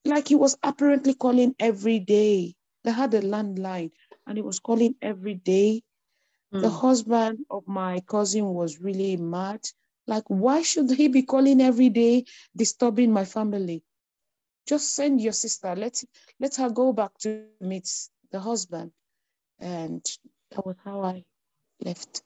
like 0.06 0.28
he 0.30 0.36
was 0.36 0.58
apparently 0.64 1.14
calling 1.16 1.56
every 1.60 2.00
day. 2.00 2.56
They 2.84 2.92
had 2.92 3.14
a 3.16 3.22
landline 3.22 3.92
and 4.28 4.38
he 4.38 4.44
was 4.44 4.60
calling 4.60 4.96
every 5.02 5.36
day. 5.36 5.84
The 6.60 6.70
Hmm. 6.70 6.80
husband 6.84 7.46
of 7.50 7.68
my 7.68 8.00
cousin 8.02 8.54
was 8.54 8.80
really 8.80 9.18
mad. 9.18 9.62
Like, 10.08 10.26
why 10.28 10.62
should 10.64 10.92
he 10.92 11.08
be 11.08 11.24
calling 11.24 11.62
every 11.62 11.90
day, 11.90 12.26
disturbing 12.56 13.12
my 13.12 13.26
family? 13.26 13.84
Just 14.68 14.94
send 14.96 15.22
your 15.22 15.34
sister. 15.34 15.76
Let 15.76 16.04
let 16.40 16.56
her 16.56 16.70
go 16.70 16.94
back 16.94 17.18
to 17.20 17.30
meet 17.32 17.90
the 18.32 18.40
husband. 18.40 18.92
And 19.60 20.04
that 20.52 20.66
was 20.66 20.76
how 20.84 21.02
I 21.02 21.26
left. 21.84 22.24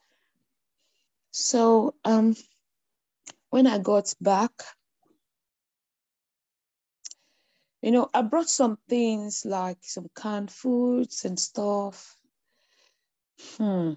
So 1.32 1.94
um 2.06 2.36
when 3.50 3.68
I 3.68 3.78
got 3.78 4.14
back, 4.20 4.52
you 7.82 7.92
know, 7.92 8.10
I 8.14 8.22
brought 8.22 8.50
some 8.50 8.78
things 8.88 9.46
like 9.46 9.78
some 9.84 10.08
canned 10.16 10.52
foods 10.52 11.26
and 11.26 11.40
stuff. 11.40 12.18
Hmm. 13.58 13.94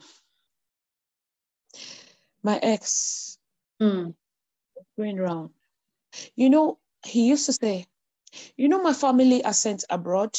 My 2.43 2.59
ex 2.63 3.39
Hmm. 3.81 4.11
going 4.97 5.19
around. 5.19 5.51
You 6.35 6.51
know, 6.51 6.79
he 7.05 7.27
used 7.29 7.47
to 7.47 7.53
say, 7.53 7.87
you 8.57 8.69
know, 8.69 8.83
my 8.83 8.93
family 8.93 9.45
are 9.45 9.53
sent 9.53 9.85
abroad. 9.91 10.37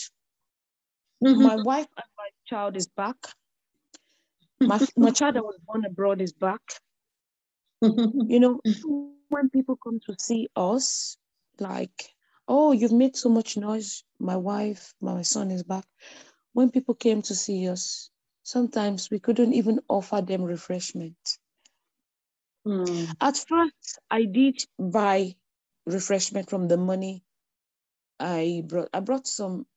My 1.34 1.58
wife 1.58 1.88
and 1.98 2.06
my 2.18 2.30
child 2.46 2.76
is 2.78 2.88
back. 2.88 3.18
My, 4.66 4.80
my 4.98 5.12
child 5.12 5.36
that 5.36 5.44
was 5.44 5.58
born 5.66 5.86
abroad 5.86 6.22
is 6.22 6.34
back. 6.34 6.62
You 8.28 8.40
know, 8.40 8.62
when 8.84 9.50
people 9.50 9.78
come 9.78 10.00
to 10.06 10.16
see 10.20 10.50
us, 10.56 11.18
like, 11.60 12.14
oh, 12.48 12.72
you've 12.72 12.92
made 12.94 13.16
so 13.16 13.30
much 13.30 13.58
noise. 13.58 14.04
My 14.20 14.36
wife, 14.36 14.94
my 15.02 15.22
son 15.22 15.52
is 15.52 15.64
back. 15.64 15.86
When 16.54 16.70
people 16.72 16.96
came 16.96 17.22
to 17.24 17.36
see 17.36 17.68
us, 17.68 18.10
sometimes 18.44 19.10
we 19.10 19.20
couldn't 19.20 19.54
even 19.54 19.80
offer 19.90 20.22
them 20.22 20.44
refreshment. 20.44 21.40
Mm. 22.68 23.16
At 23.22 23.38
first, 23.38 24.00
I 24.12 24.26
did 24.26 24.64
buy 24.80 25.36
refreshment 25.86 26.50
from 26.50 26.68
the 26.68 26.78
money 26.78 27.24
I 28.20 28.64
brought. 28.68 28.90
I 28.94 29.02
brought 29.02 29.28
some 29.28 29.68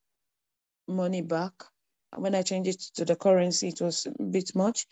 money 0.89 1.23
back. 1.23 1.53
When 2.17 2.35
I 2.35 2.43
changed 2.43 2.71
it 2.71 2.81
to 2.97 3.05
the 3.05 3.17
currency, 3.17 3.69
it 3.69 3.81
was 3.81 4.07
a 4.07 4.23
bit 4.23 4.55
much. 4.55 4.87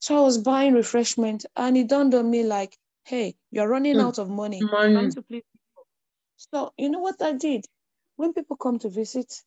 So 0.00 0.16
I 0.18 0.20
was 0.22 0.38
buying 0.38 0.74
refreshment, 0.74 1.46
and 1.56 1.76
it 1.76 1.88
dawned 1.88 2.14
on 2.14 2.30
me 2.30 2.44
like, 2.44 2.76
hey, 3.04 3.36
you're 3.50 3.68
running 3.68 3.96
Mm. 3.96 4.02
out 4.02 4.18
of 4.18 4.30
money. 4.30 4.62
Money. 4.62 5.10
To 5.10 5.22
please. 5.22 5.44
So 6.36 6.72
you 6.78 6.90
know 6.90 7.00
what 7.00 7.22
I 7.22 7.32
did? 7.34 7.66
When 8.16 8.32
people 8.32 8.56
come 8.56 8.78
to 8.80 8.88
visit, 8.88 9.42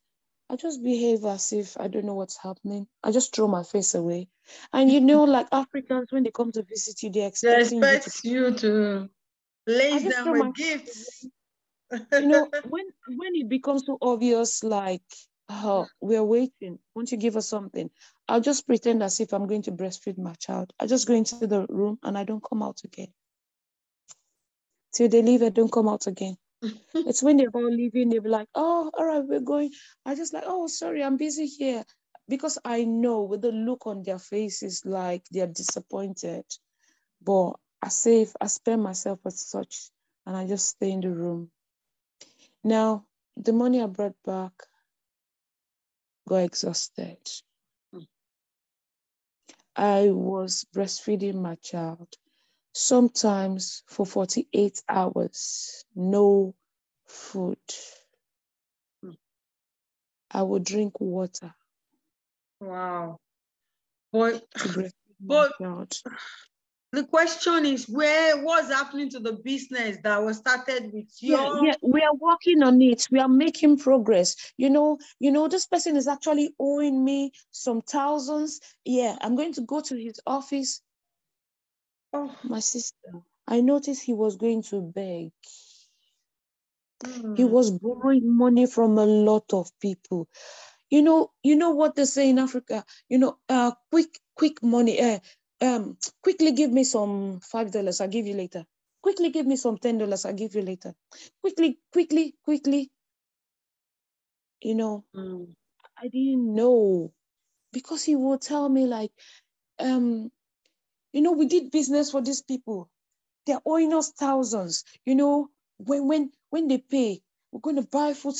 I 0.48 0.56
just 0.56 0.82
behave 0.82 1.24
as 1.24 1.52
if 1.52 1.76
I 1.78 1.88
don't 1.88 2.04
know 2.04 2.14
what's 2.14 2.36
happening. 2.36 2.86
I 3.02 3.10
just 3.10 3.34
throw 3.34 3.48
my 3.48 3.62
face 3.64 3.94
away. 3.94 4.28
And 4.72 4.90
you 4.92 5.00
know, 5.00 5.24
like 5.24 5.48
Africans, 5.52 6.12
when 6.12 6.22
they 6.22 6.30
come 6.30 6.52
to 6.52 6.62
visit 6.62 7.02
you, 7.02 7.10
They 7.10 7.26
expecting 7.26 7.78
you 7.78 7.80
to 7.82 7.96
expect 7.96 8.24
you 8.24 8.54
to 8.54 9.10
lace 9.66 10.02
them 10.04 10.32
with 10.32 10.54
gifts. 10.54 11.26
you 12.20 12.26
know 12.26 12.48
when 12.68 12.84
when 13.16 13.34
it 13.34 13.48
becomes 13.48 13.84
so 13.86 13.96
obvious 14.02 14.64
like 14.64 15.02
oh 15.48 15.86
we're 16.00 16.24
waiting 16.24 16.78
won't 16.94 17.12
you 17.12 17.16
give 17.16 17.36
us 17.36 17.48
something 17.48 17.88
i'll 18.28 18.40
just 18.40 18.66
pretend 18.66 19.02
as 19.02 19.20
if 19.20 19.32
i'm 19.32 19.46
going 19.46 19.62
to 19.62 19.70
breastfeed 19.70 20.18
my 20.18 20.34
child 20.34 20.72
i 20.80 20.86
just 20.86 21.06
go 21.06 21.14
into 21.14 21.46
the 21.46 21.64
room 21.68 21.96
and 22.02 22.18
i 22.18 22.24
don't 22.24 22.42
come 22.42 22.62
out 22.62 22.80
again 22.84 23.12
till 24.92 25.08
they 25.08 25.22
leave 25.22 25.42
i 25.42 25.48
don't 25.48 25.70
come 25.72 25.88
out 25.88 26.06
again 26.08 26.36
it's 26.94 27.22
when 27.22 27.36
they're 27.36 27.50
all 27.54 27.70
leaving 27.70 28.08
they'll 28.08 28.22
be 28.22 28.28
like 28.28 28.48
oh 28.54 28.90
all 28.96 29.04
right 29.04 29.24
we're 29.24 29.40
going. 29.40 29.70
I 30.04 30.14
just 30.14 30.32
like 30.34 30.44
oh 30.46 30.66
sorry 30.66 31.02
i'm 31.02 31.16
busy 31.16 31.46
here. 31.46 31.84
Because 32.28 32.58
i 32.64 32.84
know 32.84 33.22
with 33.22 33.42
the 33.42 33.52
look 33.52 33.86
on 33.86 34.02
their 34.02 34.18
faces 34.18 34.82
like 34.84 35.24
they're 35.30 35.46
disappointed. 35.46 36.44
But 37.22 37.52
i 37.82 37.88
save 37.88 38.32
i 38.40 38.46
spare 38.46 38.78
myself 38.78 39.20
as 39.26 39.40
such 39.46 39.90
and 40.26 40.36
i 40.36 40.46
just 40.46 40.68
stay 40.68 40.90
in 40.90 41.00
the 41.00 41.10
room. 41.10 41.50
Now, 42.64 43.06
the 43.36 43.52
money 43.52 43.80
I 43.80 43.86
brought 43.86 44.16
back 44.24 44.52
got 46.28 46.38
exhausted. 46.38 47.18
Mm. 47.94 48.06
I 49.76 50.08
was 50.10 50.66
breastfeeding 50.74 51.34
my 51.36 51.54
child, 51.56 52.08
sometimes 52.76 53.82
for 53.86 54.04
48 54.04 54.82
hours, 54.88 55.84
no 55.94 56.54
food. 57.06 57.58
Mm. 59.04 59.16
I 60.30 60.42
would 60.42 60.64
drink 60.64 61.00
water 61.00 61.54
Wow. 62.60 63.18
But 64.12 64.44
to 64.58 64.68
breastfeed 64.68 64.92
my 65.20 65.48
But- 65.62 66.02
the 66.92 67.04
question 67.04 67.66
is 67.66 67.88
where 67.88 68.42
what's 68.42 68.68
happening 68.72 69.10
to 69.10 69.18
the 69.20 69.32
business 69.32 69.98
that 70.02 70.22
was 70.22 70.38
started 70.38 70.92
with 70.92 71.10
you 71.20 71.34
Yeah, 71.36 71.50
yeah, 71.62 71.74
we 71.82 72.00
are 72.00 72.14
working 72.14 72.62
on 72.62 72.80
it. 72.80 73.06
We 73.10 73.18
are 73.18 73.28
making 73.28 73.78
progress. 73.78 74.36
You 74.56 74.70
know, 74.70 74.98
you 75.18 75.30
know, 75.30 75.48
this 75.48 75.66
person 75.66 75.96
is 75.96 76.08
actually 76.08 76.54
owing 76.58 77.04
me 77.04 77.32
some 77.50 77.82
thousands. 77.82 78.60
Yeah, 78.84 79.16
I'm 79.20 79.34
going 79.36 79.52
to 79.54 79.62
go 79.62 79.80
to 79.80 79.96
his 79.96 80.20
office. 80.26 80.80
Oh, 82.16 82.34
My 82.44 82.60
sister, 82.60 83.10
I 83.46 83.60
noticed 83.62 84.02
he 84.04 84.14
was 84.14 84.36
going 84.36 84.62
to 84.64 84.80
beg. 84.80 85.32
He 87.34 87.44
mm. 87.44 87.50
was 87.50 87.70
borrowing 87.72 88.36
money 88.36 88.66
from 88.66 88.98
a 88.98 89.06
lot 89.06 89.52
of 89.54 89.70
people. 89.80 90.28
You 90.90 91.02
know, 91.02 91.32
you 91.42 91.56
know 91.56 91.70
what 91.72 91.96
they 91.96 92.06
say 92.06 92.30
in 92.30 92.38
Africa. 92.38 92.84
You 93.08 93.18
know, 93.18 93.38
uh, 93.48 93.72
quick, 93.90 94.18
quick 94.36 94.62
money. 94.62 95.00
Uh, 95.00 95.20
um, 95.62 95.98
quickly 96.22 96.52
give 96.52 96.72
me 96.72 96.84
some 96.84 97.40
five 97.40 97.72
dollars. 97.72 98.00
I'll 98.00 98.08
give 98.08 98.26
you 98.26 98.34
later. 98.34 98.64
Quickly 99.02 99.30
give 99.30 99.46
me 99.46 99.56
some 99.56 99.78
ten 99.78 99.98
dollars. 99.98 100.24
I'll 100.26 100.34
give 100.34 100.54
you 100.54 100.62
later. 100.62 100.94
Quickly, 101.42 101.78
quickly, 101.92 102.34
quickly. 102.44 102.90
You 104.62 104.76
know, 104.76 105.04
Mm. 105.16 105.54
I 105.98 106.08
didn't 106.08 106.54
know 106.54 107.12
because 107.72 108.04
he 108.04 108.16
would 108.16 108.42
tell 108.42 108.68
me 108.68 108.86
like, 108.86 109.12
um, 109.80 110.30
you 111.16 111.22
know, 111.22 111.32
we 111.32 111.46
did 111.46 111.72
business 111.72 112.12
for 112.12 112.22
these 112.22 112.42
people. 112.42 112.90
They're 113.46 113.62
owing 113.66 113.94
us 113.94 114.12
thousands. 114.12 114.84
You 115.06 115.16
know, 115.16 115.50
when 115.78 116.06
when 116.08 116.32
when 116.50 116.68
they 116.68 116.78
pay, 116.78 117.22
we're 117.52 117.60
going 117.60 117.76
to 117.76 117.82
buy 117.82 118.14
food. 118.14 118.36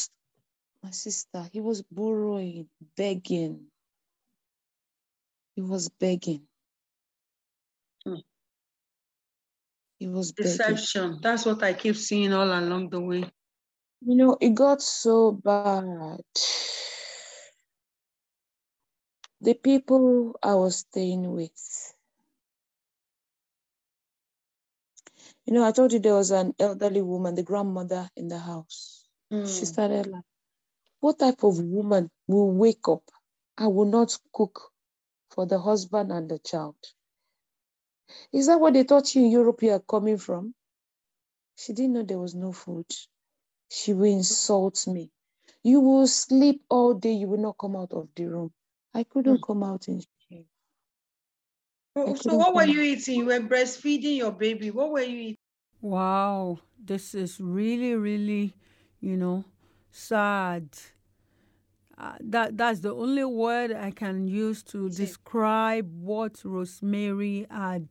My 0.82 0.90
sister, 0.90 1.48
he 1.52 1.60
was 1.60 1.82
borrowing, 1.82 2.68
begging. 2.96 3.66
He 5.56 5.62
was 5.62 5.88
begging. 5.88 6.48
Hmm. 8.04 8.20
He 9.98 10.08
was 10.08 10.32
begging. 10.32 10.86
deception 10.86 11.18
that's 11.22 11.46
what 11.46 11.62
i 11.62 11.72
keep 11.74 11.96
seeing 11.96 12.32
all 12.32 12.50
along 12.60 12.90
the 12.90 13.00
way 13.00 13.24
You 14.02 14.16
know, 14.16 14.36
it 14.40 14.54
got 14.54 14.82
so 14.82 15.32
bad. 15.32 16.20
The 19.40 19.54
people 19.54 20.38
I 20.42 20.54
was 20.54 20.78
staying 20.78 21.32
with. 21.32 21.85
You 25.46 25.54
know, 25.54 25.64
I 25.64 25.72
told 25.72 25.92
you 25.92 26.00
there 26.00 26.14
was 26.14 26.32
an 26.32 26.54
elderly 26.58 27.02
woman, 27.02 27.34
the 27.34 27.42
grandmother 27.44 28.10
in 28.16 28.28
the 28.28 28.38
house. 28.38 29.04
She 29.44 29.64
Mm. 29.64 29.66
started 29.66 30.06
like, 30.08 30.24
What 31.00 31.18
type 31.18 31.42
of 31.44 31.58
woman 31.60 32.10
will 32.28 32.50
wake 32.52 32.88
up? 32.88 33.02
I 33.58 33.68
will 33.68 33.86
not 33.86 34.18
cook 34.32 34.72
for 35.30 35.46
the 35.46 35.58
husband 35.60 36.12
and 36.12 36.28
the 36.30 36.38
child. 36.40 36.76
Is 38.32 38.46
that 38.46 38.60
what 38.60 38.74
they 38.74 38.84
taught 38.84 39.14
you 39.14 39.24
in 39.24 39.30
Europe 39.32 39.62
you 39.62 39.72
are 39.72 39.80
coming 39.80 40.18
from? 40.18 40.54
She 41.56 41.72
didn't 41.74 41.94
know 41.94 42.02
there 42.04 42.18
was 42.18 42.34
no 42.34 42.52
food. 42.52 42.86
She 43.70 43.92
will 43.94 44.04
insult 44.12 44.86
me. 44.88 45.10
You 45.62 45.80
will 45.80 46.06
sleep 46.06 46.64
all 46.70 46.94
day, 46.94 47.12
you 47.12 47.28
will 47.28 47.38
not 47.38 47.58
come 47.58 47.76
out 47.76 47.92
of 47.92 48.08
the 48.16 48.26
room. 48.26 48.52
I 48.94 49.04
couldn't 49.04 49.42
come 49.42 49.62
out 49.64 49.88
in. 49.88 50.02
So- 51.96 52.10
I 52.12 52.14
so 52.16 52.34
what 52.36 52.54
were 52.54 52.64
you 52.66 52.82
eating? 52.82 53.20
You 53.20 53.24
were 53.26 53.40
breastfeeding 53.40 54.18
your 54.18 54.30
baby. 54.30 54.70
What 54.70 54.90
were 54.92 55.00
you 55.00 55.18
eating? 55.18 55.36
Wow, 55.80 56.58
this 56.78 57.14
is 57.14 57.40
really, 57.40 57.94
really, 57.94 58.54
you 59.00 59.16
know, 59.16 59.44
sad. 59.90 60.68
Uh, 61.96 62.12
that 62.20 62.58
that's 62.58 62.80
the 62.80 62.92
only 62.94 63.24
word 63.24 63.72
I 63.72 63.90
can 63.92 64.28
use 64.28 64.62
to 64.64 64.90
describe 64.90 65.90
what 65.98 66.42
Rosemary 66.44 67.46
had, 67.50 67.88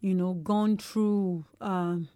you 0.00 0.14
know, 0.14 0.34
gone 0.34 0.76
through. 0.76 1.44
Um, 1.60 2.08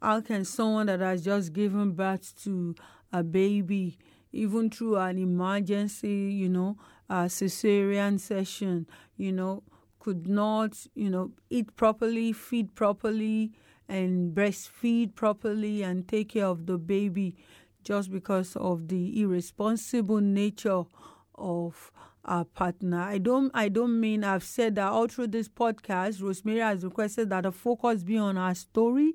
how 0.00 0.20
can 0.20 0.44
someone 0.44 0.86
that 0.86 1.00
has 1.00 1.24
just 1.24 1.52
given 1.52 1.92
birth 1.92 2.32
to 2.44 2.76
a 3.12 3.24
baby, 3.24 3.98
even 4.32 4.70
through 4.70 4.98
an 4.98 5.18
emergency, 5.18 6.30
you 6.32 6.48
know, 6.48 6.76
a 7.10 7.24
cesarean 7.24 8.20
section, 8.20 8.86
you 9.16 9.32
know, 9.32 9.64
could 10.06 10.28
not, 10.28 10.86
you 10.94 11.10
know, 11.10 11.32
eat 11.50 11.74
properly, 11.74 12.32
feed 12.32 12.76
properly, 12.76 13.50
and 13.88 14.32
breastfeed 14.36 15.16
properly 15.16 15.82
and 15.82 16.06
take 16.06 16.28
care 16.28 16.46
of 16.46 16.66
the 16.66 16.78
baby 16.78 17.34
just 17.82 18.12
because 18.12 18.54
of 18.54 18.86
the 18.86 19.20
irresponsible 19.20 20.20
nature 20.20 20.84
of 21.34 21.90
our 22.24 22.44
partner. 22.44 23.00
I 23.00 23.18
don't 23.18 23.50
I 23.52 23.68
don't 23.68 23.98
mean 23.98 24.22
I've 24.22 24.44
said 24.44 24.76
that 24.76 24.92
all 24.92 25.08
through 25.08 25.28
this 25.28 25.48
podcast, 25.48 26.22
Rosemary 26.22 26.60
has 26.60 26.84
requested 26.84 27.30
that 27.30 27.42
the 27.42 27.50
focus 27.50 28.04
be 28.04 28.16
on 28.16 28.38
our 28.38 28.54
story 28.54 29.14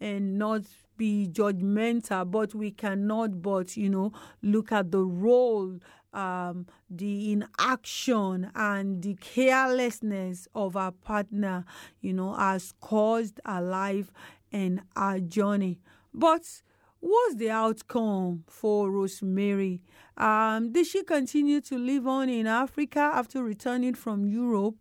and 0.00 0.36
not 0.36 0.62
be 0.96 1.28
judgmental, 1.30 2.30
but 2.30 2.54
we 2.54 2.70
cannot 2.70 3.42
but, 3.42 3.76
you 3.76 3.88
know, 3.88 4.12
look 4.42 4.72
at 4.72 4.90
the 4.90 5.02
role, 5.02 5.78
um, 6.12 6.66
the 6.88 7.32
inaction 7.32 8.50
and 8.54 9.02
the 9.02 9.14
carelessness 9.14 10.48
of 10.54 10.76
our 10.76 10.92
partner, 10.92 11.64
you 12.00 12.12
know, 12.12 12.34
has 12.34 12.72
caused 12.80 13.40
our 13.44 13.62
life 13.62 14.12
and 14.52 14.82
our 14.94 15.18
journey. 15.18 15.80
But 16.12 16.62
what's 17.00 17.34
the 17.34 17.50
outcome 17.50 18.44
for 18.46 18.90
Rosemary? 18.90 19.82
Um, 20.16 20.72
did 20.72 20.86
she 20.86 21.02
continue 21.02 21.60
to 21.62 21.76
live 21.76 22.06
on 22.06 22.28
in 22.28 22.46
Africa 22.46 23.00
after 23.00 23.42
returning 23.42 23.94
from 23.94 24.26
Europe? 24.26 24.76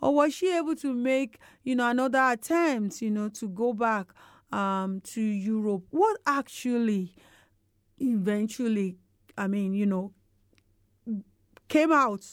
Or 0.00 0.12
was 0.16 0.34
she 0.34 0.52
able 0.52 0.74
to 0.76 0.92
make, 0.92 1.38
you 1.62 1.76
know, 1.76 1.88
another 1.88 2.18
attempt, 2.32 3.00
you 3.00 3.10
know, 3.10 3.28
to 3.28 3.48
go 3.48 3.72
back 3.72 4.12
um, 4.52 5.00
to 5.00 5.20
Europe? 5.20 5.84
What 5.90 6.18
actually 6.26 7.14
eventually, 7.98 8.96
I 9.36 9.46
mean, 9.46 9.74
you 9.74 9.86
know, 9.86 10.12
came 11.68 11.92
out 11.92 12.24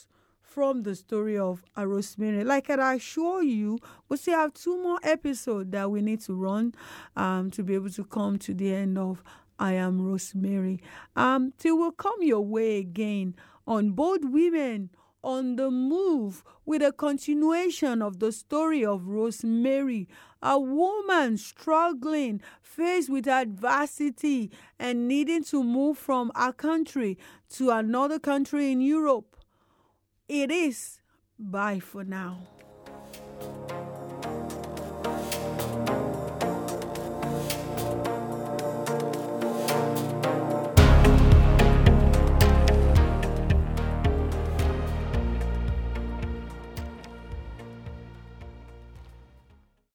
from 0.41 0.83
the 0.83 0.95
story 0.95 1.37
of 1.37 1.63
Rosemary. 1.77 2.43
Like 2.43 2.69
I 2.69 2.95
assure 2.95 3.43
you, 3.43 3.79
we 4.09 4.17
still 4.17 4.37
have 4.37 4.53
two 4.53 4.81
more 4.81 4.99
episodes 5.03 5.71
that 5.71 5.89
we 5.89 6.01
need 6.01 6.21
to 6.21 6.33
run 6.33 6.73
um, 7.15 7.51
to 7.51 7.63
be 7.63 7.75
able 7.75 7.91
to 7.91 8.03
come 8.03 8.37
to 8.39 8.53
the 8.53 8.73
end 8.73 8.97
of 8.97 9.23
I 9.59 9.73
Am 9.73 10.01
Rosemary. 10.01 10.81
Um, 11.15 11.53
till 11.57 11.77
we'll 11.77 11.91
come 11.91 12.21
your 12.21 12.41
way 12.41 12.79
again 12.79 13.35
on 13.67 13.91
Bold 13.91 14.31
Women 14.31 14.89
on 15.23 15.55
the 15.55 15.69
move 15.69 16.43
with 16.65 16.81
a 16.81 16.91
continuation 16.91 18.01
of 18.01 18.19
the 18.19 18.31
story 18.31 18.85
of 18.85 19.07
Rosemary, 19.07 20.07
a 20.41 20.59
woman 20.59 21.37
struggling, 21.37 22.41
faced 22.61 23.09
with 23.09 23.27
adversity, 23.27 24.51
and 24.77 25.07
needing 25.07 25.43
to 25.43 25.63
move 25.63 25.97
from 25.97 26.31
a 26.35 26.53
country 26.53 27.17
to 27.49 27.69
another 27.71 28.19
country 28.19 28.71
in 28.71 28.81
Europe. 28.81 29.35
It 30.27 30.51
is 30.51 30.99
bye 31.37 31.79
for 31.79 32.03
now. 32.03 32.58